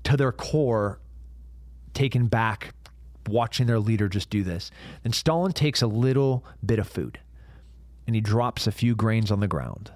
to 0.04 0.18
their 0.18 0.34
core 0.34 1.00
taken 1.94 2.28
back 2.28 2.74
watching 3.28 3.68
their 3.68 3.80
leader 3.80 4.10
just 4.10 4.30
do 4.30 4.44
this. 4.44 4.70
Then 5.04 5.14
Stalin 5.14 5.54
takes 5.54 5.82
a 5.82 5.88
little 5.88 6.44
bit 6.66 6.78
of 6.78 6.88
food 6.88 7.20
and 8.06 8.16
he 8.16 8.22
drops 8.22 8.68
a 8.68 8.72
few 8.72 8.96
grains 8.96 9.32
on 9.32 9.40
the 9.40 9.48
ground. 9.48 9.92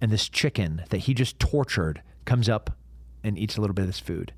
And 0.00 0.12
this 0.12 0.28
chicken 0.28 0.84
that 0.90 0.98
he 0.98 1.14
just 1.14 1.40
tortured 1.40 2.00
comes 2.24 2.48
up 2.48 2.76
and 3.24 3.36
eats 3.36 3.56
a 3.56 3.60
little 3.60 3.74
bit 3.74 3.82
of 3.82 3.88
this 3.88 3.98
food. 3.98 4.32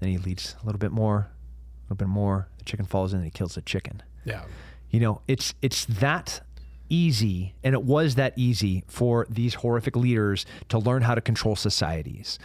Then 0.00 0.10
he 0.10 0.30
eats 0.30 0.56
a 0.60 0.66
little 0.66 0.80
bit 0.80 0.90
more, 0.90 1.18
a 1.18 1.84
little 1.84 1.96
bit 1.96 2.08
more. 2.08 2.48
The 2.58 2.64
chicken 2.64 2.84
falls 2.84 3.12
in 3.12 3.18
and 3.18 3.24
he 3.24 3.30
kills 3.30 3.54
the 3.54 3.62
chicken. 3.62 4.02
Yeah. 4.24 4.42
You 4.90 5.00
know, 5.00 5.20
it's 5.28 5.54
it's 5.62 5.84
that 5.84 6.40
easy 6.88 7.54
and 7.62 7.74
it 7.74 7.82
was 7.82 8.14
that 8.14 8.32
easy 8.36 8.84
for 8.86 9.26
these 9.28 9.54
horrific 9.54 9.96
leaders 9.96 10.46
to 10.68 10.78
learn 10.78 11.02
how 11.02 11.14
to 11.14 11.20
control 11.20 11.56
societies. 11.56 12.38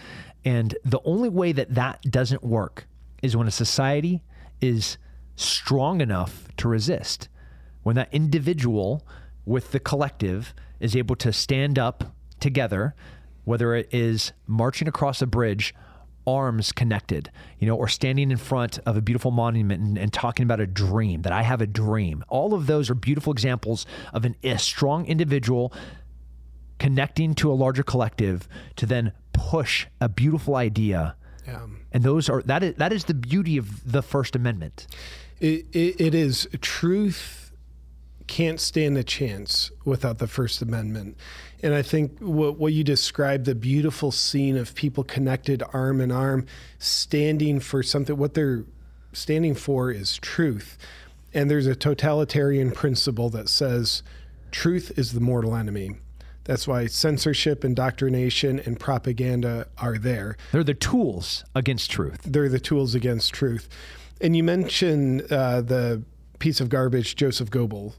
And 0.45 0.75
the 0.83 0.99
only 1.05 1.29
way 1.29 1.51
that 1.51 1.73
that 1.75 2.01
doesn't 2.03 2.43
work 2.43 2.87
is 3.21 3.35
when 3.35 3.47
a 3.47 3.51
society 3.51 4.23
is 4.61 4.97
strong 5.35 6.01
enough 6.01 6.47
to 6.57 6.67
resist. 6.67 7.29
When 7.83 7.95
that 7.95 8.13
individual 8.13 9.05
with 9.45 9.71
the 9.71 9.79
collective 9.79 10.53
is 10.79 10.95
able 10.95 11.15
to 11.17 11.33
stand 11.33 11.79
up 11.79 12.15
together, 12.39 12.95
whether 13.45 13.75
it 13.75 13.89
is 13.93 14.33
marching 14.47 14.87
across 14.87 15.21
a 15.21 15.27
bridge 15.27 15.73
arms 16.25 16.71
connected, 16.71 17.31
you 17.59 17.67
know, 17.67 17.75
or 17.75 17.87
standing 17.87 18.31
in 18.31 18.37
front 18.37 18.79
of 18.85 18.97
a 18.97 19.01
beautiful 19.01 19.31
monument 19.31 19.81
and, 19.81 19.97
and, 19.97 20.13
talking 20.13 20.43
about 20.43 20.59
a 20.59 20.67
dream, 20.67 21.21
that 21.23 21.33
I 21.33 21.41
have 21.41 21.61
a 21.61 21.67
dream. 21.67 22.23
All 22.29 22.53
of 22.53 22.67
those 22.67 22.89
are 22.89 22.95
beautiful 22.95 23.33
examples 23.33 23.85
of 24.13 24.25
an, 24.25 24.35
a 24.43 24.57
strong 24.57 25.05
individual 25.05 25.73
connecting 26.79 27.33
to 27.35 27.51
a 27.51 27.53
larger 27.53 27.83
collective 27.83 28.47
to 28.75 28.85
then 28.85 29.13
push 29.33 29.87
a 29.99 30.09
beautiful 30.09 30.55
idea. 30.55 31.15
Yeah. 31.45 31.67
And 31.91 32.03
those 32.03 32.29
are 32.29 32.41
that 32.43 32.63
is 32.63 32.75
that 32.75 32.93
is 32.93 33.05
the 33.05 33.13
beauty 33.13 33.57
of 33.57 33.91
the 33.91 34.01
First 34.01 34.35
Amendment. 34.35 34.87
it, 35.39 35.65
it, 35.73 35.99
it 35.99 36.15
is 36.15 36.47
truth 36.61 37.43
can't 38.27 38.59
stand 38.59 38.97
a 38.97 39.03
chance 39.03 39.71
without 39.85 40.17
the 40.17 40.27
First 40.27 40.61
Amendment. 40.61 41.17
And 41.63 41.73
I 41.73 41.81
think 41.81 42.19
what, 42.19 42.59
what 42.59 42.73
you 42.73 42.83
described, 42.83 43.45
the 43.45 43.55
beautiful 43.55 44.11
scene 44.11 44.57
of 44.57 44.75
people 44.75 45.05
connected 45.05 45.63
arm 45.71 46.01
in 46.01 46.11
arm, 46.11 46.45
standing 46.77 47.61
for 47.61 47.81
something, 47.81 48.17
what 48.17 48.33
they're 48.33 48.65
standing 49.13 49.55
for 49.55 49.89
is 49.89 50.17
truth. 50.17 50.77
And 51.33 51.49
there's 51.49 51.65
a 51.65 51.75
totalitarian 51.75 52.71
principle 52.71 53.29
that 53.29 53.47
says 53.47 54.03
truth 54.51 54.91
is 54.97 55.13
the 55.13 55.21
mortal 55.21 55.55
enemy. 55.55 55.95
That's 56.43 56.67
why 56.67 56.87
censorship, 56.87 57.63
indoctrination, 57.63 58.59
and 58.59 58.77
propaganda 58.77 59.67
are 59.77 59.97
there. 59.97 60.35
They're 60.51 60.65
the 60.65 60.73
tools 60.73 61.45
against 61.55 61.89
truth. 61.89 62.19
They're 62.25 62.49
the 62.49 62.59
tools 62.59 62.93
against 62.93 63.33
truth. 63.33 63.69
And 64.19 64.35
you 64.35 64.43
mentioned 64.43 65.31
uh, 65.31 65.61
the 65.61 66.03
piece 66.39 66.59
of 66.59 66.67
garbage, 66.67 67.15
Joseph 67.15 67.49
Goebbels, 67.49 67.93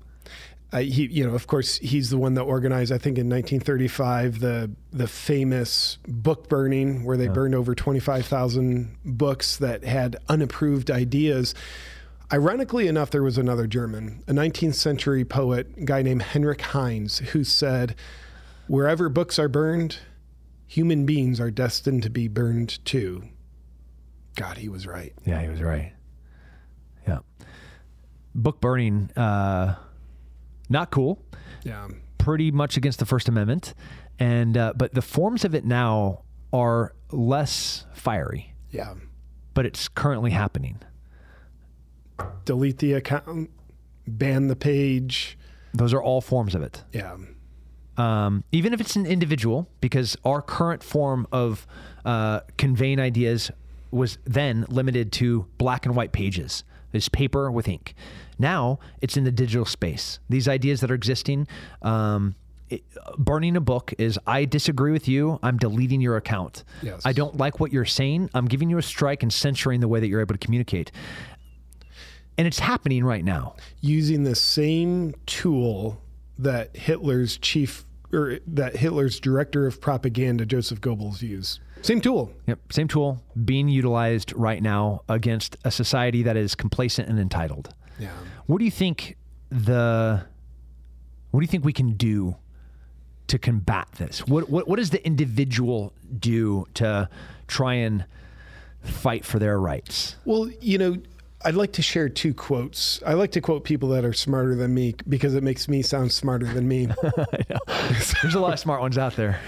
uh, 0.74 0.80
he, 0.80 1.06
you 1.06 1.24
know, 1.24 1.36
of 1.36 1.46
course, 1.46 1.78
he's 1.78 2.10
the 2.10 2.18
one 2.18 2.34
that 2.34 2.42
organized, 2.42 2.90
I 2.90 2.98
think, 2.98 3.16
in 3.16 3.28
1935, 3.28 4.40
the 4.40 4.72
the 4.92 5.06
famous 5.06 5.98
book 6.08 6.48
burning, 6.48 7.04
where 7.04 7.16
they 7.16 7.26
yeah. 7.26 7.32
burned 7.32 7.54
over 7.54 7.76
25,000 7.76 8.96
books 9.04 9.56
that 9.58 9.84
had 9.84 10.16
unapproved 10.28 10.90
ideas. 10.90 11.54
Ironically 12.32 12.88
enough, 12.88 13.10
there 13.10 13.22
was 13.22 13.38
another 13.38 13.68
German, 13.68 14.24
a 14.26 14.32
19th 14.32 14.74
century 14.74 15.24
poet, 15.24 15.68
a 15.76 15.84
guy 15.84 16.02
named 16.02 16.22
Heinrich 16.22 16.62
Heine, 16.62 17.08
who 17.30 17.44
said, 17.44 17.94
"Wherever 18.66 19.08
books 19.08 19.38
are 19.38 19.48
burned, 19.48 19.98
human 20.66 21.06
beings 21.06 21.38
are 21.38 21.52
destined 21.52 22.02
to 22.02 22.10
be 22.10 22.26
burned 22.26 22.84
too." 22.84 23.22
God, 24.34 24.56
he 24.56 24.68
was 24.68 24.88
right. 24.88 25.12
Yeah, 25.24 25.40
he 25.40 25.48
was 25.48 25.62
right. 25.62 25.92
Yeah, 27.06 27.20
book 28.34 28.60
burning. 28.60 29.10
Uh 29.16 29.76
not 30.68 30.90
cool. 30.90 31.22
Yeah. 31.64 31.88
Pretty 32.18 32.50
much 32.50 32.76
against 32.76 32.98
the 32.98 33.06
First 33.06 33.28
Amendment, 33.28 33.74
and 34.18 34.56
uh, 34.56 34.72
but 34.76 34.94
the 34.94 35.02
forms 35.02 35.44
of 35.44 35.54
it 35.54 35.64
now 35.64 36.22
are 36.52 36.94
less 37.10 37.86
fiery. 37.92 38.54
Yeah. 38.70 38.94
But 39.52 39.66
it's 39.66 39.88
currently 39.88 40.30
happening. 40.30 40.78
Delete 42.44 42.78
the 42.78 42.94
account, 42.94 43.50
ban 44.06 44.48
the 44.48 44.56
page. 44.56 45.36
Those 45.74 45.92
are 45.92 46.02
all 46.02 46.20
forms 46.20 46.54
of 46.54 46.62
it. 46.62 46.82
Yeah. 46.92 47.16
Um, 47.96 48.44
even 48.52 48.72
if 48.72 48.80
it's 48.80 48.96
an 48.96 49.06
individual, 49.06 49.68
because 49.80 50.16
our 50.24 50.42
current 50.42 50.82
form 50.82 51.26
of 51.30 51.66
uh, 52.04 52.40
conveying 52.56 52.98
ideas 52.98 53.50
was 53.90 54.18
then 54.24 54.66
limited 54.68 55.12
to 55.12 55.46
black 55.58 55.86
and 55.86 55.94
white 55.94 56.12
pages. 56.12 56.64
It's 56.92 57.08
paper 57.08 57.50
with 57.50 57.68
ink. 57.68 57.94
Now 58.38 58.78
it's 59.00 59.16
in 59.16 59.24
the 59.24 59.32
digital 59.32 59.64
space. 59.64 60.18
These 60.28 60.48
ideas 60.48 60.80
that 60.80 60.90
are 60.90 60.94
existing. 60.94 61.46
Um, 61.82 62.34
it, 62.70 62.82
burning 63.18 63.56
a 63.56 63.60
book 63.60 63.92
is 63.98 64.18
I 64.26 64.46
disagree 64.46 64.92
with 64.92 65.06
you. 65.06 65.38
I'm 65.42 65.58
deleting 65.58 66.00
your 66.00 66.16
account. 66.16 66.64
Yes. 66.82 67.02
I 67.04 67.12
don't 67.12 67.36
like 67.36 67.60
what 67.60 67.72
you're 67.72 67.84
saying. 67.84 68.30
I'm 68.34 68.46
giving 68.46 68.70
you 68.70 68.78
a 68.78 68.82
strike 68.82 69.22
and 69.22 69.32
censoring 69.32 69.80
the 69.80 69.88
way 69.88 70.00
that 70.00 70.08
you're 70.08 70.20
able 70.20 70.34
to 70.34 70.38
communicate. 70.38 70.90
And 72.36 72.46
it's 72.46 72.58
happening 72.58 73.04
right 73.04 73.24
now. 73.24 73.54
Using 73.80 74.24
the 74.24 74.34
same 74.34 75.14
tool 75.26 76.00
that 76.38 76.76
Hitler's 76.76 77.36
chief 77.38 77.84
or 78.12 78.38
that 78.46 78.76
Hitler's 78.76 79.20
director 79.20 79.66
of 79.66 79.80
propaganda, 79.80 80.46
Joseph 80.46 80.80
Goebbels, 80.80 81.20
used. 81.22 81.60
Same 81.82 82.00
tool. 82.00 82.32
Yep. 82.46 82.72
Same 82.72 82.88
tool 82.88 83.22
being 83.44 83.68
utilized 83.68 84.32
right 84.32 84.62
now 84.62 85.02
against 85.08 85.56
a 85.64 85.70
society 85.70 86.22
that 86.22 86.36
is 86.36 86.54
complacent 86.54 87.08
and 87.08 87.18
entitled. 87.18 87.74
Yeah. 87.98 88.10
What 88.46 88.58
do 88.58 88.64
you 88.64 88.70
think 88.70 89.16
the 89.50 90.24
what 91.30 91.40
do 91.40 91.44
you 91.44 91.50
think 91.50 91.64
we 91.64 91.72
can 91.72 91.94
do 91.94 92.36
to 93.28 93.38
combat 93.38 93.88
this? 93.98 94.26
What 94.26 94.48
what 94.48 94.68
what 94.68 94.76
does 94.76 94.90
the 94.90 95.04
individual 95.06 95.92
do 96.18 96.66
to 96.74 97.08
try 97.46 97.74
and 97.74 98.04
fight 98.82 99.24
for 99.24 99.38
their 99.38 99.58
rights? 99.58 100.16
Well, 100.24 100.50
you 100.60 100.78
know, 100.78 100.96
I'd 101.44 101.54
like 101.54 101.72
to 101.72 101.82
share 101.82 102.08
two 102.08 102.34
quotes. 102.34 103.02
I 103.06 103.14
like 103.14 103.32
to 103.32 103.40
quote 103.40 103.64
people 103.64 103.88
that 103.90 104.04
are 104.04 104.12
smarter 104.12 104.54
than 104.54 104.74
me 104.74 104.94
because 105.08 105.34
it 105.34 105.42
makes 105.42 105.68
me 105.68 105.82
sound 105.82 106.12
smarter 106.12 106.46
than 106.46 106.66
me. 106.66 106.86
There's 108.22 108.34
a 108.34 108.40
lot 108.40 108.52
of 108.52 108.58
smart 108.58 108.80
ones 108.80 108.96
out 108.98 109.16
there. 109.16 109.40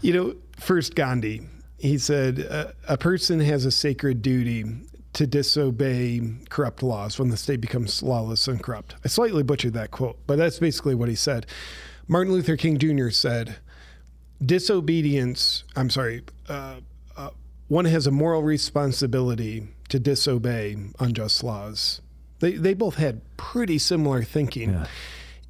You 0.00 0.12
know, 0.12 0.34
first 0.58 0.94
Gandhi, 0.94 1.42
he 1.78 1.98
said, 1.98 2.38
"A 2.88 2.96
person 2.96 3.40
has 3.40 3.64
a 3.64 3.70
sacred 3.70 4.22
duty 4.22 4.64
to 5.16 5.26
disobey 5.26 6.20
corrupt 6.50 6.82
laws 6.82 7.18
when 7.18 7.30
the 7.30 7.38
state 7.38 7.62
becomes 7.62 8.02
lawless 8.02 8.46
and 8.48 8.62
corrupt. 8.62 8.96
I 9.02 9.08
slightly 9.08 9.42
butchered 9.42 9.72
that 9.72 9.90
quote, 9.90 10.18
but 10.26 10.36
that's 10.36 10.58
basically 10.58 10.94
what 10.94 11.08
he 11.08 11.14
said. 11.14 11.46
Martin 12.06 12.34
Luther 12.34 12.54
King 12.58 12.76
Jr. 12.76 13.08
said, 13.08 13.56
Disobedience, 14.44 15.64
I'm 15.74 15.88
sorry, 15.88 16.22
uh, 16.50 16.80
uh, 17.16 17.30
one 17.68 17.86
has 17.86 18.06
a 18.06 18.10
moral 18.10 18.42
responsibility 18.42 19.66
to 19.88 19.98
disobey 19.98 20.76
unjust 21.00 21.42
laws. 21.42 22.02
They, 22.40 22.52
they 22.52 22.74
both 22.74 22.96
had 22.96 23.22
pretty 23.38 23.78
similar 23.78 24.22
thinking. 24.22 24.74
Yeah. 24.74 24.86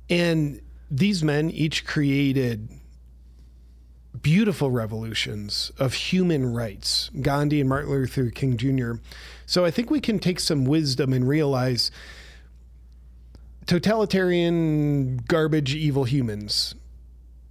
And 0.08 0.60
these 0.88 1.24
men 1.24 1.50
each 1.50 1.84
created 1.84 2.68
beautiful 4.22 4.70
revolutions 4.70 5.72
of 5.78 5.94
human 5.94 6.52
rights, 6.52 7.10
Gandhi 7.20 7.60
and 7.60 7.68
Martin 7.68 7.90
Luther 7.90 8.30
King 8.30 8.56
Jr. 8.56 8.94
So 9.46 9.64
I 9.64 9.70
think 9.70 9.90
we 9.90 10.00
can 10.00 10.18
take 10.18 10.40
some 10.40 10.64
wisdom 10.64 11.12
and 11.12 11.28
realize 11.28 11.90
totalitarian, 13.66 15.18
garbage, 15.18 15.74
evil 15.74 16.04
humans. 16.04 16.74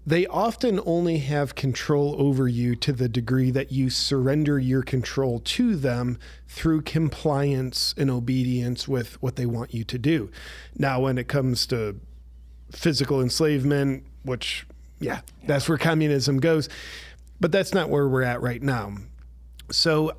They 0.08 0.28
often 0.28 0.80
only 0.86 1.18
have 1.18 1.56
control 1.56 2.16
over 2.20 2.48
you 2.48 2.76
to 2.76 2.94
the 2.94 3.10
degree 3.10 3.50
that 3.52 3.72
you 3.72 3.90
surrender 3.90 4.60
your 4.60 4.84
control 4.84 5.40
to 5.40 5.76
them 5.76 6.20
through 6.48 6.84
compliance 6.84 7.96
and 7.98 8.12
obedience 8.12 8.88
with 8.88 9.22
what 9.22 9.36
they 9.36 9.48
want 9.48 9.74
you 9.74 9.84
to 9.86 9.98
do. 9.98 10.30
Now, 10.78 11.02
when 11.02 11.18
it 11.18 11.28
comes 11.28 11.66
to 11.68 12.00
physical 12.72 13.20
enslavement, 13.20 14.04
which 14.24 14.68
yeah, 15.00 15.22
that's 15.46 15.68
where 15.68 15.78
communism 15.78 16.40
goes. 16.40 16.70
But 17.40 17.52
that's 17.52 17.74
not 17.74 17.90
where 17.90 18.08
we're 18.08 18.24
at 18.24 18.42
right 18.42 18.62
now. 18.62 18.96
So, 19.72 20.14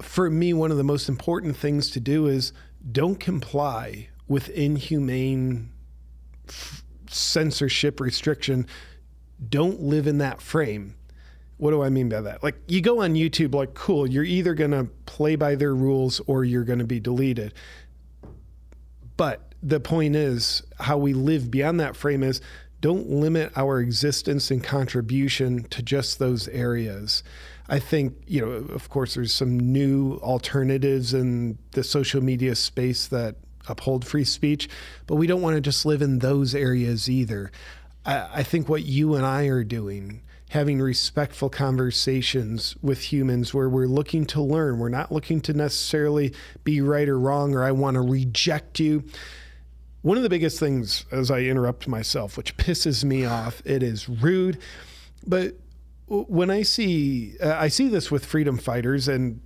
for 0.00 0.30
me, 0.30 0.52
one 0.52 0.70
of 0.70 0.76
the 0.76 0.84
most 0.84 1.08
important 1.08 1.56
things 1.56 1.90
to 1.90 2.00
do 2.00 2.26
is 2.28 2.52
don't 2.92 3.18
comply 3.18 4.08
with 4.28 4.48
inhumane 4.50 5.70
f- 6.48 6.84
censorship 7.08 7.98
restriction. 7.98 8.66
Don't 9.48 9.80
live 9.80 10.06
in 10.06 10.18
that 10.18 10.40
frame. 10.40 10.94
What 11.56 11.72
do 11.72 11.82
I 11.82 11.88
mean 11.88 12.08
by 12.08 12.20
that? 12.20 12.42
Like, 12.44 12.56
you 12.68 12.80
go 12.80 13.02
on 13.02 13.14
YouTube, 13.14 13.54
like, 13.54 13.74
cool, 13.74 14.06
you're 14.06 14.22
either 14.22 14.54
going 14.54 14.70
to 14.70 14.84
play 15.06 15.34
by 15.34 15.56
their 15.56 15.74
rules 15.74 16.20
or 16.26 16.44
you're 16.44 16.64
going 16.64 16.78
to 16.78 16.84
be 16.84 17.00
deleted. 17.00 17.52
But 19.16 19.54
the 19.60 19.80
point 19.80 20.14
is, 20.14 20.62
how 20.78 20.98
we 20.98 21.14
live 21.14 21.50
beyond 21.50 21.80
that 21.80 21.96
frame 21.96 22.22
is 22.22 22.40
don't 22.80 23.08
limit 23.08 23.52
our 23.56 23.80
existence 23.80 24.50
and 24.50 24.62
contribution 24.62 25.64
to 25.64 25.82
just 25.82 26.18
those 26.18 26.48
areas. 26.48 27.22
I 27.68 27.78
think, 27.78 28.14
you 28.26 28.40
know, 28.40 28.50
of 28.50 28.88
course, 28.88 29.14
there's 29.14 29.32
some 29.32 29.58
new 29.58 30.14
alternatives 30.22 31.12
in 31.12 31.58
the 31.72 31.84
social 31.84 32.22
media 32.22 32.54
space 32.54 33.06
that 33.08 33.36
uphold 33.68 34.06
free 34.06 34.24
speech, 34.24 34.68
but 35.06 35.16
we 35.16 35.26
don't 35.26 35.42
want 35.42 35.54
to 35.54 35.60
just 35.60 35.84
live 35.84 36.00
in 36.00 36.20
those 36.20 36.54
areas 36.54 37.10
either. 37.10 37.50
I, 38.06 38.28
I 38.36 38.42
think 38.42 38.68
what 38.68 38.84
you 38.84 39.14
and 39.14 39.26
I 39.26 39.44
are 39.46 39.64
doing, 39.64 40.22
having 40.50 40.80
respectful 40.80 41.50
conversations 41.50 42.74
with 42.80 43.12
humans 43.12 43.52
where 43.52 43.68
we're 43.68 43.86
looking 43.86 44.24
to 44.26 44.40
learn, 44.40 44.78
we're 44.78 44.88
not 44.88 45.12
looking 45.12 45.40
to 45.42 45.52
necessarily 45.52 46.32
be 46.64 46.80
right 46.80 47.08
or 47.08 47.18
wrong, 47.18 47.54
or 47.54 47.64
I 47.64 47.72
want 47.72 47.96
to 47.96 48.00
reject 48.00 48.80
you. 48.80 49.04
One 50.02 50.16
of 50.16 50.22
the 50.22 50.28
biggest 50.28 50.60
things, 50.60 51.04
as 51.10 51.30
I 51.30 51.40
interrupt 51.40 51.88
myself, 51.88 52.36
which 52.36 52.56
pisses 52.56 53.04
me 53.04 53.24
off, 53.24 53.62
it 53.64 53.82
is 53.82 54.08
rude, 54.08 54.58
but 55.26 55.54
when 56.06 56.50
I 56.50 56.62
see 56.62 57.36
uh, 57.42 57.56
I 57.58 57.68
see 57.68 57.88
this 57.88 58.10
with 58.10 58.24
freedom 58.24 58.58
fighters, 58.58 59.08
and 59.08 59.40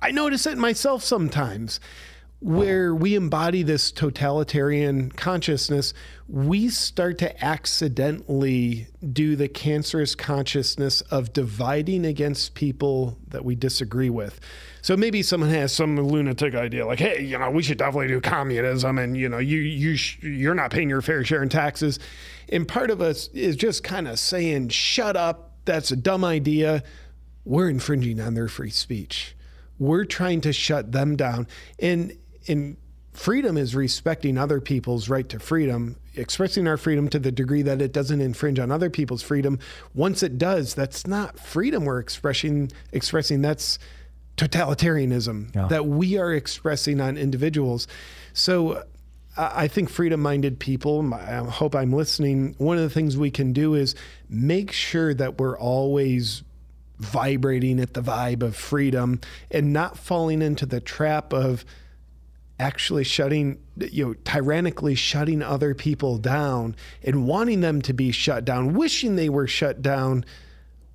I 0.00 0.10
notice 0.10 0.46
it 0.46 0.58
myself 0.58 1.04
sometimes, 1.04 1.78
where 2.42 2.94
we 2.94 3.14
embody 3.14 3.62
this 3.62 3.92
totalitarian 3.92 5.10
consciousness, 5.10 5.94
we 6.28 6.68
start 6.68 7.18
to 7.18 7.44
accidentally 7.44 8.88
do 9.12 9.36
the 9.36 9.48
cancerous 9.48 10.14
consciousness 10.14 11.00
of 11.02 11.32
dividing 11.32 12.04
against 12.04 12.54
people 12.54 13.18
that 13.28 13.44
we 13.44 13.54
disagree 13.54 14.10
with. 14.10 14.40
So 14.80 14.96
maybe 14.96 15.22
someone 15.22 15.50
has 15.50 15.72
some 15.72 15.96
lunatic 15.96 16.54
idea 16.54 16.84
like, 16.84 16.98
"Hey, 16.98 17.22
you 17.22 17.38
know, 17.38 17.50
we 17.50 17.62
should 17.62 17.78
definitely 17.78 18.08
do 18.08 18.20
communism, 18.20 18.98
and 18.98 19.16
you 19.16 19.28
know, 19.28 19.38
you 19.38 19.58
you 19.58 19.96
sh- 19.96 20.18
you're 20.22 20.54
not 20.54 20.70
paying 20.70 20.90
your 20.90 21.02
fair 21.02 21.24
share 21.24 21.42
in 21.42 21.48
taxes," 21.48 21.98
and 22.48 22.66
part 22.66 22.90
of 22.90 23.00
us 23.00 23.28
is 23.28 23.54
just 23.54 23.84
kind 23.84 24.08
of 24.08 24.18
saying, 24.18 24.68
"Shut 24.70 25.16
up." 25.16 25.50
that's 25.64 25.90
a 25.90 25.96
dumb 25.96 26.24
idea. 26.24 26.82
We're 27.44 27.68
infringing 27.68 28.20
on 28.20 28.34
their 28.34 28.48
free 28.48 28.70
speech. 28.70 29.34
We're 29.78 30.04
trying 30.04 30.40
to 30.42 30.52
shut 30.52 30.92
them 30.92 31.16
down. 31.16 31.48
And 31.78 32.16
and 32.48 32.76
freedom 33.12 33.56
is 33.56 33.74
respecting 33.74 34.38
other 34.38 34.60
people's 34.60 35.08
right 35.08 35.28
to 35.28 35.38
freedom, 35.38 35.96
expressing 36.14 36.66
our 36.66 36.76
freedom 36.76 37.08
to 37.08 37.18
the 37.18 37.32
degree 37.32 37.62
that 37.62 37.82
it 37.82 37.92
doesn't 37.92 38.20
infringe 38.20 38.58
on 38.58 38.70
other 38.70 38.90
people's 38.90 39.22
freedom. 39.22 39.58
Once 39.94 40.22
it 40.22 40.38
does, 40.38 40.74
that's 40.74 41.06
not 41.06 41.38
freedom 41.38 41.84
we're 41.84 41.98
expressing 41.98 42.70
expressing 42.92 43.42
that's 43.42 43.78
totalitarianism 44.36 45.54
yeah. 45.54 45.68
that 45.68 45.86
we 45.86 46.16
are 46.16 46.32
expressing 46.32 47.00
on 47.00 47.18
individuals. 47.18 47.86
So 48.32 48.82
I 49.36 49.68
think 49.68 49.88
freedom 49.88 50.20
minded 50.20 50.58
people, 50.58 51.12
I 51.14 51.36
hope 51.36 51.74
I'm 51.74 51.92
listening. 51.92 52.54
One 52.58 52.76
of 52.76 52.82
the 52.82 52.90
things 52.90 53.16
we 53.16 53.30
can 53.30 53.52
do 53.52 53.74
is 53.74 53.94
make 54.28 54.72
sure 54.72 55.14
that 55.14 55.38
we're 55.38 55.58
always 55.58 56.42
vibrating 56.98 57.80
at 57.80 57.94
the 57.94 58.02
vibe 58.02 58.42
of 58.42 58.54
freedom 58.54 59.20
and 59.50 59.72
not 59.72 59.98
falling 59.98 60.42
into 60.42 60.66
the 60.66 60.80
trap 60.80 61.32
of 61.32 61.64
actually 62.58 63.04
shutting, 63.04 63.58
you 63.76 64.06
know, 64.06 64.14
tyrannically 64.24 64.94
shutting 64.94 65.42
other 65.42 65.74
people 65.74 66.18
down 66.18 66.76
and 67.02 67.26
wanting 67.26 67.60
them 67.60 67.82
to 67.82 67.92
be 67.92 68.12
shut 68.12 68.44
down, 68.44 68.74
wishing 68.74 69.16
they 69.16 69.28
were 69.28 69.46
shut 69.46 69.82
down 69.82 70.24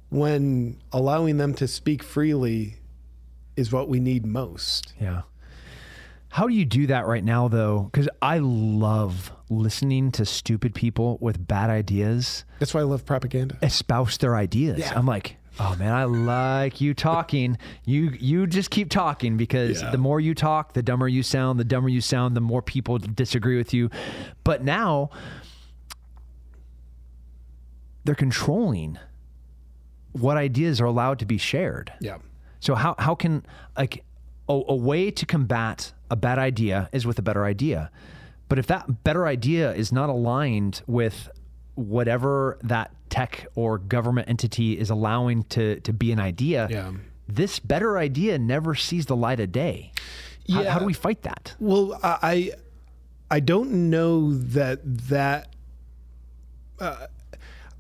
when 0.10 0.80
allowing 0.92 1.38
them 1.38 1.54
to 1.54 1.68
speak 1.68 2.02
freely 2.04 2.78
is 3.56 3.72
what 3.72 3.90
we 3.90 4.00
need 4.00 4.26
most. 4.26 4.94
Yeah. 5.02 5.24
How 6.30 6.48
do 6.48 6.54
you 6.54 6.66
do 6.66 6.88
that 6.88 7.08
right 7.08 7.24
now, 7.24 7.48
though? 7.48 7.90
Because 7.92 8.10
I 8.22 8.40
love 8.40 9.32
listening 9.50 10.12
to 10.12 10.26
stupid 10.26 10.76
people 10.76 11.18
with 11.20 11.48
bad 11.48 11.70
ideas. 11.70 12.46
That's 12.60 12.74
why 12.74 12.82
I 12.82 12.84
love 12.84 13.06
propaganda. 13.06 13.58
Espouse 13.62 14.18
their 14.18 14.36
ideas. 14.36 14.80
Yeah. 14.80 14.94
I'm 14.96 15.06
like, 15.06 15.37
oh 15.60 15.76
man, 15.78 15.94
I 15.94 16.06
like 16.06 16.82
you 16.82 16.94
talking. 16.94 17.58
you 17.86 18.12
you 18.20 18.48
just 18.48 18.70
keep 18.70 18.90
talking 18.90 19.38
because 19.38 19.82
yeah. 19.82 19.92
the 19.92 19.98
more 19.98 20.20
you 20.20 20.34
talk, 20.34 20.74
the 20.74 20.84
dumber 20.84 21.08
you 21.08 21.24
sound. 21.24 21.60
The 21.60 21.66
dumber 21.66 21.90
you 21.90 22.02
sound, 22.02 22.36
the 22.36 22.42
more 22.42 22.62
people 22.62 22.98
disagree 22.98 23.58
with 23.58 23.74
you. 23.74 23.90
But 24.44 24.64
now 24.64 25.10
they're 28.04 28.16
controlling 28.16 28.98
what 30.14 30.38
ideas 30.38 30.80
are 30.82 30.86
allowed 30.86 31.20
to 31.20 31.26
be 31.26 31.38
shared. 31.38 31.92
Yeah. 32.00 32.18
So 32.60 32.76
how 32.76 32.96
how 32.98 33.16
can 33.16 33.46
like 33.78 34.04
a, 34.50 34.62
a 34.68 34.76
way 34.76 35.12
to 35.12 35.26
combat 35.26 35.94
a 36.10 36.16
bad 36.16 36.40
idea 36.40 36.90
is 36.92 37.06
with 37.06 37.20
a 37.20 37.22
better 37.22 37.46
idea. 37.46 37.92
But 38.50 38.60
if 38.60 38.68
that 38.68 39.04
better 39.04 39.28
idea 39.28 39.74
is 39.74 39.92
not 39.92 40.10
aligned 40.10 40.82
with 40.88 41.30
whatever 41.78 42.58
that 42.64 42.92
tech 43.10 43.48
or 43.56 43.78
government 43.78 44.28
entity 44.28 44.78
is 44.78 44.90
allowing 44.90 45.44
to 45.44 45.80
to 45.82 45.94
be 45.94 46.12
an 46.12 46.20
idea, 46.20 46.68
yeah. 46.70 46.92
this 47.28 47.60
better 47.60 47.98
idea 47.98 48.38
never 48.38 48.76
sees 48.76 49.06
the 49.06 49.16
light 49.16 49.40
of 49.40 49.52
day. 49.52 49.92
Yeah. 50.46 50.64
How, 50.64 50.70
how 50.72 50.80
do 50.80 50.86
we 50.86 50.94
fight 50.94 51.22
that? 51.24 51.56
Well, 51.60 52.00
I 52.04 52.52
I 53.30 53.40
don't 53.40 53.90
know 53.90 54.34
that 54.34 54.80
that 55.10 55.54
uh, 56.80 57.08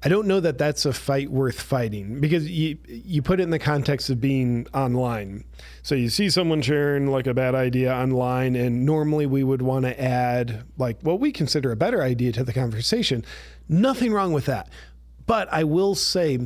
I 0.03 0.09
don't 0.09 0.27
know 0.27 0.39
that 0.39 0.57
that's 0.57 0.85
a 0.85 0.93
fight 0.93 1.31
worth 1.31 1.59
fighting 1.59 2.19
because 2.19 2.49
you 2.49 2.77
you 2.87 3.21
put 3.21 3.39
it 3.39 3.43
in 3.43 3.49
the 3.49 3.59
context 3.59 4.09
of 4.09 4.21
being 4.21 4.67
online. 4.73 5.43
So 5.81 5.95
you 5.95 6.09
see 6.09 6.29
someone 6.29 6.61
sharing 6.61 7.07
like 7.07 7.25
a 7.25 7.33
bad 7.33 7.55
idea 7.55 7.93
online, 7.93 8.55
and 8.55 8.85
normally 8.85 9.25
we 9.25 9.43
would 9.43 9.61
want 9.61 9.85
to 9.85 9.99
add 10.01 10.65
like 10.77 11.01
what 11.01 11.19
we 11.19 11.31
consider 11.31 11.71
a 11.71 11.75
better 11.75 12.03
idea 12.03 12.31
to 12.33 12.43
the 12.43 12.53
conversation. 12.53 13.25
Nothing 13.69 14.13
wrong 14.13 14.33
with 14.33 14.45
that, 14.45 14.69
but 15.25 15.47
I 15.51 15.63
will 15.63 15.95
say, 15.95 16.39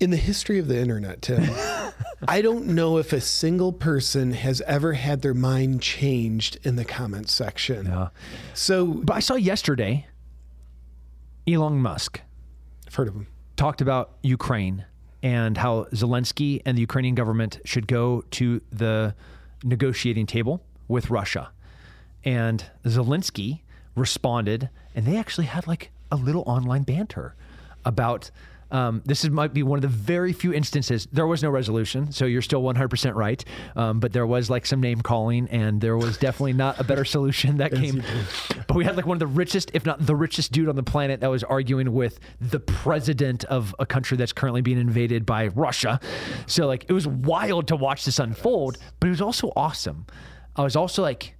in 0.00 0.10
the 0.10 0.16
history 0.16 0.58
of 0.58 0.68
the 0.68 0.78
internet, 0.78 1.22
Tim, 1.22 1.48
I 2.28 2.42
don't 2.42 2.66
know 2.68 2.98
if 2.98 3.12
a 3.12 3.20
single 3.20 3.72
person 3.72 4.32
has 4.32 4.60
ever 4.62 4.94
had 4.94 5.22
their 5.22 5.34
mind 5.34 5.82
changed 5.82 6.58
in 6.62 6.76
the 6.76 6.84
comment 6.84 7.28
section. 7.28 7.86
Yeah. 7.86 8.08
So, 8.54 8.86
but 8.86 9.14
I 9.16 9.20
saw 9.20 9.34
yesterday, 9.34 10.06
Elon 11.46 11.80
Musk 11.80 12.20
I've 12.94 12.94
heard 12.94 13.08
of 13.08 13.14
him. 13.14 13.26
Talked 13.56 13.80
about 13.80 14.12
Ukraine 14.22 14.84
and 15.20 15.58
how 15.58 15.84
Zelensky 15.92 16.62
and 16.64 16.76
the 16.76 16.80
Ukrainian 16.80 17.16
government 17.16 17.58
should 17.64 17.88
go 17.88 18.22
to 18.32 18.60
the 18.70 19.16
negotiating 19.64 20.26
table 20.26 20.62
with 20.86 21.10
Russia. 21.10 21.50
And 22.24 22.64
Zelensky 22.84 23.62
responded, 23.96 24.70
and 24.94 25.06
they 25.06 25.16
actually 25.16 25.46
had 25.46 25.66
like 25.66 25.90
a 26.14 26.16
little 26.16 26.42
online 26.46 26.82
banter 26.82 27.34
about 27.84 28.30
um, 28.70 29.02
this 29.04 29.24
is, 29.24 29.30
might 29.30 29.54
be 29.54 29.62
one 29.62 29.78
of 29.78 29.82
the 29.82 29.88
very 29.88 30.32
few 30.32 30.52
instances. 30.52 31.06
There 31.12 31.28
was 31.28 31.44
no 31.44 31.50
resolution, 31.50 32.10
so 32.10 32.24
you're 32.24 32.42
still 32.42 32.60
100% 32.62 33.14
right. 33.14 33.44
Um, 33.76 34.00
but 34.00 34.12
there 34.12 34.26
was 34.26 34.50
like 34.50 34.66
some 34.66 34.80
name 34.80 35.00
calling, 35.00 35.48
and 35.48 35.80
there 35.80 35.96
was 35.96 36.16
definitely 36.18 36.54
not 36.54 36.80
a 36.80 36.84
better 36.84 37.04
solution 37.04 37.58
that 37.58 37.72
came. 37.74 38.02
But 38.66 38.76
we 38.76 38.84
had 38.84 38.96
like 38.96 39.06
one 39.06 39.16
of 39.16 39.20
the 39.20 39.26
richest, 39.26 39.70
if 39.74 39.84
not 39.84 40.04
the 40.04 40.16
richest 40.16 40.50
dude 40.50 40.68
on 40.68 40.74
the 40.74 40.82
planet, 40.82 41.20
that 41.20 41.30
was 41.30 41.44
arguing 41.44 41.92
with 41.92 42.18
the 42.40 42.58
president 42.58 43.44
of 43.44 43.74
a 43.78 43.86
country 43.86 44.16
that's 44.16 44.32
currently 44.32 44.62
being 44.62 44.78
invaded 44.78 45.26
by 45.26 45.48
Russia. 45.48 46.00
So 46.46 46.66
like 46.66 46.86
it 46.88 46.92
was 46.92 47.06
wild 47.06 47.68
to 47.68 47.76
watch 47.76 48.04
this 48.06 48.18
unfold, 48.18 48.78
but 48.98 49.08
it 49.08 49.10
was 49.10 49.20
also 49.20 49.52
awesome. 49.54 50.06
I 50.56 50.62
was 50.62 50.74
also 50.74 51.02
like, 51.02 51.36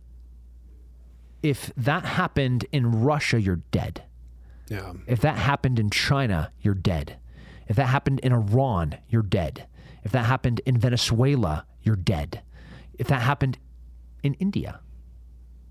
if 1.42 1.72
that 1.76 2.04
happened 2.04 2.66
in 2.72 3.02
Russia, 3.02 3.40
you're 3.40 3.62
dead. 3.72 4.02
Yeah. 4.68 4.92
If 5.06 5.20
that 5.20 5.36
happened 5.36 5.78
in 5.78 5.90
China, 5.90 6.52
you're 6.60 6.74
dead. 6.74 7.18
If 7.68 7.76
that 7.76 7.86
happened 7.86 8.20
in 8.20 8.32
Iran, 8.32 8.98
you're 9.08 9.22
dead. 9.22 9.66
If 10.02 10.12
that 10.12 10.26
happened 10.26 10.60
in 10.66 10.78
Venezuela, 10.78 11.66
you're 11.82 11.96
dead. 11.96 12.42
If 12.98 13.08
that 13.08 13.22
happened 13.22 13.58
in 14.22 14.34
India, 14.34 14.80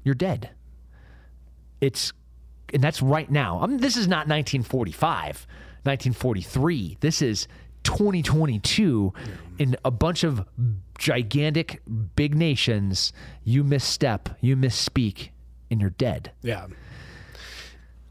you're 0.03 0.15
dead. 0.15 0.51
It's, 1.81 2.13
and 2.73 2.83
that's 2.83 3.01
right 3.01 3.29
now. 3.29 3.59
I 3.61 3.67
mean, 3.67 3.77
this 3.77 3.95
is 3.95 4.07
not 4.07 4.27
1945, 4.27 5.47
1943. 5.83 6.97
This 6.99 7.21
is 7.21 7.47
2022 7.83 9.13
in 9.59 9.75
a 9.85 9.91
bunch 9.91 10.23
of 10.23 10.45
gigantic 10.97 11.81
big 12.15 12.35
nations. 12.35 13.13
You 13.43 13.63
misstep, 13.63 14.29
you 14.41 14.55
misspeak, 14.55 15.29
and 15.69 15.79
you're 15.81 15.91
dead. 15.91 16.31
Yeah. 16.41 16.67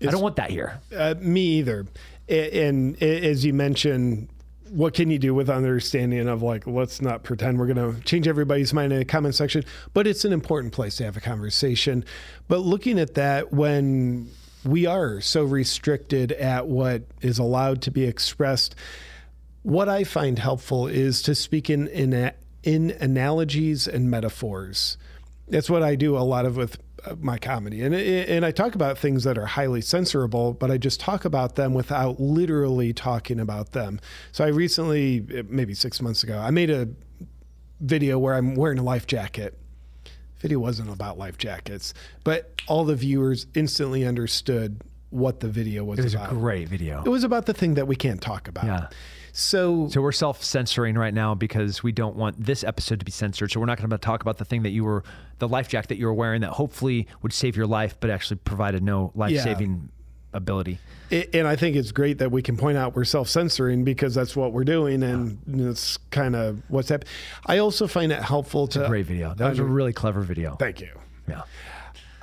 I 0.09 0.11
don't 0.11 0.23
want 0.23 0.37
that 0.37 0.51
here. 0.51 0.81
Uh, 0.95 1.15
me 1.19 1.59
either. 1.59 1.87
And, 2.29 2.97
and 3.01 3.03
as 3.03 3.45
you 3.45 3.53
mentioned, 3.53 4.29
what 4.73 4.95
can 4.95 5.11
you 5.11 5.19
do 5.19 5.35
with 5.35 5.51
understanding 5.51 6.27
of 6.29 6.43
like 6.43 6.67
let's 6.67 7.03
not 7.03 7.23
pretend 7.23 7.59
we're 7.59 7.67
going 7.67 7.95
to 7.95 8.01
change 8.05 8.27
everybody's 8.27 8.73
mind 8.73 8.91
in 8.91 8.99
the 8.99 9.05
comment 9.05 9.35
section 9.35 9.63
but 9.93 10.07
it's 10.07 10.25
an 10.25 10.33
important 10.33 10.73
place 10.73 10.97
to 10.97 11.05
have 11.05 11.15
a 11.15 11.21
conversation 11.21 12.03
but 12.49 12.61
looking 12.61 12.99
at 12.99 13.13
that 13.13 13.53
when 13.53 14.31
we 14.65 14.87
are 14.87 15.21
so 15.21 15.45
restricted 15.45 16.33
at 16.33 16.67
what 16.67 17.03
is 17.21 17.39
allowed 17.39 17.83
to 17.83 17.91
be 17.91 18.05
expressed 18.05 18.75
what 19.63 19.91
i 19.91 20.05
find 20.05 20.39
helpful 20.39 20.87
is 20.87 21.21
to 21.21 21.35
speak 21.35 21.69
in 21.69 21.87
in, 21.89 22.33
in 22.63 22.93
analogies 22.93 23.87
and 23.87 24.11
metaphors 24.11 24.97
That's 25.53 25.71
what 25.71 25.83
I 25.83 25.95
do 25.95 26.17
a 26.17 26.21
lot 26.21 26.47
of 26.47 26.57
with 26.57 26.79
uh, 27.05 27.15
my 27.21 27.37
comedy, 27.39 27.83
and 27.83 27.95
eh, 27.95 27.99
eh, 27.99 28.25
and 28.29 28.45
I 28.45 28.51
talk 28.53 28.75
about 28.75 28.97
things 28.99 29.25
that 29.25 29.37
are 29.37 29.47
highly 29.47 29.81
censorable, 29.81 30.59
but 30.59 30.71
I 30.71 30.79
just 30.79 30.99
talk 30.99 31.25
about 31.25 31.57
them 31.57 31.75
without 31.75 32.19
literally 32.21 32.93
talking 32.93 33.39
about 33.39 33.73
them. 33.73 34.01
So 34.33 34.45
I 34.45 34.49
recently, 34.49 35.25
eh, 35.35 35.43
maybe 35.49 35.75
six 35.75 36.01
months 36.01 36.23
ago, 36.23 36.39
I 36.39 36.51
made 36.51 36.71
a 36.71 36.89
video 37.81 38.19
where 38.19 38.35
I'm 38.35 38.55
wearing 38.55 38.79
a 38.79 38.83
life 38.83 39.07
jacket. 39.07 39.59
Video 40.41 40.59
wasn't 40.59 40.91
about 40.91 41.19
life 41.19 41.39
jackets, 41.39 41.93
but 42.25 42.51
all 42.67 42.85
the 42.85 42.97
viewers 42.97 43.47
instantly 43.55 44.05
understood 44.05 44.81
what 45.11 45.41
the 45.41 45.49
video 45.49 45.85
was, 45.85 45.99
It 45.99 46.05
was 46.05 46.15
about. 46.15 46.33
a 46.33 46.35
great 46.35 46.69
video. 46.69 47.03
It 47.05 47.09
was 47.11 47.25
about 47.25 47.47
the 47.47 47.53
thing 47.53 47.75
that 47.75 47.87
we 47.87 47.97
can't 47.97 48.21
talk 48.21 48.49
about. 48.49 48.65
Yeah. 48.65 48.89
So, 49.33 49.89
So 49.89 50.03
we're 50.03 50.13
self 50.13 50.45
censoring 50.45 50.97
right 50.97 51.15
now 51.15 51.35
because 51.35 51.83
we 51.83 51.91
don't 51.91 52.17
want 52.17 52.45
this 52.45 52.63
episode 52.63 52.99
to 52.99 53.05
be 53.05 53.11
censored. 53.11 53.51
So 53.51 53.61
we're 53.61 53.67
not 53.67 53.79
going 53.79 53.91
to 53.91 53.99
talk 53.99 54.21
about 54.21 54.39
the 54.39 54.45
thing 54.45 54.63
that 54.63 54.71
you 54.71 54.85
were, 54.85 55.05
the 55.39 55.49
life 55.49 55.69
jacket 55.69 55.89
that 55.89 55.99
you 55.99 56.07
were 56.07 56.15
wearing 56.15 56.43
that 56.43 56.51
hopefully 56.51 57.09
would 57.23 57.33
save 57.33 57.57
your 57.57 57.67
life, 57.67 57.97
but 57.99 58.11
actually 58.11 58.37
provided 58.45 58.83
no 58.83 59.11
life 59.15 59.37
saving 59.41 59.89
ability. 60.35 60.79
it, 61.11 61.35
and 61.35 61.47
I 61.47 61.57
think 61.57 61.77
it's 61.77 61.93
great 61.93 62.19
that 62.19 62.31
we 62.31 62.43
can 62.43 62.57
point 62.57 62.77
out 62.79 62.95
we're 62.95 63.05
self 63.05 63.29
censoring 63.29 63.85
because 63.85 64.15
that's 64.15 64.37
what 64.37 64.53
we're 64.53 64.65
doing, 64.65 65.03
and 65.03 65.39
it's 65.47 65.97
kind 66.11 66.37
of 66.37 66.63
what's 66.69 66.91
happening. 66.91 67.13
I 67.47 67.59
also 67.59 67.87
find 67.87 68.13
it 68.13 68.23
helpful 68.23 68.67
to. 68.69 68.87
Great 68.87 69.07
video. 69.07 69.35
That 69.35 69.51
was 69.51 69.59
a 69.59 69.65
really 69.65 69.93
clever 69.93 70.21
video. 70.21 70.57
Thank 70.57 70.81
you. 70.81 70.91
Yeah. 71.29 71.43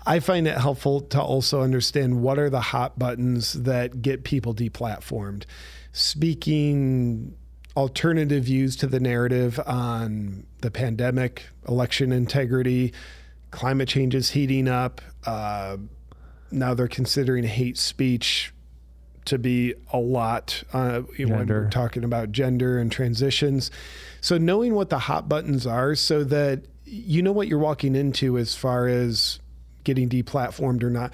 I 0.06 0.20
find 0.20 0.48
it 0.48 0.58
helpful 0.58 1.02
to 1.02 1.22
also 1.22 1.62
understand 1.62 2.22
what 2.22 2.40
are 2.40 2.50
the 2.50 2.62
hot 2.62 2.98
buttons 2.98 3.54
that 3.54 4.02
get 4.02 4.24
people 4.24 4.56
deplatformed. 4.56 5.46
Speaking 5.92 7.36
alternative 7.76 8.44
views 8.44 8.76
to 8.78 8.88
the 8.88 9.00
narrative 9.00 9.60
on 9.66 10.46
the 10.62 10.72
pandemic, 10.72 11.46
election 11.68 12.12
integrity, 12.12 12.94
climate 13.52 13.88
change 13.88 14.16
is 14.16 14.32
heating 14.32 14.68
up. 14.68 15.02
Uh, 15.26 15.78
now 16.52 16.74
they're 16.74 16.88
considering 16.88 17.44
hate 17.44 17.78
speech 17.78 18.54
to 19.26 19.38
be 19.38 19.76
a 19.94 19.98
lot 19.98 20.64
uh, 20.74 21.02
when 21.18 21.48
we're 21.48 21.70
talking 21.70 22.04
about 22.04 22.32
gender 22.32 22.80
and 22.80 22.92
transitions. 22.92 23.70
So 24.22 24.38
knowing 24.38 24.74
what 24.74 24.90
the 24.90 25.00
hot 25.00 25.30
buttons 25.30 25.68
are, 25.68 25.96
so 25.96 26.24
that 26.26 26.64
you 26.86 27.22
know 27.22 27.32
what 27.32 27.48
you're 27.48 27.60
walking 27.60 27.96
into 27.96 28.38
as 28.38 28.56
far 28.56 28.88
as 28.88 29.40
getting 29.84 30.10
deplatformed 30.10 30.84
or 30.84 30.90
not, 30.90 31.14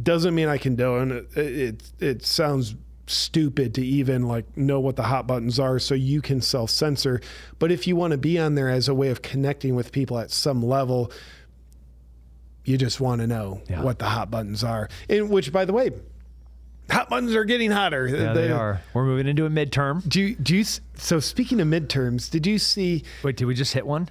doesn't 0.00 0.34
mean 0.34 0.48
I 0.48 0.58
condone 0.58 1.10
it. 1.10 1.36
It, 1.36 1.82
it 1.98 2.24
sounds 2.24 2.74
stupid 3.06 3.74
to 3.74 3.84
even 3.86 4.26
like 4.26 4.56
know 4.56 4.80
what 4.80 4.96
the 4.96 5.04
hot 5.04 5.26
buttons 5.26 5.58
are 5.60 5.78
so 5.78 5.94
you 5.94 6.20
can 6.20 6.40
self 6.40 6.70
censor. 6.70 7.20
But 7.58 7.70
if 7.72 7.86
you 7.86 7.96
want 7.96 8.12
to 8.12 8.18
be 8.18 8.38
on 8.38 8.54
there 8.54 8.68
as 8.68 8.88
a 8.88 8.94
way 8.94 9.08
of 9.08 9.22
connecting 9.22 9.74
with 9.74 9.92
people 9.92 10.18
at 10.18 10.30
some 10.30 10.62
level, 10.62 11.10
you 12.64 12.76
just 12.76 13.00
want 13.00 13.20
to 13.20 13.26
know 13.26 13.60
Yeah. 13.68 13.82
what 13.82 13.98
the 13.98 14.06
hot 14.06 14.30
buttons 14.30 14.64
are. 14.64 14.88
And 15.08 15.30
which, 15.30 15.52
by 15.52 15.64
the 15.64 15.72
way, 15.72 15.90
hot 16.90 17.08
buttons 17.08 17.34
are 17.34 17.44
getting 17.44 17.70
hotter. 17.70 18.08
Yeah, 18.08 18.32
they 18.32 18.50
are. 18.50 18.82
We're 18.92 19.04
moving 19.04 19.28
into 19.28 19.46
a 19.46 19.50
midterm. 19.50 20.06
Do 20.08 20.20
you, 20.20 20.34
do 20.34 20.56
you, 20.56 20.64
so 20.96 21.20
speaking 21.20 21.60
of 21.60 21.68
midterms, 21.68 22.28
did 22.30 22.46
you 22.46 22.58
see 22.58 23.04
Wait, 23.22 23.36
did 23.36 23.44
we 23.44 23.54
just 23.54 23.72
hit 23.72 23.86
one? 23.86 24.08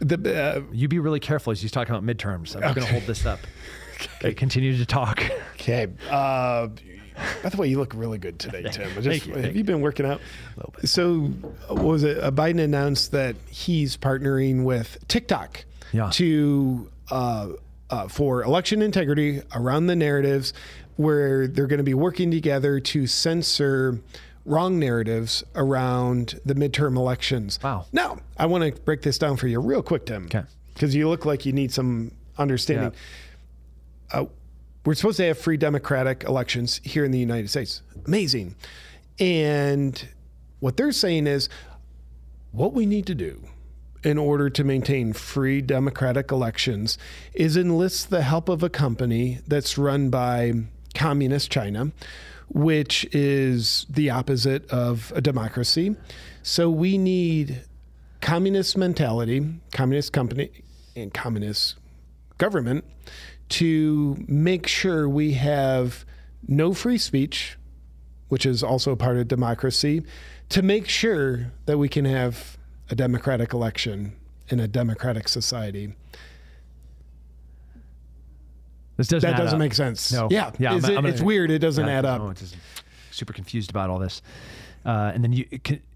the 0.00 0.56
uh, 0.56 0.60
You 0.72 0.88
be 0.88 0.98
really 0.98 1.20
careful 1.20 1.52
as 1.52 1.62
he's 1.62 1.70
talking 1.70 1.94
about 1.94 2.04
midterms. 2.04 2.56
I'm 2.56 2.74
going 2.74 2.86
to 2.86 2.92
hold 2.92 3.04
this 3.04 3.24
up. 3.26 3.38
Okay, 4.16 4.34
continue 4.34 4.76
to 4.76 4.86
talk. 4.86 5.22
okay? 5.54 5.88
Uh, 6.10 6.68
by 7.42 7.48
the 7.48 7.56
way, 7.56 7.68
you 7.68 7.78
look 7.78 7.92
really 7.94 8.18
good 8.18 8.38
today, 8.38 8.62
Tim. 8.62 8.90
Just, 8.94 9.06
Thank 9.06 9.26
you, 9.26 9.34
have 9.34 9.42
thank 9.42 9.56
you 9.56 9.64
been 9.64 9.80
working 9.80 10.04
out? 10.06 10.20
So, 10.84 11.30
was 11.70 12.02
it? 12.02 12.18
Uh, 12.18 12.30
Biden 12.30 12.60
announced 12.60 13.12
that 13.12 13.36
he's 13.48 13.96
partnering 13.96 14.64
with 14.64 14.98
TikTok 15.08 15.64
Yeah. 15.92 16.10
to 16.14 16.90
uh, 17.10 17.48
uh, 17.90 18.08
for 18.08 18.42
election 18.42 18.82
integrity 18.82 19.42
around 19.54 19.86
the 19.86 19.94
narratives, 19.96 20.52
where 20.96 21.46
they're 21.46 21.66
going 21.68 21.78
to 21.78 21.84
be 21.84 21.94
working 21.94 22.30
together 22.30 22.80
to 22.80 23.06
censor 23.06 24.00
wrong 24.46 24.78
narratives 24.78 25.44
around 25.54 26.40
the 26.44 26.54
midterm 26.54 26.96
elections. 26.96 27.58
Wow. 27.62 27.86
Now, 27.92 28.18
I 28.36 28.46
want 28.46 28.64
to 28.74 28.80
break 28.82 29.02
this 29.02 29.18
down 29.18 29.36
for 29.36 29.46
you 29.46 29.60
real 29.60 29.82
quick, 29.82 30.06
Tim. 30.06 30.24
Okay. 30.26 30.42
Because 30.72 30.94
you 30.94 31.08
look 31.08 31.24
like 31.24 31.46
you 31.46 31.52
need 31.52 31.72
some 31.72 32.10
understanding. 32.36 32.92
Uh, 34.12 34.26
we're 34.84 34.94
supposed 34.94 35.16
to 35.16 35.24
have 35.24 35.38
free 35.38 35.56
democratic 35.56 36.24
elections 36.24 36.80
here 36.84 37.04
in 37.04 37.10
the 37.10 37.18
United 37.18 37.48
States. 37.48 37.82
Amazing. 38.06 38.54
And 39.18 40.06
what 40.60 40.76
they're 40.76 40.92
saying 40.92 41.26
is 41.26 41.48
what 42.52 42.72
we 42.72 42.86
need 42.86 43.06
to 43.06 43.14
do 43.14 43.42
in 44.02 44.18
order 44.18 44.50
to 44.50 44.62
maintain 44.62 45.12
free 45.12 45.62
democratic 45.62 46.30
elections 46.30 46.98
is 47.32 47.56
enlist 47.56 48.10
the 48.10 48.22
help 48.22 48.48
of 48.48 48.62
a 48.62 48.68
company 48.68 49.40
that's 49.48 49.78
run 49.78 50.10
by 50.10 50.52
communist 50.94 51.50
China, 51.50 51.90
which 52.48 53.06
is 53.12 53.86
the 53.88 54.10
opposite 54.10 54.70
of 54.70 55.12
a 55.16 55.20
democracy. 55.22 55.96
So 56.42 56.68
we 56.68 56.98
need 56.98 57.62
communist 58.20 58.76
mentality, 58.76 59.54
communist 59.72 60.12
company, 60.12 60.50
and 60.94 61.12
communist 61.12 61.76
government 62.38 62.84
to 63.50 64.16
make 64.26 64.66
sure 64.66 65.08
we 65.08 65.32
have 65.34 66.04
no 66.46 66.72
free 66.74 66.98
speech, 66.98 67.56
which 68.28 68.44
is 68.46 68.62
also 68.62 68.96
part 68.96 69.16
of 69.16 69.28
democracy, 69.28 70.02
to 70.50 70.62
make 70.62 70.88
sure 70.88 71.52
that 71.66 71.78
we 71.78 71.88
can 71.88 72.04
have 72.04 72.56
a 72.90 72.94
democratic 72.94 73.52
election 73.52 74.14
in 74.48 74.60
a 74.60 74.68
democratic 74.68 75.28
society. 75.28 75.94
This 78.96 79.08
doesn't 79.08 79.28
That 79.28 79.36
doesn't 79.36 79.56
up. 79.56 79.58
make 79.58 79.74
sense. 79.74 80.12
No. 80.12 80.28
Yeah. 80.30 80.52
Yeah, 80.58 80.76
it- 80.76 80.84
I'm 80.84 81.06
it's 81.06 81.16
gonna- 81.18 81.24
weird. 81.26 81.50
It 81.50 81.58
doesn't 81.58 81.86
Yeah, 81.86 81.98
add 81.98 82.04
no, 82.04 82.26
up. 82.26 82.30
it's 82.32 82.40
just 82.42 82.56
super 83.10 83.32
confused 83.32 83.70
about 83.70 83.90
all 83.90 83.98
this. 83.98 84.22
Uh, 84.84 85.10
and 85.14 85.24
then 85.24 85.32
you, 85.32 85.46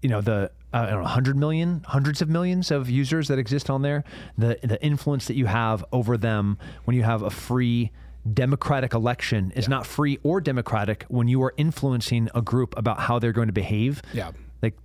you 0.01 0.09
know, 0.09 0.19
the 0.21 0.51
I 0.71 0.85
don't 0.89 1.01
know, 1.01 1.07
hundred 1.07 1.35
million, 1.35 1.83
hundreds 1.87 2.21
of 2.21 2.29
millions 2.29 2.69
of 2.69 2.89
users 2.89 3.27
that 3.29 3.39
exist 3.39 3.69
on 3.69 3.81
there. 3.81 4.03
The 4.37 4.59
the 4.61 4.81
influence 4.83 5.25
that 5.25 5.35
you 5.35 5.47
have 5.47 5.83
over 5.91 6.17
them 6.17 6.57
when 6.85 6.95
you 6.95 7.03
have 7.03 7.23
a 7.23 7.29
free 7.29 7.91
democratic 8.33 8.93
election 8.93 9.51
is 9.55 9.67
not 9.67 9.85
free 9.85 10.19
or 10.23 10.41
democratic 10.41 11.05
when 11.07 11.27
you 11.27 11.41
are 11.41 11.53
influencing 11.57 12.29
a 12.35 12.41
group 12.41 12.77
about 12.77 12.99
how 12.99 13.17
they're 13.17 13.31
going 13.31 13.47
to 13.47 13.53
behave. 13.53 14.01
Yeah. 14.13 14.31
Like 14.61 14.75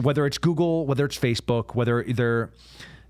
whether 0.00 0.26
it's 0.26 0.38
Google, 0.38 0.86
whether 0.86 1.04
it's 1.04 1.18
Facebook, 1.18 1.74
whether 1.74 2.04
they're 2.04 2.50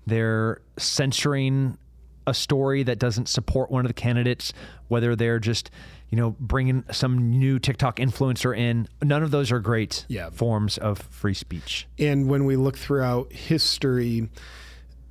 they're 0.07 0.61
censoring 0.77 1.77
a 2.25 2.33
story 2.33 2.83
that 2.83 2.99
doesn't 2.99 3.29
support 3.29 3.71
one 3.71 3.85
of 3.85 3.89
the 3.89 3.93
candidates, 3.93 4.53
whether 4.87 5.15
they're 5.15 5.39
just 5.39 5.69
you 6.09 6.17
know 6.17 6.35
bringing 6.39 6.83
some 6.91 7.29
new 7.31 7.59
TikTok 7.59 7.97
influencer 7.97 8.57
in. 8.57 8.87
None 9.03 9.23
of 9.23 9.31
those 9.31 9.51
are 9.51 9.59
great 9.59 10.05
Yeah. 10.07 10.29
forms 10.29 10.77
of 10.77 10.99
free 10.99 11.33
speech. 11.33 11.87
And 11.99 12.27
when 12.29 12.45
we 12.45 12.55
look 12.55 12.77
throughout 12.77 13.33
history, 13.33 14.29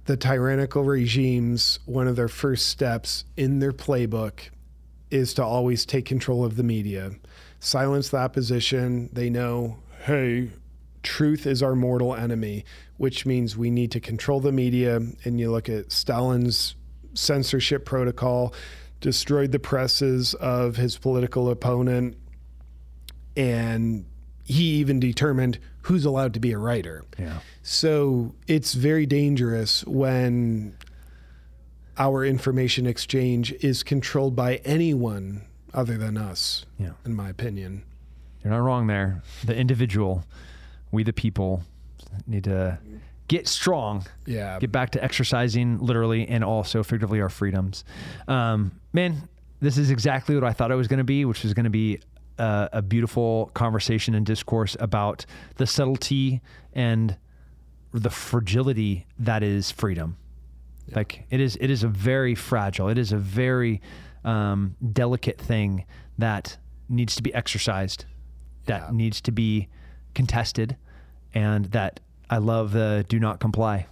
the 0.06 0.16
tyrannical 0.16 0.84
regimes, 0.84 1.78
one 1.84 2.06
of 2.08 2.16
their 2.16 2.28
first 2.28 2.66
steps 2.68 3.24
in 3.36 3.58
their 3.58 3.72
playbook 3.72 4.40
is 5.10 5.34
to 5.34 5.44
always 5.44 5.84
take 5.84 6.04
control 6.04 6.44
of 6.44 6.56
the 6.56 6.62
media, 6.62 7.10
silence 7.60 8.08
the 8.08 8.16
opposition. 8.16 9.08
They 9.12 9.30
know, 9.30 9.78
hey, 10.04 10.50
truth 11.02 11.46
is 11.46 11.62
our 11.62 11.76
mortal 11.76 12.14
enemy, 12.14 12.64
which 12.96 13.26
means 13.26 13.56
we 13.56 13.70
need 13.70 13.90
to 13.92 14.00
control 14.00 14.40
the 14.40 14.52
media. 14.52 15.00
And 15.24 15.38
you 15.38 15.50
look 15.50 15.68
at 15.68 15.92
Stalin's 15.92 16.74
censorship 17.14 17.84
protocol, 17.84 18.52
destroyed 19.00 19.52
the 19.52 19.58
presses 19.58 20.34
of 20.34 20.76
his 20.76 20.96
political 20.98 21.50
opponent 21.50 22.16
and 23.36 24.06
he 24.44 24.62
even 24.76 24.98
determined 25.00 25.58
who's 25.82 26.04
allowed 26.04 26.32
to 26.34 26.40
be 26.40 26.52
a 26.52 26.58
writer. 26.58 27.04
Yeah. 27.18 27.40
So 27.62 28.34
it's 28.46 28.74
very 28.74 29.06
dangerous 29.06 29.84
when 29.86 30.76
our 31.98 32.24
information 32.24 32.86
exchange 32.86 33.52
is 33.60 33.82
controlled 33.82 34.36
by 34.36 34.56
anyone 34.64 35.42
other 35.74 35.96
than 35.98 36.16
us, 36.16 36.64
Yeah. 36.78 36.92
in 37.04 37.14
my 37.14 37.28
opinion. 37.28 37.82
You're 38.42 38.52
not 38.52 38.58
wrong 38.62 38.86
there. 38.86 39.22
The 39.44 39.56
individual, 39.56 40.24
we 40.90 41.02
the 41.02 41.12
people, 41.12 41.62
need 42.26 42.44
to 42.44 42.78
get 43.28 43.48
strong 43.48 44.04
Yeah. 44.26 44.58
get 44.58 44.70
back 44.72 44.90
to 44.90 45.02
exercising 45.02 45.78
literally 45.78 46.28
and 46.28 46.44
also 46.44 46.82
figuratively 46.82 47.20
our 47.20 47.28
freedoms. 47.28 47.84
Um, 48.28 48.72
man, 48.92 49.28
this 49.60 49.78
is 49.78 49.90
exactly 49.90 50.34
what 50.34 50.44
I 50.44 50.52
thought 50.52 50.70
it 50.70 50.74
was 50.76 50.88
going 50.88 50.98
to 50.98 51.04
be, 51.04 51.24
which 51.24 51.42
was 51.42 51.54
going 51.54 51.64
to 51.64 51.70
be 51.70 52.00
a, 52.38 52.68
a 52.74 52.82
beautiful 52.82 53.50
conversation 53.54 54.14
and 54.14 54.24
discourse 54.26 54.76
about 54.78 55.24
the 55.56 55.66
subtlety 55.66 56.40
and 56.74 57.16
the 57.92 58.10
fragility 58.10 59.06
that 59.18 59.42
is 59.42 59.70
freedom. 59.70 60.16
Like 60.94 61.24
it 61.30 61.40
is, 61.40 61.56
it 61.60 61.70
is 61.70 61.82
a 61.82 61.88
very 61.88 62.34
fragile. 62.34 62.88
It 62.88 62.98
is 62.98 63.10
a 63.12 63.16
very 63.16 63.80
um, 64.24 64.76
delicate 64.92 65.40
thing 65.40 65.84
that 66.18 66.58
needs 66.88 67.16
to 67.16 67.22
be 67.22 67.32
exercised, 67.34 68.04
that 68.66 68.82
Yeah. 68.82 68.90
needs 68.92 69.20
to 69.22 69.32
be 69.32 69.68
contested, 70.14 70.76
and 71.34 71.66
that 71.66 72.00
I 72.28 72.38
love 72.38 72.72
the 72.72 73.04
do 73.08 73.18
not 73.20 73.40
comply. 73.40 73.86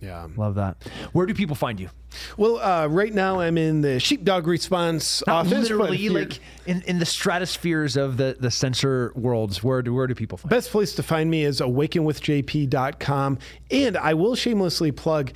Yeah. 0.00 0.28
Love 0.36 0.56
that. 0.56 0.76
Where 1.12 1.24
do 1.26 1.32
people 1.32 1.56
find 1.56 1.80
you? 1.80 1.88
Well, 2.36 2.58
uh, 2.58 2.86
right 2.86 3.12
now 3.12 3.40
I'm 3.40 3.56
in 3.56 3.80
the 3.80 3.98
sheepdog 3.98 4.46
response 4.46 5.22
Not 5.26 5.46
office. 5.46 5.70
literally, 5.70 6.08
like 6.10 6.38
in, 6.66 6.82
in 6.82 6.98
the 6.98 7.06
stratospheres 7.06 7.96
of 7.96 8.16
the, 8.16 8.36
the 8.38 8.50
censor 8.50 9.12
worlds. 9.14 9.62
Where 9.62 9.82
do 9.82 9.94
where 9.94 10.06
do 10.06 10.14
people 10.14 10.38
find? 10.38 10.50
Best 10.50 10.70
place 10.70 10.94
to 10.96 11.02
find 11.02 11.30
me 11.30 11.44
is 11.44 11.60
awakenwithjp.com. 11.60 13.38
And 13.70 13.96
I 13.96 14.14
will 14.14 14.34
shamelessly 14.34 14.92
plug 14.92 15.32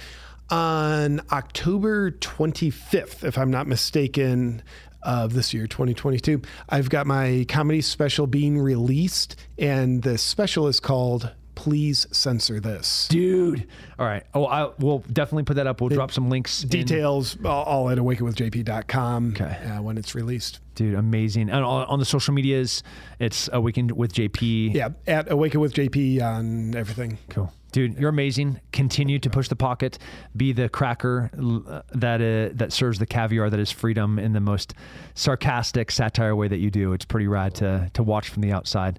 on 0.50 1.20
October 1.32 2.10
25th, 2.10 3.24
if 3.24 3.38
I'm 3.38 3.50
not 3.50 3.66
mistaken, 3.66 4.62
of 5.02 5.32
this 5.32 5.54
year, 5.54 5.66
2022, 5.66 6.42
I've 6.68 6.90
got 6.90 7.06
my 7.06 7.46
comedy 7.48 7.80
special 7.80 8.26
being 8.26 8.58
released. 8.58 9.36
And 9.58 10.02
the 10.02 10.18
special 10.18 10.68
is 10.68 10.80
called 10.80 11.32
Please 11.54 12.06
Censor 12.12 12.60
This. 12.60 13.08
Dude. 13.08 13.66
All 13.98 14.06
right. 14.06 14.24
Oh, 14.34 14.46
I 14.46 14.70
we'll 14.78 15.00
definitely 15.12 15.44
put 15.44 15.56
that 15.56 15.66
up. 15.66 15.80
We'll 15.80 15.90
drop 15.90 16.10
some 16.12 16.30
links. 16.30 16.62
Details 16.62 17.36
all, 17.44 17.64
all 17.64 17.90
at 17.90 17.98
awakenwithjp.com 17.98 19.30
Okay. 19.30 19.44
uh, 19.66 19.82
when 19.82 19.98
it's 19.98 20.14
released. 20.14 20.60
Dude, 20.74 20.94
amazing. 20.94 21.50
And 21.50 21.64
on, 21.64 21.86
on 21.86 21.98
the 21.98 22.04
social 22.04 22.32
medias, 22.32 22.82
it's 23.18 23.48
Awakened 23.52 23.90
with 23.92 24.12
JP. 24.14 24.74
Yeah, 24.74 24.90
at 25.06 25.30
Awaken 25.30 25.60
with 25.60 25.74
JP 25.74 26.22
on 26.22 26.74
everything. 26.74 27.18
Cool. 27.28 27.52
Dude, 27.72 27.98
you're 27.98 28.10
amazing. 28.10 28.60
Continue 28.72 29.18
to 29.20 29.30
push 29.30 29.46
the 29.48 29.54
pocket. 29.56 29.98
Be 30.36 30.52
the 30.52 30.68
cracker 30.68 31.30
uh, 31.68 31.82
that 31.92 32.20
uh, 32.20 32.52
that 32.56 32.72
serves 32.72 32.98
the 32.98 33.06
caviar 33.06 33.48
that 33.48 33.60
is 33.60 33.70
freedom 33.70 34.18
in 34.18 34.32
the 34.32 34.40
most 34.40 34.74
sarcastic 35.14 35.90
satire 35.90 36.34
way 36.34 36.48
that 36.48 36.58
you 36.58 36.70
do. 36.70 36.92
It's 36.92 37.04
pretty 37.04 37.28
rad 37.28 37.54
to 37.56 37.88
to 37.92 38.02
watch 38.02 38.28
from 38.28 38.42
the 38.42 38.50
outside. 38.52 38.98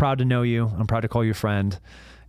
Proud 0.00 0.16
to 0.20 0.24
know 0.24 0.40
you. 0.40 0.72
I'm 0.78 0.86
proud 0.86 1.00
to 1.00 1.08
call 1.08 1.22
you 1.22 1.32
a 1.32 1.34
friend. 1.34 1.78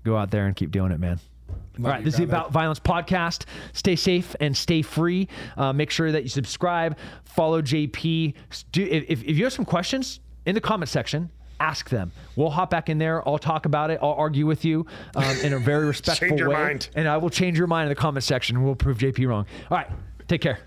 Go 0.03 0.17
out 0.17 0.29
there 0.29 0.45
and 0.45 0.53
keep 0.53 0.71
doing 0.71 0.91
it, 0.91 0.99
man. 0.99 1.21
All 1.49 1.85
right, 1.85 1.99
you, 1.99 2.03
this 2.03 2.15
is 2.15 2.17
the. 2.17 2.25
About 2.25 2.51
Violence 2.51 2.81
podcast. 2.81 3.45
Stay 3.71 3.95
safe 3.95 4.35
and 4.41 4.57
stay 4.57 4.81
free. 4.81 5.29
Uh, 5.55 5.71
make 5.71 5.89
sure 5.89 6.11
that 6.11 6.23
you 6.23 6.27
subscribe, 6.27 6.97
follow 7.23 7.61
JP. 7.61 8.33
Do, 8.73 8.83
if, 8.83 9.23
if 9.23 9.37
you 9.37 9.45
have 9.45 9.53
some 9.53 9.63
questions 9.63 10.19
in 10.45 10.53
the 10.53 10.59
comment 10.59 10.89
section, 10.89 11.29
ask 11.61 11.89
them. 11.89 12.11
We'll 12.35 12.49
hop 12.49 12.71
back 12.71 12.89
in 12.89 12.97
there. 12.97 13.25
I'll 13.25 13.37
talk 13.37 13.65
about 13.65 13.89
it. 13.89 13.99
I'll 14.01 14.15
argue 14.15 14.45
with 14.45 14.65
you 14.65 14.85
um, 15.15 15.37
in 15.41 15.53
a 15.53 15.57
very 15.57 15.85
respectful 15.87 16.37
your 16.37 16.49
way. 16.49 16.55
mind. 16.55 16.89
And 16.95 17.07
I 17.07 17.15
will 17.15 17.29
change 17.29 17.57
your 17.57 17.67
mind 17.67 17.85
in 17.85 17.89
the 17.95 18.01
comment 18.01 18.25
section. 18.25 18.65
We'll 18.65 18.75
prove 18.75 18.97
JP 18.97 19.29
wrong. 19.29 19.45
All 19.69 19.77
right, 19.77 19.87
take 20.27 20.41
care. 20.41 20.59